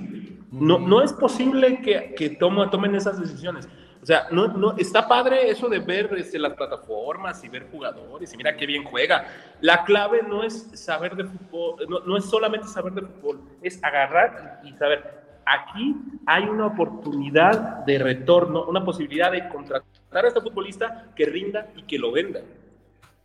[0.52, 3.68] No, no es posible que, que tomo- tomen esas decisiones.
[4.02, 8.34] O sea, no, no, está padre eso de ver este, las plataformas y ver jugadores
[8.34, 9.26] y mira qué bien juega.
[9.62, 13.84] La clave no es saber de fútbol, no, no es solamente saber de fútbol, es
[13.84, 15.04] agarrar y saber,
[15.46, 15.96] aquí
[16.28, 21.84] hay una oportunidad de retorno, una posibilidad de contratar a este futbolista que rinda y
[21.84, 22.42] que lo venda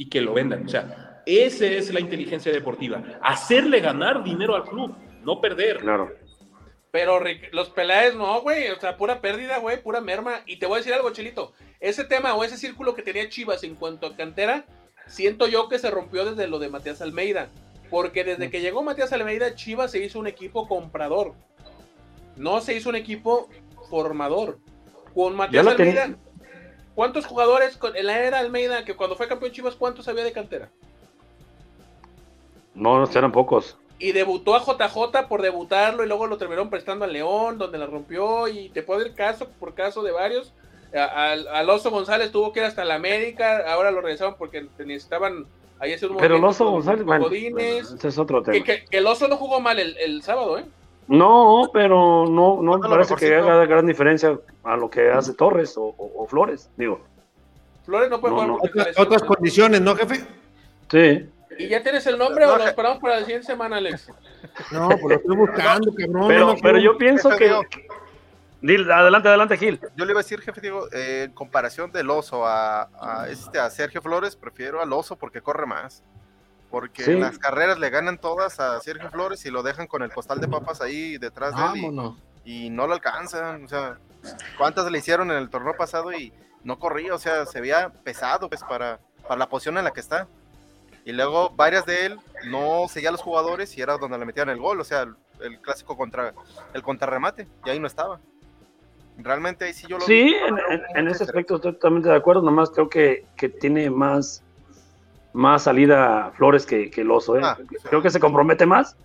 [0.00, 0.64] y que lo vendan.
[0.64, 3.04] O sea, esa es la inteligencia deportiva.
[3.20, 5.76] Hacerle ganar dinero al club, no perder.
[5.76, 6.10] Claro.
[6.90, 7.20] Pero
[7.52, 8.70] los Peláez no, güey.
[8.70, 10.40] O sea, pura pérdida, güey, pura merma.
[10.46, 11.52] Y te voy a decir algo, Chelito.
[11.80, 14.64] Ese tema o ese círculo que tenía Chivas en cuanto a cantera,
[15.06, 17.50] siento yo que se rompió desde lo de Matías Almeida.
[17.90, 21.34] Porque desde que llegó Matías Almeida, Chivas se hizo un equipo comprador.
[22.36, 23.50] No se hizo un equipo
[23.90, 24.60] formador.
[25.12, 26.16] Con Matías tenía.
[27.00, 30.68] ¿Cuántos jugadores en la era Almeida, que cuando fue campeón Chivas, cuántos había de cantera?
[32.74, 33.78] No, no eran pocos.
[33.98, 37.86] Y debutó a JJ por debutarlo y luego lo terminaron prestando a León, donde la
[37.86, 38.48] rompió.
[38.48, 40.52] Y te puedo ir caso por caso de varios.
[40.92, 45.46] Al Alonso González tuvo que ir hasta la América, ahora lo regresaron porque necesitaban
[45.78, 47.92] ahí hacer un Pero el oso González, bueno, Godínez.
[47.92, 48.64] ese es otro que, tema.
[48.66, 50.66] que- que el oso no jugó mal el, el sábado, ¿eh?
[51.10, 55.76] No, pero no, no me parece que haga gran diferencia a lo que hace Torres
[55.76, 57.00] o, o- o Flores, digo.
[57.84, 59.02] Flores no puede No, jugar no.
[59.02, 60.24] otras condiciones, ¿no, jefe?
[60.88, 61.28] Sí.
[61.58, 64.08] ¿Y ya tienes el nombre No, o lo esperamos para la siguiente semana, Alex?
[64.70, 66.28] No, pues lo estoy buscando, cabrón.
[66.28, 67.48] Pero, no, pero yo pienso Jefe, que.
[67.48, 67.62] digo-
[68.62, 69.80] Dil- adelante, adelante, Gil.
[69.96, 73.58] Yo le iba a decir, jefe, digo, eh, en comparación del oso a, a este,
[73.58, 76.04] a Sergio Flores, prefiero al oso porque corre más.
[76.70, 77.10] Porque Sí.
[77.12, 80.40] en las carreras le ganan todas a Sergio Flores y lo dejan con el costal
[80.40, 83.64] de papas ahí detrás de él y, y no lo alcanzan.
[83.64, 83.98] O sea,
[84.56, 87.14] ¿cuántas le hicieron en el torneo pasado y no corría?
[87.14, 90.28] O sea, se veía pesado pues para, para la posición en la que está.
[91.04, 94.48] Y luego varias de él no seguía a los jugadores y era donde le metían
[94.50, 96.34] el gol, o sea, el, el clásico contra
[96.74, 98.20] el contrarremate, y ahí no estaba.
[99.18, 100.34] Realmente ahí sí yo lo Sí, vi.
[100.34, 104.42] en, en- en ese aspecto estoy totalmente de acuerdo, nomás creo que, que tiene más,
[105.32, 107.36] más salida Flores que, que el oso.
[107.36, 107.40] ¿eh?
[107.44, 107.56] Ah,
[107.88, 108.96] Creo que se compromete más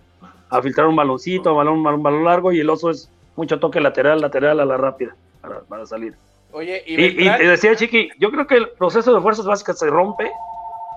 [0.50, 3.80] a filtrar un baloncito, un balón, un balón largo, y el oso es mucho toque
[3.80, 6.14] lateral, lateral a la rápida para, para salir.
[6.52, 10.30] Oye, y, Y, decía Chiqui, yo creo que el proceso de fuerzas básicas se rompe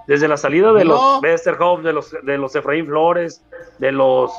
[0.08, 0.92] desde la salida de No.
[0.94, 3.44] los Westerhoff, de los, de los Efraín Flores,
[3.80, 4.32] de los...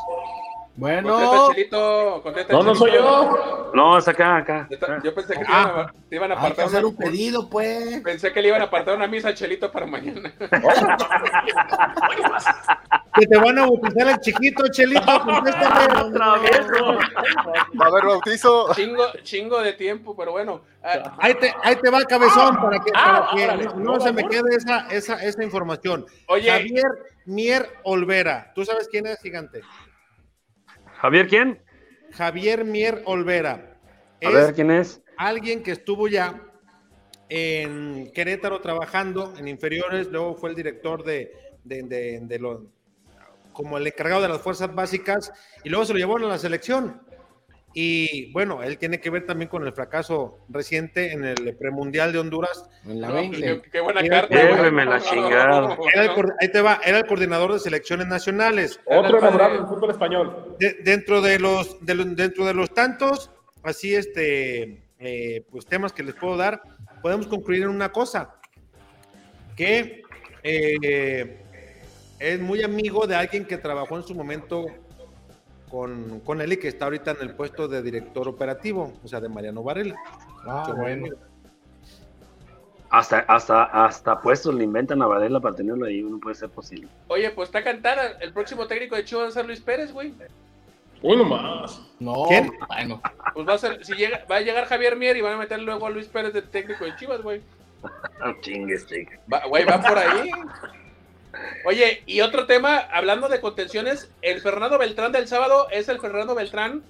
[0.81, 3.71] Contesta, Bueno, contesta, No, no soy yo.
[3.75, 4.69] No, es acá, acá.
[5.05, 5.61] Yo pensé que te Ah.
[5.71, 8.01] iban a, te iban a hay que apartar hacer un una- pedido, pues.
[8.01, 10.33] Pensé que le iban a apartar una misa a Chelito para mañana.
[13.13, 15.03] Que te van a bautizar el chiquito, Chelito.
[15.25, 16.01] contéstame.
[16.07, 16.93] Otra vez, no.
[17.83, 18.73] A haber bautizo.
[18.75, 20.63] chingo, chingo de tiempo, pero bueno.
[20.83, 23.65] Ah, Ahí te, ahí te va, cabezón, para que, Ah, para que órale.
[23.65, 26.07] no, no se me quede esa, esa, esa información.
[26.29, 26.51] Oye.
[26.51, 26.87] Javier
[27.27, 28.53] Mier Olvera.
[28.55, 29.61] ¿Tú sabes quién es, gigante?
[31.01, 31.63] Javier, ¿quién?
[32.13, 33.77] Javier Mier Olvera.
[34.23, 35.03] A Es ver, ¿quién es?
[35.17, 36.41] alguien que estuvo ya
[37.29, 41.31] en Querétaro trabajando en inferiores, luego fue el director de,
[41.65, 42.67] de, de- de lo-
[43.53, 45.33] como el encargado de las fuerzas básicas,
[45.65, 47.03] y luego se lo llevaron a la selección.
[47.73, 52.19] Y bueno, él tiene que ver también con el fracaso reciente en el premundial de
[52.19, 52.69] Honduras.
[52.85, 53.39] En la no, 20.
[53.41, 54.35] qué, qué buena carta.
[54.85, 55.77] la chingada.
[55.95, 58.81] Era el, coor- ahí te va, era el coordinador de selecciones nacionales.
[58.87, 60.57] Otro enamorado del fútbol español.
[60.59, 63.31] De- dentro de los de lo- dentro de los tantos
[63.63, 66.61] así este eh, pues temas que les puedo dar
[67.03, 68.35] podemos concluir en una cosa
[69.57, 70.03] que
[70.43, 71.43] eh,
[72.19, 74.67] es muy amigo de alguien que trabajó en su momento
[75.71, 79.29] con, con y que está ahorita en el puesto de director operativo, o sea, de
[79.29, 79.97] Mariano Varela.
[80.47, 81.07] Ah, bueno.
[82.91, 86.89] Hasta, hasta, hasta puestos le inventan a Varela para tenerlo ahí, no puede ser posible.
[87.07, 88.19] Oye, pues está cantada.
[88.21, 90.13] El próximo técnico de Chivas va a ser Luis Pérez, güey.
[91.03, 91.81] Uy, nomás.
[92.01, 92.53] No, ¿Quién?
[92.67, 93.01] bueno.
[93.33, 95.63] Pues va a ser, si llega, va a llegar Javier Mier y van a meter
[95.63, 97.41] luego a Luis Pérez de técnico de Chivas, güey.
[98.23, 99.19] Ah, chingues, chingues.
[99.33, 100.31] Va- Güey, va por ahí.
[101.65, 106.35] Oye, y otro tema, hablando de contenciones, el Fernando Beltrán del sábado es el Fernando
[106.35, 106.83] Beltrán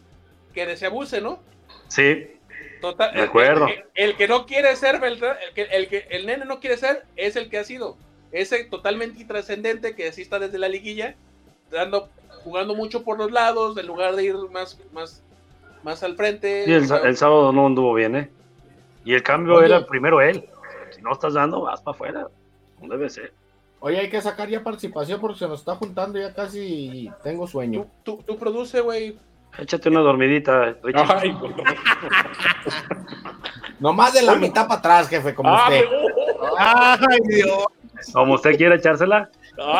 [0.55, 1.41] que desea abuse, ¿no?
[1.89, 2.37] Sí,
[2.81, 3.67] Total, De acuerdo.
[3.67, 6.61] El, el- el que no quiere ser Beltrán, el que, el que el nene no
[6.61, 7.97] quiere ser, es el que ha sido.
[8.33, 11.15] Ese totalmente intrascendente que así está desde la liguilla,
[11.71, 12.09] dando,
[12.43, 15.23] jugando mucho por los lados, en lugar de ir más, más,
[15.83, 16.65] más al frente.
[16.65, 18.31] sí, el, el sábado no anduvo bien, ¿eh?
[19.05, 19.67] Y el cambio Oye.
[19.67, 20.49] era primero él.
[20.91, 22.27] Si no estás dando, vas para afuera.
[22.81, 23.33] No debe ser.
[23.81, 27.47] Oye, hay que sacar ya participación porque se nos está juntando ya casi y tengo
[27.47, 27.87] sueño.
[28.03, 29.19] Tú, tú, tú produce, güey.
[29.59, 30.77] Échate una dormidita.
[31.19, 31.53] Ay, güey.
[33.81, 35.85] Nomás de la mitad para atrás, jefe, como Ah, usted.
[35.89, 37.65] pero- ¡Ay, Dios!
[38.13, 39.31] Como usted quiera echársela.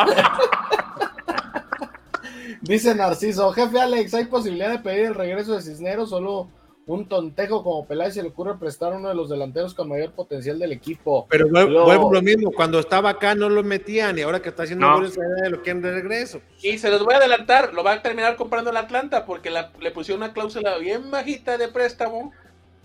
[2.61, 6.09] Dice Narciso, jefe Alex, ¿hay posibilidad de pedir el regreso de Cisneros?
[6.09, 6.47] Solo
[6.87, 10.11] un tontejo como Peláez se le ocurre prestar a uno de los delanteros con mayor
[10.11, 11.27] potencial del equipo.
[11.29, 14.49] Pero vuel- Pero- vuelvo lo mismo, cuando estaba acá no lo metían y ahora que
[14.49, 14.95] está haciendo No.
[14.95, 15.17] goles
[15.49, 16.41] lo quieren de regreso.
[16.61, 19.71] Y se los voy a adelantar, lo va a terminar comprando el Atlanta porque la-
[19.79, 22.33] le pusieron una cláusula bien bajita de préstamo.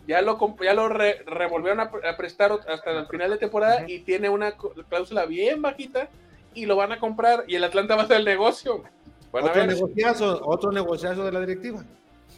[0.06, 4.00] Ya lo, ya lo re- revolvieron a, a prestar hasta el final de temporada y
[4.00, 4.54] tiene una
[4.88, 6.08] cláusula bien bajita
[6.54, 8.84] y lo van a comprar y el Atlanta va a hacer el negocio.
[9.32, 9.74] Van a Otro ver.
[9.74, 11.82] negociazo, otro negociazo de la directiva.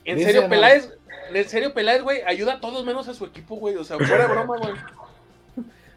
[0.07, 0.95] En Dice serio, Peláez,
[1.33, 3.77] en serio, Peláez, güey, ayuda a todos menos a su equipo, güey.
[3.77, 4.75] O sea, fuera de broma, güey.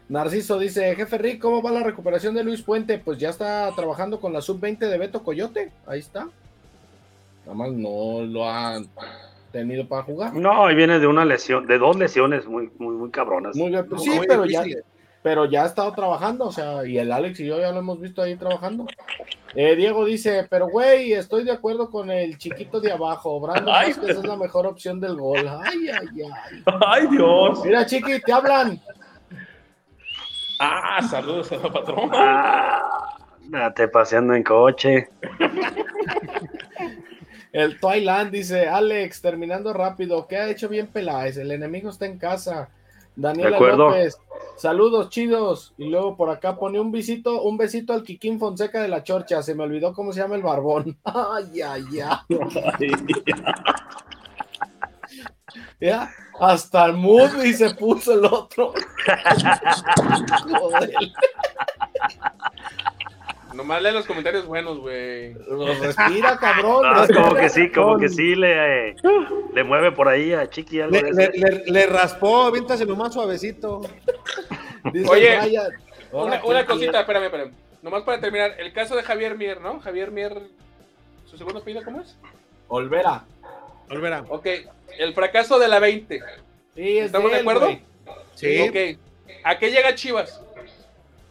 [0.08, 2.98] Narciso dice, jefe Rick, ¿cómo va la recuperación de Luis Puente?
[2.98, 5.72] Pues ya está trabajando con la sub-20 de Beto Coyote.
[5.86, 6.28] Ahí está.
[7.46, 8.86] Nada más no lo han
[9.52, 10.34] tenido para jugar.
[10.34, 13.56] No, y viene de una lesión, de dos lesiones muy, muy, muy cabronas.
[13.56, 14.64] Muy bien, pues sí, Muy pero ya.
[15.22, 18.00] Pero ya ha estado trabajando, o sea, y el Alex y yo ya lo hemos
[18.00, 18.86] visto ahí trabajando.
[19.54, 23.38] Eh, Diego dice, pero güey, estoy de acuerdo con el chiquito de abajo.
[23.38, 25.46] Brandon Ay, Vázquez es la mejor opción del gol.
[25.46, 26.62] Ay, ay, ay.
[26.86, 27.64] Ay, Dios.
[27.64, 28.80] Mira, chiqui, te hablan.
[30.58, 32.12] Ah, saludos a la patrona.
[32.14, 35.10] Ah, paseando en coche.
[37.52, 41.36] El Twilight dice, Alex, terminando rápido, ¿qué ha hecho bien Peláez?
[41.36, 42.70] El enemigo está en casa.
[43.16, 43.88] Daniela De acuerdo.
[43.88, 44.18] López,
[44.56, 45.74] saludos chidos.
[45.78, 49.42] Y luego por acá pone un besito, un besito al Kikín Fonseca de la Chorcha.
[49.42, 50.98] Se me olvidó cómo se llama el barbón.
[51.04, 52.38] Ay, ay, ay.
[55.80, 58.72] Ya, hasta el movie se puso el otro.
[60.60, 60.92] Joder,
[63.54, 65.34] Nomás lee los comentarios buenos, güey.
[65.80, 66.84] respira, cabrón.
[66.96, 68.00] Respira, como que sí, como cabrón.
[68.00, 68.94] que sí le,
[69.54, 73.12] le mueve por ahí a Chiqui algo Le, de le, le- le raspó, aviéntaselo más
[73.14, 73.82] suavecito.
[74.92, 75.72] Dice Oye, Brian,
[76.12, 77.52] Una, cosita, espérame, espérame.
[77.82, 79.80] Nomás para terminar, el caso de Javier Mier, ¿no?
[79.80, 80.40] Javier Mier,
[81.26, 82.16] ¿su segundo apellido cómo es?
[82.68, 83.24] Olvera.
[83.90, 84.24] Olvera.
[84.28, 84.46] Ok,
[84.98, 86.20] el fracaso de la 20.
[86.76, 87.68] Sí, es ¿Estamos de él, acuerdo?
[88.34, 88.98] Sí, Ok.
[89.44, 90.40] ¿A qué llega Chivas?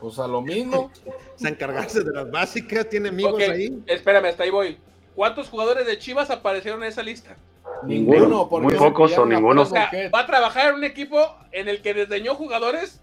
[0.01, 0.91] Pues a lo mismo.
[1.45, 3.81] a encargarse de las básicas, tiene amigos ahí.
[3.87, 4.77] Espérame, hasta ahí voy.
[5.15, 7.37] ¿Cuántos jugadores de Chivas aparecieron en esa lista?
[7.83, 8.47] Ninguno.
[8.49, 9.61] porque Muy pocos o ninguno.
[9.61, 12.99] O sea, va a trabajar en un equipo en el que desdeñó jugadores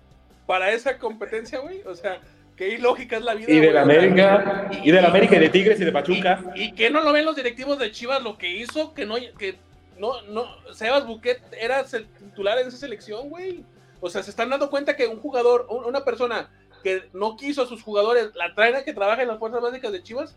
[0.46, 1.82] para esa competencia, güey.
[1.86, 2.20] O sea,
[2.56, 3.50] qué ilógica es la vida.
[3.52, 6.42] Y de la América, y de la América y de Tigres y de Pachuca.
[6.54, 9.16] Y, y que no lo ven los directivos de Chivas lo que hizo, que no,
[9.38, 9.56] que
[9.98, 13.64] no, no, Sebas Buquet era el titular en esa selección, güey.
[14.00, 16.48] O sea, se están dando cuenta que un jugador, un- una persona
[16.88, 19.92] que no quiso a sus jugadores, la traen a que trabaje en las fuerzas básicas
[19.92, 20.34] de Chivas.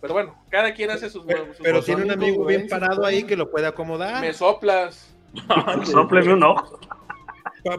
[0.00, 1.24] Pero bueno, cada quien hace sus.
[1.26, 4.20] Pero, sus- pero tiene un amigo bien parado ahí que lo puede acomodar.
[4.20, 5.14] Me soplas.
[5.84, 6.78] Sópleme un ojo.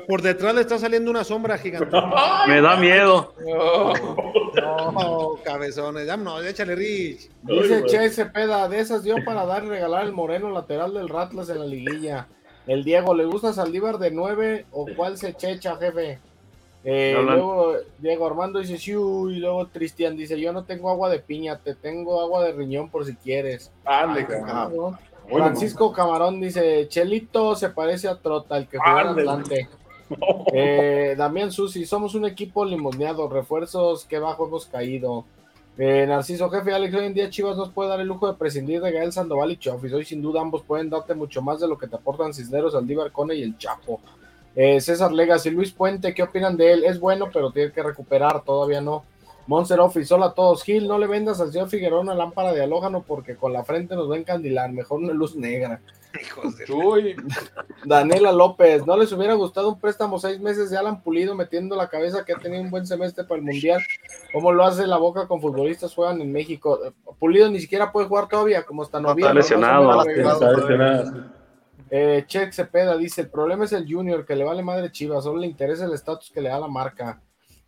[0.08, 1.98] Por detrás le está saliendo una sombra gigante.
[2.48, 3.34] Me da miedo.
[4.56, 6.06] No, cabezones.
[6.20, 7.30] No, échale Rich.
[7.42, 11.50] Dice Che Cepeda, de esas dio para dar y regalar el moreno lateral del Ratlas
[11.50, 12.28] en la liguilla.
[12.68, 16.20] El Diego, ¿le gusta Saldívar de 9 o cuál se checha, jefe?
[16.84, 21.20] Eh, luego Diego Armando dice, sí, y luego Cristian dice, yo no tengo agua de
[21.20, 23.72] piña, te tengo agua de riñón por si quieres.
[23.86, 24.26] Ay.
[25.30, 29.30] Bueno, Francisco Camarón dice, Chelito se parece a Trota, el que juega en Ándale.
[29.30, 29.70] Atlante.
[30.54, 35.24] Eh, Damián Susi, somos un equipo limoneado, refuerzos, que bajo hemos caído.
[35.78, 38.82] Eh, Narciso Jefe, Alex, hoy en día Chivas nos puede dar el lujo de prescindir
[38.82, 39.94] de Gael Sandoval y Chofis.
[39.94, 43.12] Hoy sin duda ambos pueden darte mucho más de lo que te aportan Cisneros, Aldívar
[43.14, 44.02] Cone y el Chapo.
[44.56, 46.84] Eh, César Legas y Luis Puente, ¿qué opinan de él?
[46.84, 49.04] Es bueno, pero tiene que recuperar, todavía no.
[49.48, 50.64] Monster Office, hola a todos.
[50.64, 53.96] Gil, no le vendas al señor Figueroa una lámpara de halógano porque con la frente
[53.96, 55.82] nos va a encandilar, mejor una luz negra.
[56.22, 56.72] Hijos de...
[56.72, 57.16] Uy.
[57.86, 61.88] Daniela López, ¿no les hubiera gustado un préstamo seis meses de Alan Pulido metiendo la
[61.90, 63.82] cabeza que ha tenido un buen semestre para el Mundial?
[64.34, 66.80] ¿Cómo lo hace la boca con futbolistas juegan en México?
[67.18, 69.40] Pulido ni siquiera puede jugar todavía, como está No, noviembre.
[69.40, 69.84] está lesionado.
[69.86, 71.34] más o menos regresa.
[71.94, 75.40] Eh, Check Cepeda dice, el problema es el Junior, que le vale madre Chivas, solo
[75.40, 77.22] le interesa el estatus que le da la marca.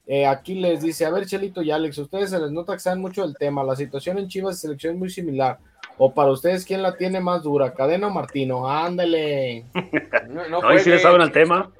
[0.05, 3.01] Eh, aquí les dice, a ver Chelito y Alex, ustedes se les nota que saben
[3.01, 5.59] mucho del tema, la situación en Chivas de selección es muy similar.
[5.97, 7.73] O para ustedes, ¿quién la tiene más dura?
[7.73, 8.67] ¿Cadena o Martino?
[8.67, 9.65] Ándale.
[10.29, 11.71] No, no Hoy sí le saben al tema.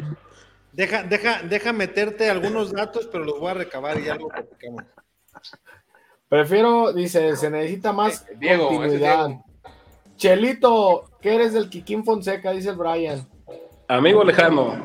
[0.74, 4.84] Deja, deja, deja meterte algunos datos, pero los voy a recabar y ya lo platicamos.
[6.28, 9.28] Prefiero, dice, se necesita más Eh, Diego, continuidad.
[9.28, 9.46] Diego.
[10.18, 12.52] Chelito, ¿qué eres del Kikín Fonseca?
[12.52, 13.26] Dice el Brian.
[13.88, 14.76] Amigo lejano.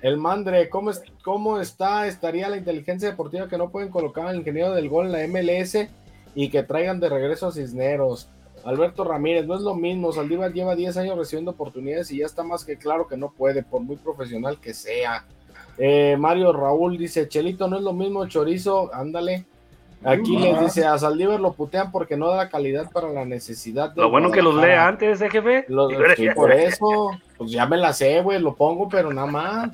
[0.00, 2.06] El Mandre, ¿cómo, es- ¿cómo está?
[2.06, 5.88] Estaría la inteligencia deportiva que no pueden colocar al ingeniero del gol en la MLS
[6.34, 8.30] y que traigan de regreso a Cisneros.
[8.64, 10.12] Alberto Ramírez, no es lo mismo.
[10.12, 13.62] Saldívar lleva 10 años recibiendo oportunidades y ya está más que claro que no puede,
[13.62, 15.24] por muy profesional que sea.
[15.78, 19.46] Eh, Mario Raúl dice: Chelito, no es lo mismo chorizo, ándale.
[20.04, 23.90] Aquí les dice: a Saldívar lo putean porque no da la calidad para la necesidad.
[23.90, 24.88] del Lo bueno que los lea Guadalajara.
[24.88, 25.64] antes, ¿eh, jefe?
[25.68, 29.70] Lo- sí, por eso, pues ya me la sé, güey, lo pongo, pero nada más.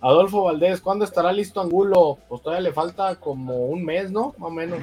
[0.00, 2.18] Adolfo Valdés, ¿cuándo estará listo Angulo?
[2.28, 4.34] Pues todavía le falta como un mes, ¿no?
[4.38, 4.78] Más o menos.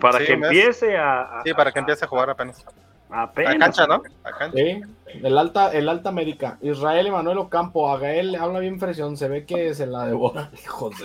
[0.00, 2.64] Para Sí, que empiece a, a- Sí, para que empiece a jugar apenas.
[3.10, 3.56] a- A apenas.
[3.58, 4.02] cancha, ¿no?
[4.22, 4.56] A cancha.
[4.56, 4.80] Sí,
[5.24, 6.58] el Alta, el Alta América.
[6.62, 10.50] Israel Emanuel Ocampo, a Gael habla bien fresión, se ve que se la devora.
[10.64, 10.96] Hijo de...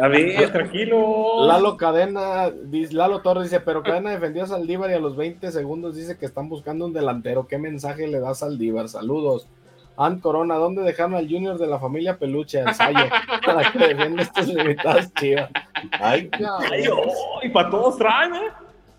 [0.00, 1.46] A ver, tranquilo.
[1.46, 2.50] Lalo Cadena,
[2.90, 6.26] Lalo Torres dice, pero Cadena defendió a Saldívar y a los 20 segundos dice que
[6.26, 7.46] están buscando un delantero.
[7.46, 8.88] ¿Qué mensaje le da a Saldívar?
[8.88, 9.48] Saludos.
[9.96, 13.10] Ant Corona, ¿dónde dejaron al Junior de la familia Peluche, Salle,
[13.44, 15.50] para que defienda estas limitadas chivas?
[15.90, 16.30] Ay.
[16.70, 18.48] Ay, oh, y para todos traen, ¿eh?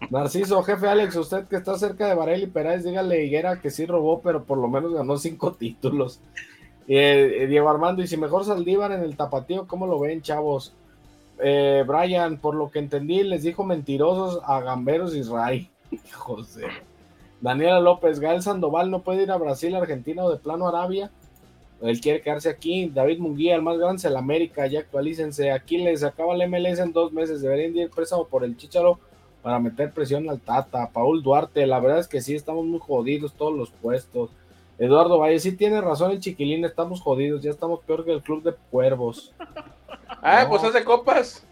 [0.09, 3.85] Narciso, jefe Alex, usted que está cerca de Varela y Peráez, dígale Higuera que sí
[3.85, 6.19] robó, pero por lo menos ganó cinco títulos.
[6.87, 10.73] Eh, eh, Diego Armando, y si mejor Saldívar en el tapatío, ¿cómo lo ven, chavos?
[11.41, 15.69] Eh, Brian, por lo que entendí, les dijo mentirosos a Gamberos Israel.
[16.13, 16.67] José.
[17.41, 21.09] Daniela López, Gael Sandoval no puede ir a Brasil, Argentina o de plano Arabia.
[21.81, 22.89] Él quiere quedarse aquí.
[22.89, 25.51] David Munguía, el más grande es el América, ya actualícense.
[25.51, 27.41] Aquí les acaba el MLS en dos meses.
[27.41, 28.99] Deberían de ir préstamo por el Chicharo
[29.41, 30.89] para meter presión al Tata.
[30.91, 34.31] Paul Duarte, la verdad es que sí, estamos muy jodidos todos los puestos.
[34.77, 38.43] Eduardo Valle, sí tiene razón el chiquilín, estamos jodidos, ya estamos peor que el club
[38.43, 39.33] de cuervos.
[40.21, 40.49] Ah, No.
[40.49, 41.43] pues hace copas.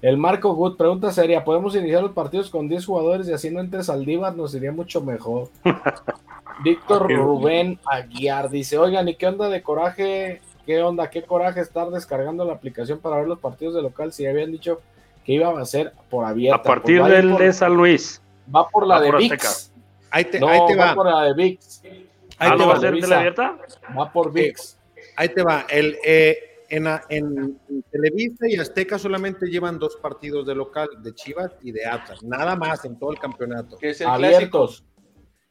[0.00, 3.58] El Marco Good, pregunta seria, ¿podemos iniciar los partidos con 10 jugadores y así no
[3.60, 4.36] entre Saldívar?
[4.36, 5.48] Nos iría mucho mejor.
[6.62, 7.10] Víctor.
[7.12, 10.40] Rubén Aguiar dice, oigan, ¿y qué onda de coraje?
[10.66, 11.08] ¿Qué onda?
[11.10, 14.80] ¿Qué coraje estar descargando la aplicación para ver los partidos de local si habían dicho
[15.24, 16.56] que iba a ser por abierta?
[16.60, 18.22] A partir Pues va a ir del por- de San Luis.
[18.54, 19.72] Va por la va de por VIX.
[20.10, 20.94] Ahí te, No, ahí te va va.
[20.94, 21.82] por la de VIX.
[21.84, 22.08] Ahí
[22.38, 22.72] ¿Ah, te no va va.
[22.72, 23.06] a ser Televisa.
[23.08, 23.56] teleabierta?
[23.98, 24.78] Va por VIX.
[25.16, 25.64] Ahí te va.
[25.68, 27.58] El, eh, en,
[27.90, 32.22] Televisa y Azteca solamente llevan dos partidos de local, de Chivas y de Atlas.
[32.22, 33.78] Nada más en todo el campeonato.
[33.78, 34.08] Que es el.
[34.08, 34.84] Abiertos.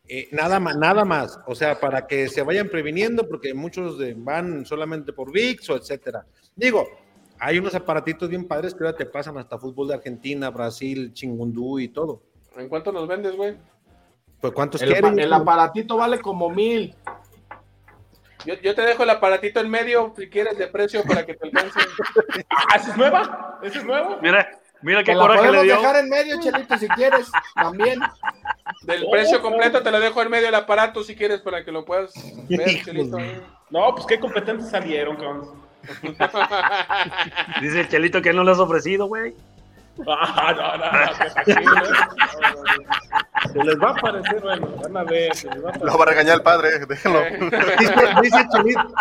[0.07, 1.39] Eh, nada más, nada más.
[1.47, 5.75] O sea, para que se vayan previniendo, porque muchos de- van solamente por VIX o
[5.75, 6.25] etcétera.
[6.55, 6.87] Digo,
[7.39, 11.79] hay unos aparatitos bien padres que ahora te pasan hasta fútbol de Argentina, Brasil, Chingundú
[11.79, 12.23] y todo.
[12.55, 13.57] ¿En cuánto los vendes, güey?
[14.39, 15.19] Pues cuántos El, quieren.
[15.19, 16.95] el aparatito vale como mil.
[18.45, 21.47] Yo, yo te dejo el aparatito en medio, si quieres, de precio para que te
[21.47, 21.79] alcance.
[22.49, 23.59] Ah, ¿esa es nueva?
[23.61, 24.19] ¿Esa es nueva?
[24.21, 24.49] Mira,
[24.81, 25.75] mira qué coraje le podemos dio.
[25.77, 27.29] dejar en medio, Chelito, si quieres.
[27.55, 27.99] También.
[28.83, 31.85] Del precio completo te lo dejo en medio el aparato si quieres para que lo
[31.85, 32.13] puedas
[32.49, 32.83] ver.
[32.83, 33.17] Chelito.
[33.69, 35.67] No, pues qué competentes salieron, cabrón.
[37.61, 39.33] Dice el Chelito que no le has ofrecido, güey.
[40.07, 41.85] Ah, no, no, no, que tranquilo.
[43.53, 45.85] Se les va a aparecer, bueno, van a ver, se les va a aparecer.
[45.91, 47.21] Lo va a regañar el padre, déjenlo.
[47.79, 48.93] Dice, dice Chelito,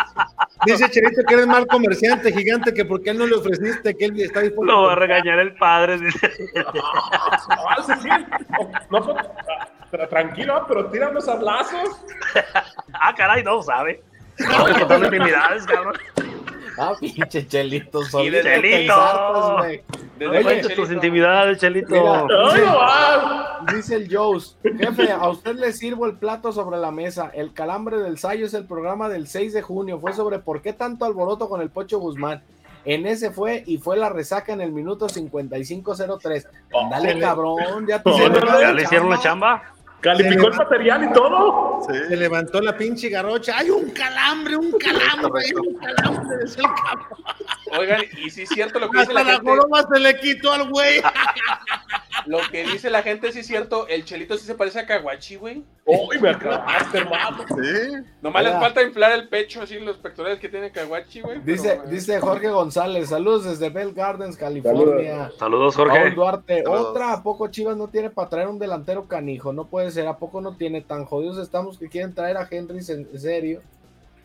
[0.65, 4.21] dice Chelito que eres mal comerciante, gigante, que porque él no le ofreciste, que él
[4.21, 4.73] está dispuesto.
[4.73, 5.99] Lo va a regañar el padre.
[5.99, 6.33] dice.
[6.85, 7.77] Ah.
[8.91, 9.15] No, no,
[9.93, 12.03] tra- tranquilo, pero tira unos sablazos.
[12.93, 14.03] Ah, caray, no sabe.
[14.39, 15.95] No, contando intimidades, cabrón.
[16.79, 18.03] Ah, pinche Chelito.
[18.05, 18.95] Solito Chelito.
[20.19, 21.89] Desde No cuentes tus intimidades, Chelito.
[21.95, 22.21] Mira.
[22.21, 23.61] ¡Ay, no va!
[23.75, 27.31] Dice el Joes, jefe, a usted le sirvo el plato sobre la mesa.
[27.35, 29.99] El calambre del Sayo es el programa del 6 de junio.
[29.99, 32.43] Fue sobre por qué tanto alboroto con el Pocho Guzmán.
[32.85, 36.47] En ese fue y fue la resaca en el minuto 5503.
[36.91, 39.63] Dale, le- cabrón, ya te Oh, hicieron ¿ya ¿Ya le hicieron la chamba?
[40.07, 41.81] ¿Calificó el material y todo?
[41.89, 43.59] Sí, Se levantó la pinche garrocha.
[43.59, 45.43] ¡Hay un calambre, un calambre!
[45.45, 46.37] ¡Hay un calambre!
[46.45, 46.65] Es el.
[47.79, 50.17] Oigan, y si es cierto lo que dice Hasta la la gente, joroma se le
[50.19, 51.03] quitó al güey.
[52.27, 55.37] lo que dice la gente sí es cierto, el Chelito sí se parece a Caguachi,
[55.37, 55.65] güey.
[55.85, 57.45] ¡Uy, me acabaste, hermano!
[57.49, 57.93] sí.
[58.21, 58.61] Nomás les Mira.
[58.61, 61.41] falta inflar el pecho así los pectorales que tiene Caguachi, güey.
[61.45, 65.31] Dice, dice Jorge González, saludos desde Bell Gardens, California.
[65.39, 66.11] Saludos, Paul Jorge.
[66.11, 66.87] Duarte, Saludos.
[66.87, 69.53] otra, ¿a poco Chivas no tiene para traer un delantero canijo?
[69.53, 70.81] No puede ser, ¿a poco no tiene?
[70.81, 73.61] Tan jodidos estamos que quieren traer a Henry en serio.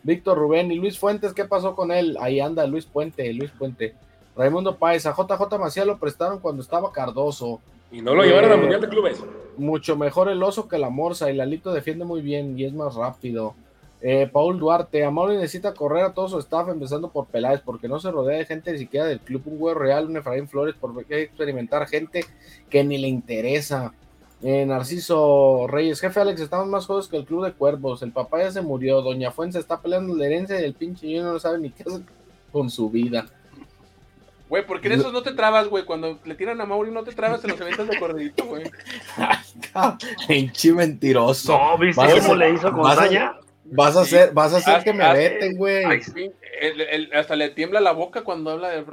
[0.04, 2.16] Víctor Rubén y Luis Fuentes, ¿qué pasó con él?
[2.20, 3.94] Ahí anda Luis Puente, Luis Puente.
[4.36, 7.60] Raimundo Páez, a JJ Macías lo prestaron cuando estaba Cardoso.
[7.90, 9.22] Y no lo llevaron al Mundial de Clubes.
[9.56, 12.94] Mucho mejor el oso que la morsa y Lalito defiende muy bien y es más
[12.94, 13.54] rápido.
[14.04, 18.00] Eh, Paul Duarte, Amaury necesita correr a todo su staff, empezando por Peláez, porque no
[18.00, 21.00] se rodea de gente ni siquiera del club, un güey real, un Efraín Flores, porque
[21.00, 22.24] hay que experimentar gente
[22.68, 23.94] que ni le interesa.
[24.44, 28.42] Eh, Narciso Reyes, jefe Alex, estamos más jóvenes que el club de cuervos, el papá
[28.42, 31.58] ya se murió, Doña Fuente está peleando la herencia y el pinche niño no sabe
[31.58, 32.00] ni qué hacer
[32.50, 33.26] con su vida.
[34.48, 35.84] Güey, ¿por qué en esos no te trabas, güey?
[35.84, 38.64] Cuando le tiran a Mauri no te trabas en los eventos de corredito, güey.
[40.28, 41.52] Pinche mentiroso.
[41.56, 43.38] No, ¿viste cómo le hizo con vas a-?
[43.64, 45.84] Vas a hacer, vas a hacer que me veten, güey.
[46.60, 48.84] El- el- hasta le tiembla la boca cuando habla de...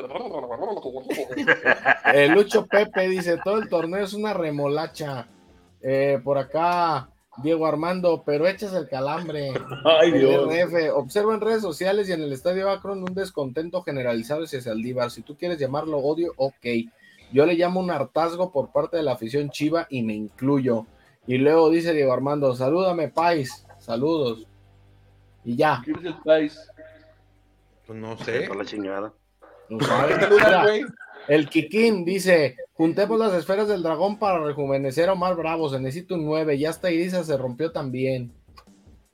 [2.13, 5.27] Eh, Lucho Pepe dice, todo el torneo es una remolacha.
[5.81, 7.09] Eh, por acá,
[7.41, 9.51] Diego Armando, pero echas el calambre.
[9.85, 10.47] Ay, Dios.
[10.47, 15.11] RF, observa en redes sociales y en el estadio Akron un descontento generalizado hacia Saldívar.
[15.11, 16.65] Si tú quieres llamarlo odio, ok.
[17.31, 20.85] Yo le llamo un hartazgo por parte de la afición chiva y me incluyo.
[21.27, 23.65] Y luego dice Diego Armando, salúdame, Pais.
[23.77, 24.47] Saludos.
[25.45, 25.81] Y ya.
[25.83, 26.59] ¿Quién es el país?
[27.85, 28.41] Pues no sé.
[28.47, 29.13] Por la chingada.
[29.69, 30.85] no sabe.
[31.29, 35.69] El Kikín dice: Juntemos las esferas del dragón para rejuvenecer a Omar Bravo.
[35.69, 36.57] Se necesita un 9.
[36.57, 38.33] Ya hasta Irisa se rompió también.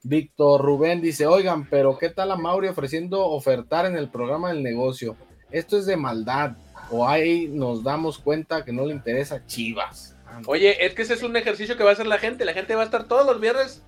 [0.01, 4.63] Víctor Rubén dice: Oigan, pero ¿qué tal a Mauri ofreciendo ofertar en el programa del
[4.63, 5.17] negocio?
[5.51, 6.55] Esto es de maldad.
[6.89, 10.15] O ahí nos damos cuenta que no le interesa Chivas.
[10.45, 12.45] Oye, es que ese es un ejercicio que va a hacer la gente.
[12.45, 13.83] La gente va a estar todos los viernes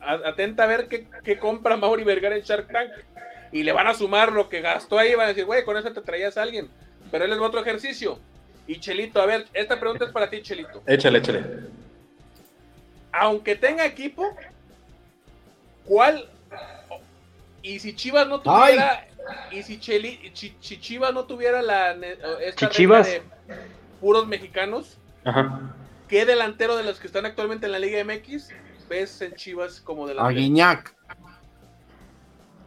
[0.00, 2.90] atenta a ver qué, qué compra Mauri Vergara en Shark Tank.
[3.52, 5.14] Y le van a sumar lo que gastó ahí.
[5.14, 6.68] Van a decir, güey, con eso te traías a alguien.
[7.12, 8.18] Pero él es otro ejercicio.
[8.66, 10.82] Y Chelito, a ver, esta pregunta es para ti, Chelito.
[10.86, 11.44] Échale, échale.
[13.12, 14.34] Aunque tenga equipo,
[15.84, 16.28] ¿cuál?
[17.62, 19.06] Y si Chivas no tuviera.
[19.52, 21.92] Y si, Cheli, Chi- si Chivas no tuviera la.
[22.40, 23.22] Esta de
[24.00, 24.96] puros mexicanos.
[25.24, 25.74] Ajá.
[26.08, 28.48] ¿Qué delantero de los que están actualmente en la Liga MX
[28.88, 30.40] ves en Chivas como A delantero?
[30.40, 30.94] Guiñac.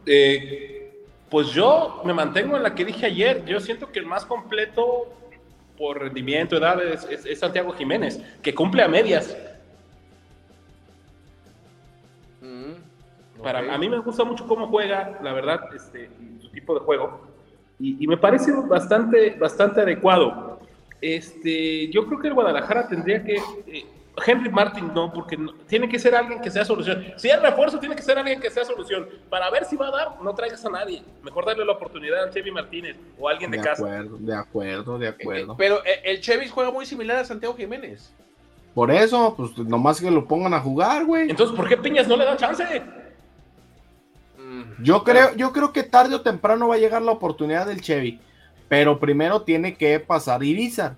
[0.06, 0.85] Eh,
[1.30, 3.44] pues yo me mantengo en la que dije ayer.
[3.44, 5.12] Yo siento que el más completo
[5.76, 9.36] por rendimiento, edad, es, es- es Santiago Jiménez, que cumple a medias.
[12.40, 13.74] Mm, Para.
[13.74, 16.08] A mí me gusta mucho cómo juega, la verdad, este,
[16.40, 17.20] su tipo de juego.
[17.78, 20.60] Y, y me parece bastante, bastante adecuado.
[21.00, 23.36] Este, yo creo que el Guadalajara tendría que.
[23.66, 23.84] eh,
[24.24, 27.04] Henry Martin no, porque no- tiene que ser alguien que sea solución.
[27.16, 29.08] Si es refuerzo, tiene que ser alguien que sea solución.
[29.28, 31.02] Para ver si va a dar, no traigas a nadie.
[31.22, 33.82] Mejor darle la oportunidad a Chevy Martínez o a alguien de, De casa.
[33.82, 35.56] acuerdo, de acuerdo, de acuerdo.
[35.56, 38.10] Pero eh, el Chevis juega muy similar a Santiago Jiménez.
[38.74, 41.30] Por eso, pues nomás que lo pongan a jugar, güey.
[41.30, 42.64] Entonces, ¿por qué Piñas no le da chance?
[44.38, 44.82] Mm.
[44.82, 48.20] Yo creo, yo creo que tarde o temprano va a llegar la oportunidad del Chevy,
[48.68, 50.96] pero primero tiene que pasar Irizar,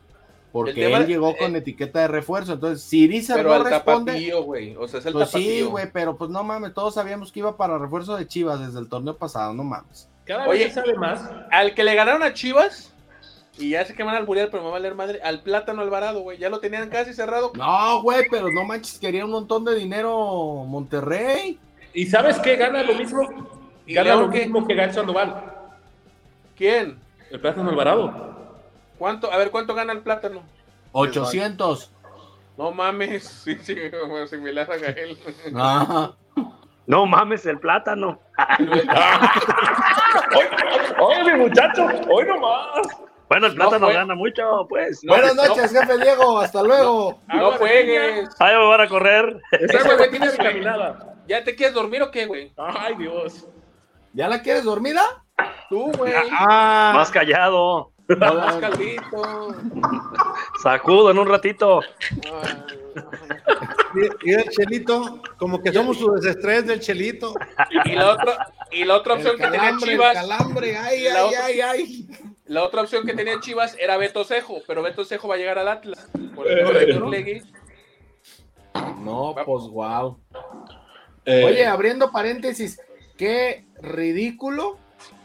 [0.53, 2.55] porque él llegó con eh, etiqueta de refuerzo.
[2.55, 4.77] Entonces, si Irizar Pero no al responde, tapatío, güey.
[4.77, 7.57] O sea, es el pues sí, güey, pero pues no mames, todos sabíamos que iba
[7.57, 10.09] para refuerzo de Chivas desde el torneo pasado, no mames.
[10.25, 10.65] Cada Oye.
[10.65, 11.23] vez se sabe más.
[11.51, 12.93] Al que le ganaron a Chivas,
[13.59, 15.83] y ya sé que van a alburear, pero me va a valer madre, al Plátano
[15.83, 16.39] Alvarado, güey.
[16.39, 17.53] Ya lo tenían casi cerrado.
[17.57, 21.59] No, güey, pero no manches, quería un montón de dinero Monterrey.
[21.93, 22.57] ¿Y sabes qué?
[22.57, 23.29] Gana lo mismo.
[23.85, 24.43] ¿Y Gana lo qué?
[24.43, 25.45] mismo que Gael Sandoval.
[26.57, 26.99] ¿Quién?
[27.31, 28.38] El Plátano Alvarado.
[28.99, 29.33] ¿Cuánto?
[29.33, 30.43] A ver, ¿cuánto gana el Plátano?
[30.93, 31.93] 800.
[32.57, 35.17] No mames, sí, sí, como similar a Gael.
[35.55, 36.13] Ajá.
[36.87, 38.19] No mames, el plátano.
[41.01, 41.87] ¡Oye, mi muchacho!
[42.11, 42.89] ¡Hoy nomás!
[43.29, 45.05] Bueno, el plátano gana mucho, pues.
[45.05, 45.45] No, Buenas no.
[45.47, 47.21] noches, jefe Diego, hasta luego.
[47.29, 48.29] No juegues.
[48.41, 49.41] Ahí me van a correr.
[49.53, 51.15] Esa güey güey tiene tiene caminada.
[51.29, 52.53] ¿Ya te quieres dormir o qué, güey?
[52.57, 53.47] ¡Ay, Dios!
[54.15, 55.03] ¿Ya la quieres dormida?
[55.69, 56.15] Tú, güey.
[56.33, 57.93] Ah, Más callado.
[58.17, 59.55] Más caldito.
[60.63, 61.81] Sacudo en un ratito.
[63.95, 67.35] Y, y el Chelito, como que somos su desestrés del Chelito.
[67.85, 71.27] Y la otra, y la otra opción El que tenía Chivas, calambre, ay, La ay,
[71.27, 72.09] otra- ay, ay.
[72.47, 75.59] la otra opción que tenía Chivas era Beto Cejo, pero Beto Cejo va a llegar
[75.59, 76.09] al Atlas.
[76.35, 77.43] Por el Eh.
[79.01, 80.19] No, pues wow.
[81.25, 82.81] Eh, Oye, abriendo paréntesis,
[83.17, 84.79] qué ridículo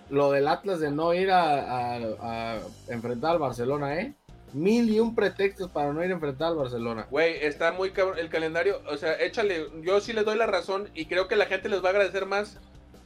[0.10, 4.14] lo del Atlas de no ir a, enfrentar al Barcelona, ¿eh?
[4.54, 7.08] Mil y un pretextos para no ir a enfrentar al Barcelona.
[7.10, 8.82] Güey, está muy cabrón el calendario.
[8.88, 9.68] O sea, échale.
[9.82, 12.28] Yo sí les doy la razón y creo que la gente les va a agradecer
[12.28, 12.60] más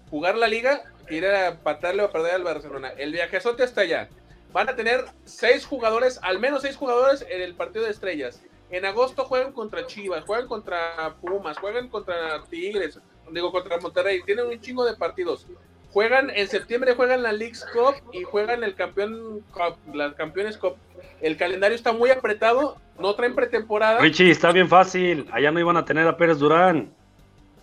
[0.09, 2.89] jugar la liga que ir a patarle o a perder al Barcelona.
[2.97, 4.09] El viajezote está allá.
[4.51, 8.41] Van a tener seis jugadores, al menos seis jugadores en el partido de estrellas.
[8.69, 12.99] En agosto juegan contra Chivas, juegan contra Pumas, juegan contra Tigres,
[13.31, 14.21] digo contra Monterrey.
[14.25, 15.47] Tienen un chingo de partidos.
[15.93, 20.75] Juegan en septiembre, juegan la League's Cup y juegan el campeón Cup, las campeones Cup.
[21.21, 23.99] El calendario está muy apretado, no traen pretemporada.
[23.99, 25.27] Richie, está bien fácil.
[25.31, 26.91] Allá no iban a tener a Pérez Durán.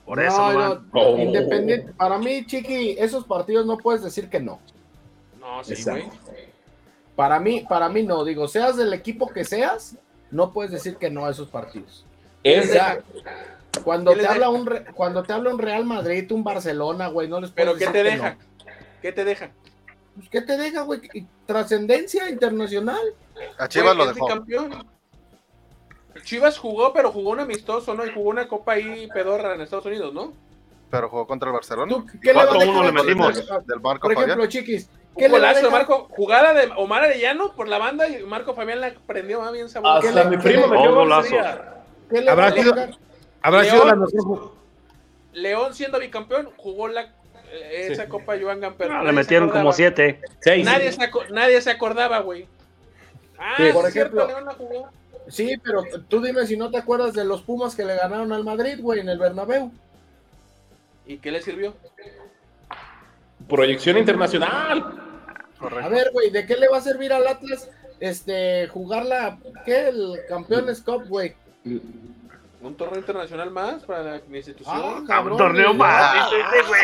[0.05, 0.89] Por eso No, no no, van.
[0.93, 1.19] Oh.
[1.19, 1.93] independiente.
[1.93, 4.59] Para mí, Chiqui, esos partidos no puedes decir que no.
[5.39, 6.09] No, sí, güey.
[7.17, 8.25] Para mí, para mí no.
[8.25, 9.97] Digo, seas del equipo que seas,
[10.31, 12.05] no puedes decir que no a esos partidos.
[12.43, 12.99] es O sea,
[13.83, 17.29] cuando ¿Qué te habla un Re- cuando te habla un Real Madrid, un Barcelona, güey,
[17.29, 18.31] no les puedes Pero ¿qué te deja?
[18.31, 18.37] no.
[19.03, 19.51] ¿Qué te deja?
[20.17, 21.01] Pues, ¿Qué te deja, güey?
[21.47, 23.03] Trascendencia internacional.
[23.59, 24.29] A Chivas Güey, lo dejó.
[26.23, 28.07] Chivas jugó, pero jugó un amistoso, ¿no?
[28.07, 30.33] Y jugó una copa ahí pedorra en Estados Unidos, ¿no?
[30.91, 31.93] Pero jugó contra el Barcelona.
[31.93, 33.35] ¿Tú qué le a 4-1 dejar le metimos.
[33.67, 34.49] Del Marco Por ejemplo, Fabián.
[34.49, 35.71] Chiquis, Un ¿qué le va a golazo?
[35.73, 39.69] Marco, jugada de Omar Arellano por la banda y Marco Fabián la prendió ah, bien
[39.69, 40.01] sabroso.
[40.03, 41.35] ¿Qué Hasta mi primo me dio golazo.
[42.11, 42.97] ¿Qué le Habrá va a sido- dejar?
[43.45, 43.75] Habrá León.
[43.75, 44.11] sido la mejor.
[44.23, 44.51] ju-
[45.35, 47.03] León siendo bicampeón jugó la
[47.53, 48.89] eh, esa copa Joan Gamper.
[48.89, 49.77] Nadie le se metieron como acordaba.
[49.77, 50.21] siete.
[50.41, 50.65] Seis.
[50.65, 52.47] Nadie se, nadie se acordaba, güey.
[53.39, 54.89] Ah, Sí, por es cierto, ejemplo- León la jugó.
[55.29, 58.45] Sí, pero tú dime si no te acuerdas de los Pumas que le ganaron al
[58.45, 59.71] Madrid, güey, en el Bernabéu.
[61.07, 61.75] ¿Y qué le sirvió?
[63.49, 64.79] Proyección internacional.
[64.83, 65.91] A Correcto.
[65.91, 70.21] ver, güey, ¿de qué le va a servir al Atlas este jugar la qué el
[70.29, 71.35] Campeones Cup, güey?
[72.65, 74.75] Un torneo internacional más para la institución.
[74.83, 75.37] Ah, Un cabrón.
[75.39, 75.79] torneo güey.
[75.79, 76.33] más.
[76.33, 76.81] ese güey.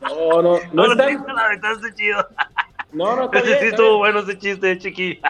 [0.00, 2.26] No, no, no No tengo, la está chido.
[2.92, 3.98] No, no, está Ese bien, sí está estuvo bien.
[3.98, 5.20] bueno ese chiste, chiqui.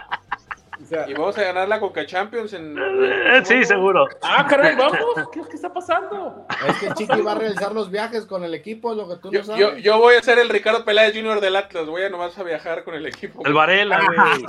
[0.83, 2.77] O sea, Y vamos a ganar la Coca Champions en.
[2.79, 4.07] Eh, Sí, seguro.
[4.23, 4.99] Ah, caray, vamos.
[5.33, 6.47] ¿Qué, qué está pasando?
[6.69, 9.31] Es que el Chiqui va a realizar los viajes con el equipo, lo que tú
[9.33, 9.61] Yo, no sabes.
[9.61, 11.41] yo, yo voy a ser el Ricardo Peláez Jr.
[11.41, 11.87] del Atlas.
[11.87, 13.43] Voy a nomás a viajar con el equipo.
[13.45, 14.45] El Varela, güey.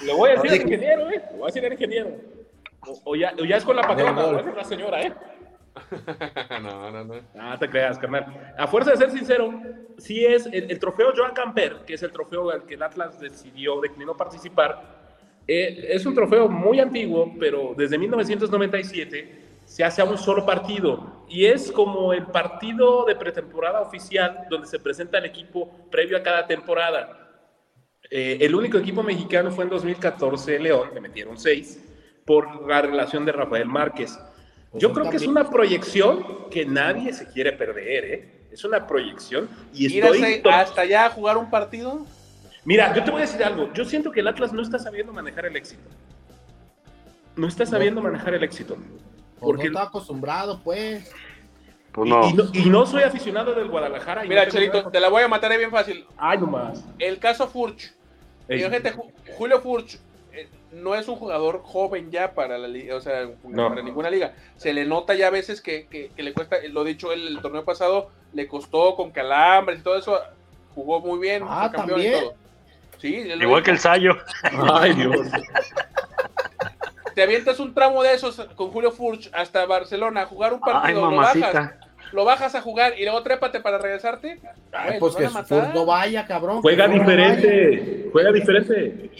[0.06, 1.22] Le voy a decir al ingeniero, ¿eh?
[1.30, 2.10] Le voy a decir al ingeniero.
[2.86, 4.36] O, o ya, o ya es con la patrona, Del gol.
[4.46, 5.12] o es la señora, ¿eh?
[6.62, 7.14] no, no, no.
[7.38, 8.54] Ah, te creas, carnal.
[8.58, 9.52] A fuerza de ser sincero,
[9.98, 13.20] sí es el, el trofeo Joan Camper, que es el trofeo al que el Atlas
[13.20, 15.00] decidió, declinó participar.
[15.46, 21.24] eh, es un trofeo muy antiguo, pero desde 1997 se hace a un solo partido.
[21.28, 26.22] Y es como el partido de pretemporada oficial donde se presenta el equipo previo a
[26.22, 27.16] cada temporada.
[28.10, 31.78] Eh, el único equipo mexicano fue en 2014 León, le metieron seis,
[32.30, 34.16] por la relación de Rafael Márquez.
[34.74, 38.46] Yo creo que es una proyección que nadie se quiere perder, ¿eh?
[38.52, 40.22] Es una proyección y estoy...
[40.22, 42.06] hasta, hasta allá a jugar un partido.
[42.64, 43.72] Mira, yo te voy a decir algo.
[43.72, 45.82] Yo siento que el Atlas no está sabiendo manejar el éxito.
[47.34, 48.76] No está sabiendo manejar el éxito.
[48.76, 51.10] Pues no Porque, está acostumbrado, pues.
[51.90, 52.28] Pues y, no.
[52.28, 54.24] y no, y no soy aficionado del Guadalajara.
[54.24, 56.06] y Mira, Chelito, te la voy a matar ahí bien fácil.
[56.16, 56.84] Ay, nomás.
[56.96, 57.92] El caso Furch.
[59.36, 59.98] Julio Furch.
[60.72, 64.34] No es un jugador joven ya para la liga, o sea, para ninguna liga.
[64.56, 67.64] Se le nota ya a veces que, que, le cuesta, lo dicho el, el, torneo
[67.64, 70.20] pasado, le costó con calambres y todo eso,
[70.74, 72.24] jugó muy bien, ah, ¿también?
[72.98, 74.16] Sí, igual que el Sayo.
[74.74, 75.16] Ay, Dios.
[77.14, 81.08] Te avientas un tramo de esos con Julio Furch hasta Barcelona a jugar un partido,
[81.08, 81.74] Ay, lo bajas
[82.12, 84.40] lo bajas a jugar y luego trépate para regresarte.
[84.98, 85.28] pues que
[85.74, 86.62] no vaya, cabrón.
[86.62, 89.10] Juega diferente, juega diferente.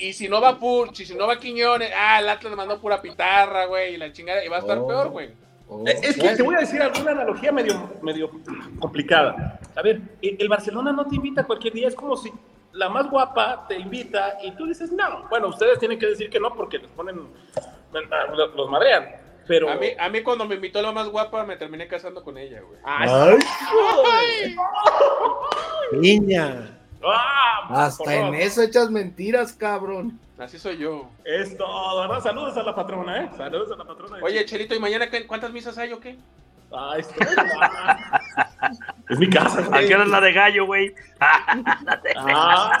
[0.00, 3.02] Y, si no va Furch, y si no va Quiñones, ah, el Atlas mandó pura
[3.02, 4.86] pitarra, güey, y la chingada, y va a estar oh.
[4.86, 5.30] peor, güey.
[5.68, 5.84] Oh.
[5.86, 8.30] Es que te voy a decir alguna analogía medio, medio
[8.78, 9.58] complicada.
[9.74, 12.32] A ver, el Barcelona no te invita cualquier día, es como si
[12.72, 15.28] la más guapa te invita y tú dices no.
[15.28, 17.20] Bueno, ustedes tienen que decir que no porque les ponen,
[18.56, 19.27] los madrean.
[19.48, 19.70] Pero...
[19.70, 22.60] A mí, a mí cuando me invitó la más guapa me terminé casando con ella,
[22.60, 22.78] güey.
[22.84, 23.38] ¡Ay!
[25.92, 26.78] Niña.
[27.02, 30.20] Ah, Hasta en eso echas mentiras, cabrón.
[30.38, 31.08] Así soy yo.
[31.24, 32.22] Es todo, ¿verdad?
[32.22, 33.30] Saludos a la patrona, ¿eh?
[33.36, 34.18] Saludos a la patrona.
[34.22, 36.16] Oye, Chelito, ¿y mañana cuántas misas hay o qué?
[36.72, 37.26] Ah, estoy...
[39.08, 39.66] es mi casa.
[39.72, 40.94] ¿A qué hora es la de gallo, güey?
[41.20, 42.78] ah.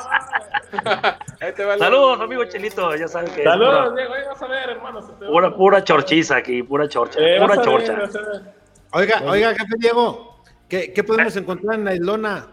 [1.78, 3.44] Saludos, amigo Chelito, ya sabes que.
[3.44, 5.00] Saludos, Diego, vas a ver, hermano.
[5.00, 7.18] Pura, pura chorchiza aquí, pura chorcha.
[7.20, 7.98] Eh, pura chorcha.
[8.92, 12.48] oiga, oiga, jefe Diego, ¿qué, qué podemos encontrar en la islona?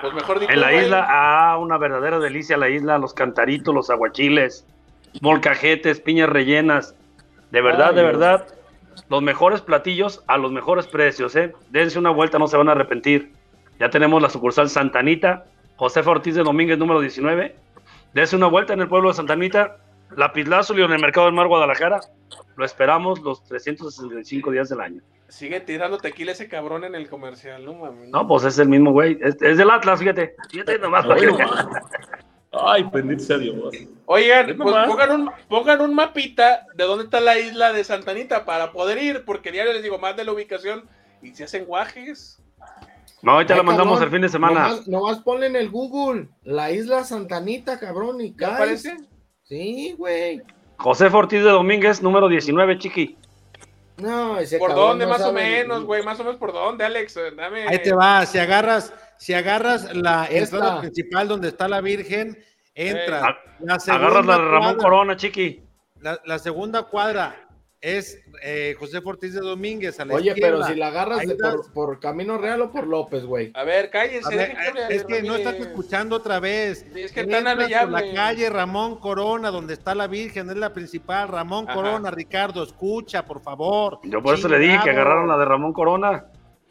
[0.00, 3.88] Pues mejor dicho, En la isla, ah, una verdadera delicia la isla, los cantaritos, los
[3.90, 4.66] aguachiles,
[5.20, 6.94] molcajetes, piñas rellenas.
[7.50, 8.46] De verdad, de verdad,
[9.08, 11.52] los mejores platillos a los mejores precios, ¿eh?
[11.70, 13.32] Dense una vuelta, no se van a arrepentir.
[13.78, 15.44] Ya tenemos la sucursal Santanita,
[15.76, 17.54] José Ortiz de Domínguez, número 19.
[18.14, 19.76] Dense una vuelta en el pueblo de Santanita,
[20.16, 22.00] Lapislázuli en el mercado del mar Guadalajara.
[22.56, 25.02] Lo esperamos los 365 días del año.
[25.28, 28.08] Sigue tirando tequila ese cabrón en el comercial, no mami.
[28.10, 29.18] No, pues es el mismo güey.
[29.20, 30.36] Es, del Atlas, fíjate.
[30.50, 31.04] Fíjate nomás.
[32.64, 33.74] Ay, bendito sea Dios.
[34.06, 38.72] Oigan, pues pongan un, pongan un mapita de dónde está la isla de Santanita para
[38.72, 40.88] poder ir, porque ya les digo más de la ubicación
[41.22, 42.42] y se hacen guajes.
[43.22, 44.68] No, ahorita la mandamos el fin de semana.
[44.68, 48.96] Nomás, nomás ponle en el Google la isla Santanita, cabrón, y ¿Qué aparece?
[49.44, 50.42] Sí, güey.
[50.78, 53.16] José Ortiz de Domínguez, número 19, chiqui.
[53.98, 56.02] No, ese ¿Por dónde más o menos, güey?
[56.02, 57.18] Más o menos por dónde, Alex.
[57.34, 57.66] Dame...
[57.66, 62.38] Ahí te va, si agarras, si agarras la entrada principal donde está la Virgen,
[62.74, 63.38] entra.
[63.88, 65.62] agarras la de Ramón Corona, chiqui.
[66.24, 67.45] La, segunda cuadra
[67.80, 70.00] es eh, José Ortiz de Domínguez.
[70.00, 71.24] A la Oye, pero si la agarras
[71.72, 73.52] por, Camino Real o por López, güey.
[73.54, 74.54] A ver, cállense.
[74.88, 76.86] es que no estás escuchando otra vez.
[76.94, 81.28] es que están por la calle Ramón Corona, donde está la Virgen, es la principal.
[81.28, 84.00] Ramón Corona, Ricardo, escucha, por favor.
[84.04, 86.26] Yo por eso le dije que agarraron la de Ramón Corona.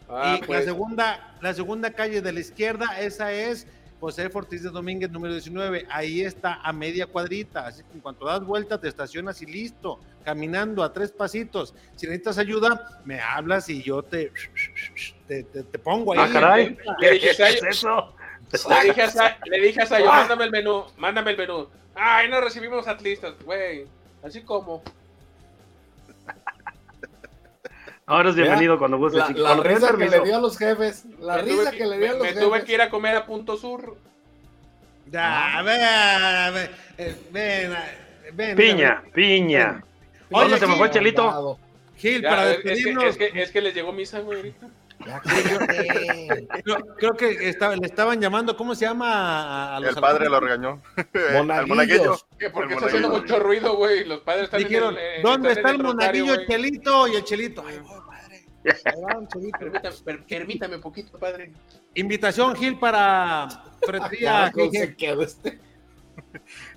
[0.07, 0.65] Ah, y la pues.
[0.65, 3.67] segunda, la segunda calle de la izquierda, esa es
[4.05, 5.87] José Ortiz de Domínguez, número 19.
[5.89, 7.65] Ahí está a media cuadrita.
[7.65, 9.99] Así que en cuanto das vuelta, te estacionas y listo.
[10.23, 11.73] Caminando a tres pasitos.
[11.95, 14.31] Si necesitas ayuda, me hablas y yo te,
[15.27, 15.43] te,
[15.79, 16.19] pongo ahí.
[16.21, 16.77] Ah, caray.
[16.99, 18.13] ¿Qué, es eso?
[18.69, 21.67] Le dije a, le dije a Sayo, mándame el menú, mándame el menú.
[21.95, 23.87] Ay, no recibimos atlistas, güey.
[24.21, 24.83] Así como.
[28.07, 29.17] Ahora es bienvenido cuando guste.
[29.17, 31.05] La, la risa que le dio a los jefes.
[31.19, 32.35] La risa que, le dio a los jefes.
[32.35, 33.97] Me tuve que ir a comer a Punto Sur.
[35.11, 36.69] Ya, ven,
[37.31, 37.75] ven,
[38.33, 38.55] ven.
[38.55, 39.83] Piña, piña.
[40.29, 41.57] ¿Dónde se me fue Chelito?
[41.97, 43.05] Gil, para despedirnos.
[43.05, 44.67] Es que, es, que, es que les llegó misa, güey, ahorita.
[46.97, 49.75] creo, que estaba, le estaban llamando, ¿cómo se llama?
[49.75, 50.81] A los el padre lo regañó.
[51.67, 52.17] Monaguillo.
[52.51, 54.03] Porque está haciendo mucho ruido, güey.
[54.05, 57.07] Los padres están Dijeron, en ¿dónde está el, monaguillo, Chelito?
[57.07, 57.63] Y el Chelito.
[57.65, 58.45] Ay, padre.
[59.59, 59.95] Permítame,
[60.27, 61.51] permítame un poquito, padre.
[61.93, 63.47] Invitación, Gil, para
[63.85, 64.51] Ferretería.
[65.21, 65.59] este.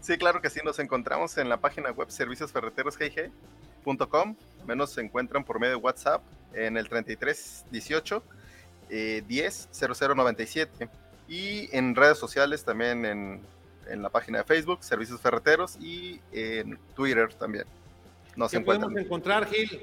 [0.00, 4.36] Sí, claro que sí, nos encontramos en la página web serviciosferreterosgig.com,
[4.66, 6.22] menos se encuentran por medio de WhatsApp
[6.54, 8.22] en el 33 18
[8.90, 10.88] eh, 10 0097
[11.28, 13.40] y en redes sociales también en,
[13.88, 17.64] en, la página de Facebook, Servicios Ferreteros y en Twitter también.
[18.34, 19.80] Nos ¿Qué podemos encontrar, Gil?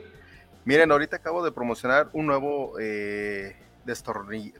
[0.63, 3.55] Miren, ahorita acabo de promocionar un nuevo eh,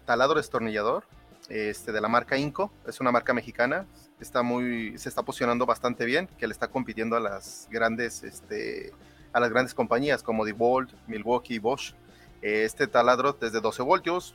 [0.06, 1.04] taladro destornillador
[1.50, 2.72] este, de la marca Inco.
[2.88, 3.88] Es una marca mexicana.
[4.20, 8.94] Está muy, se está posicionando bastante bien, que le está compitiendo a las grandes, este,
[9.36, 11.94] a las grandes compañías como DeWalt, Milwaukee Bosch.
[12.42, 14.34] Este taladro desde 12 voltios,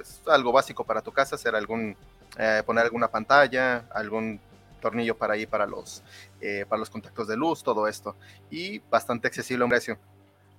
[0.00, 1.94] es algo básico para tu casa, hacer algún,
[2.38, 4.40] eh, poner alguna pantalla, algún
[4.80, 6.02] tornillo para ahí para los,
[6.40, 8.16] eh, para los contactos de luz, todo esto.
[8.50, 9.98] Y bastante accesible en precio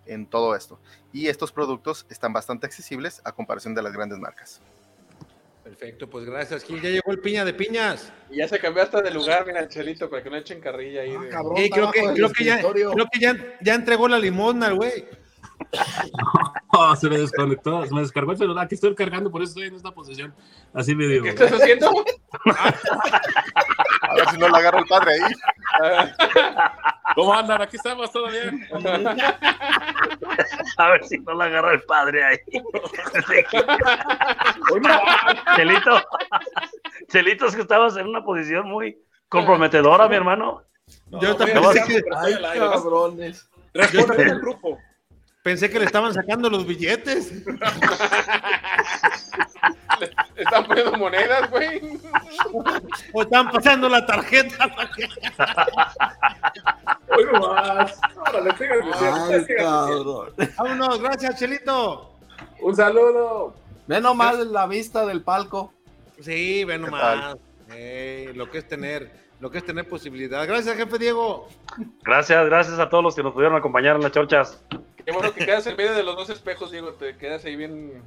[0.05, 0.77] en todo esto.
[1.11, 4.61] Y estos productos están bastante accesibles a comparación de las grandes marcas.
[5.69, 6.81] Perfecto, pues gracias, Gil.
[6.81, 8.11] Ya llegó el piña de piñas.
[8.31, 11.11] Y ya se cambió hasta de lugar, mira, Chelito, para que no echen carrilla ahí.
[11.15, 14.75] de- Cabrón, creo que, creo que, ya, creo que ya, ya entregó la limosna, el
[14.75, 15.05] güey.
[16.73, 18.65] Oh, se me desconectó, se me descargó el celular.
[18.65, 20.33] Aquí estoy cargando, por eso estoy en esta posición.
[20.73, 21.23] Así me digo.
[21.25, 21.91] ¿Qué estás haciendo?
[24.09, 25.33] A ver si no la agarra el padre ahí.
[27.15, 27.61] ¿Cómo andan?
[27.61, 28.67] Aquí estamos, ¿todo bien?
[30.77, 32.37] A ver si no la agarra el padre ahí.
[35.55, 36.03] Chelito,
[37.11, 40.63] Chelito, es que estabas en una posición muy comprometedora, mi hermano.
[41.21, 43.47] Yo no, pensé, que, Ay, cabrones.
[43.73, 44.79] Respóndeme al grupo.
[45.43, 47.31] pensé que le estaban sacando los billetes.
[50.35, 51.99] Están poniendo monedas, güey.
[53.13, 54.69] O están pasando la tarjeta.
[58.17, 58.55] Órale.
[60.57, 62.13] Vámonos, gracias, Chelito.
[62.61, 63.55] Un saludo.
[63.87, 65.73] Ve nomás la vista del palco.
[66.21, 67.37] Sí, ve nomás.
[67.73, 70.45] Ey, lo que es tener, lo que es tener posibilidad.
[70.47, 71.47] Gracias, jefe Diego.
[72.03, 74.63] Gracias, gracias a todos los que nos pudieron acompañar en las chorchas.
[75.05, 76.91] Qué bueno que quedas en medio de los dos espejos, Diego.
[76.93, 78.01] Te quedas ahí bien.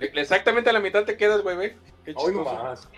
[0.00, 1.74] Exactamente a la mitad te quedas, güey.
[2.04, 2.44] Qué no chistoso.
[2.44, 2.88] más.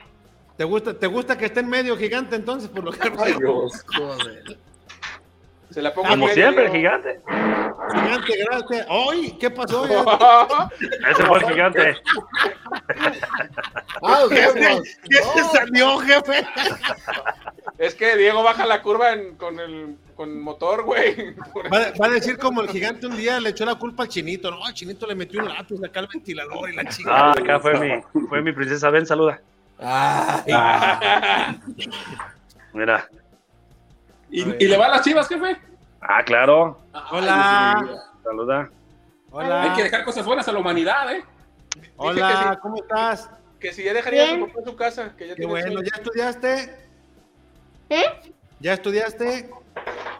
[0.56, 2.68] ¿Te gusta, ¿Te gusta que esté en medio gigante entonces?
[2.68, 3.84] Por lo que Ay, Dios.
[3.96, 4.58] Joder.
[5.72, 7.20] Se la pongo Como siempre, el gigante.
[7.94, 8.86] Gigante, gracias.
[8.90, 9.36] ¡Ay!
[9.40, 9.84] ¿Qué pasó?
[11.10, 11.96] Ese fue el gigante.
[14.04, 14.82] Ah, ¿Qué, vemos.
[15.08, 16.44] ¿Qué se salió, jefe?
[17.78, 21.34] es que Diego baja la curva en- con el con motor, güey.
[21.72, 24.50] Va, va a decir como el gigante un día le echó la culpa al chinito.
[24.50, 27.10] No, al chinito le metió un lápiz acá al ventilador y la chica.
[27.12, 28.90] Ah, acá fue mi, fue mi princesa.
[28.90, 29.40] Ven, saluda.
[29.78, 30.52] Ay,
[32.72, 33.08] Mira.
[34.32, 35.56] ¿Y, y le va a las chivas, jefe?
[36.00, 36.78] Ah, claro.
[37.10, 38.02] Hola.
[38.24, 38.70] Saluda.
[39.30, 39.62] Hola.
[39.62, 41.22] Hay que dejar cosas buenas a la humanidad, ¿eh?
[41.96, 43.30] Hola, ¿cómo estás?
[43.60, 45.82] Que si ya dejaría a papá en su casa, que ya Qué bueno, sueño.
[45.82, 46.74] ¿ya estudiaste?
[47.90, 48.04] ¿Eh?
[48.60, 49.50] ¿Ya estudiaste?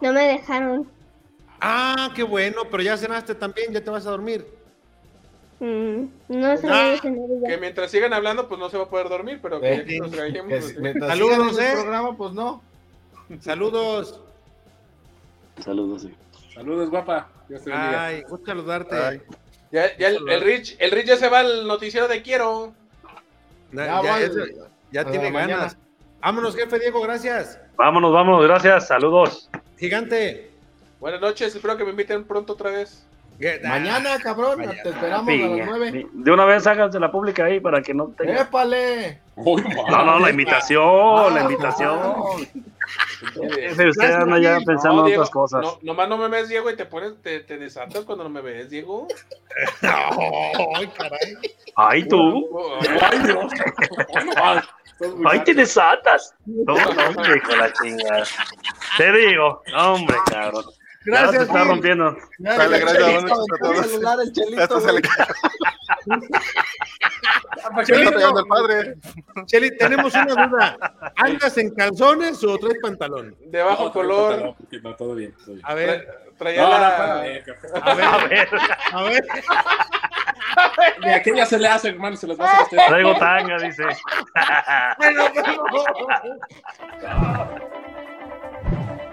[0.01, 0.89] No me dejaron.
[1.61, 4.47] Ah, qué bueno, pero ya cenaste también, ya te vas a dormir.
[5.61, 9.39] Mm, no sé Ah, Que mientras sigan hablando, pues no se va a poder dormir,
[9.41, 11.71] pero que ya que nos que pues, mientras Saludos, ¿eh?
[11.73, 12.63] programa, pues no.
[13.41, 14.21] Saludos.
[15.61, 16.15] Saludos, sí.
[16.55, 17.29] Saludos, guapa.
[17.49, 18.07] Dios te bendiga.
[18.07, 18.97] Ay, gusto saludarte.
[18.97, 19.23] Ay.
[19.71, 22.73] Ya, ya el, el Rich, el Rich ya se va al noticiero de Quiero.
[23.71, 24.55] Na- Ya ya, va, ese-
[24.91, 25.57] ya a tiene mañana.
[25.57, 25.77] ganas.
[26.21, 27.59] Vámonos, jefe Diego, gracias.
[27.77, 28.45] Vámonos, vámonos.
[28.45, 28.87] Gracias.
[28.89, 29.49] Saludos.
[29.79, 30.51] Gigante.
[31.01, 33.05] Buenas noches, espero que me inviten pronto otra vez.
[33.65, 36.07] Mañana, cabrón, te esperamos a las nueve.
[36.13, 38.43] De una vez háganse la pública ahí para que no tenga.
[38.43, 39.21] ¡Épale!
[39.37, 39.57] No
[40.05, 42.15] No, la invitación, la Ah, invitación.
[43.40, 45.62] Eh, Jefe, usted anda ya pensando no, en otras cosas.
[45.62, 48.40] no, nomás no me ves, Diego, y te pones, te, te desatas cuando no me
[48.40, 49.06] ves, Diego.
[49.82, 51.36] Ay, caray.
[51.77, 52.48] Ay, tú.
[53.01, 53.52] Ay, Dios.
[55.01, 56.35] No muy Ay, te desatas.
[56.47, 58.24] No, no, hombre, de la chingada.
[58.97, 60.64] Te digo, hombre, cabrón.
[61.05, 61.69] Ya Gracias, se está Gil.
[61.69, 62.16] rompiendo.
[62.39, 63.87] Dale, gracias, noches a El todos.
[63.87, 65.01] celular, el chelito, Esto se le
[68.39, 68.95] el padre.
[69.47, 70.77] Cheli, tenemos una duda.
[71.16, 73.37] ¿Andas en calzones o traes pantalón?
[73.47, 74.55] De bajo No, color.
[74.83, 75.35] No, todo bien.
[75.45, 75.66] Todo bien.
[75.66, 76.07] A ver,
[76.39, 76.89] Traía No, la...
[77.27, 77.69] espérame, jefe.
[77.83, 78.49] a ver, A ver,
[78.93, 79.24] a ver.
[81.03, 82.79] De aquella se le hace, hermano, se las va a hacer a usted.
[82.89, 83.85] traigo tanga, dice.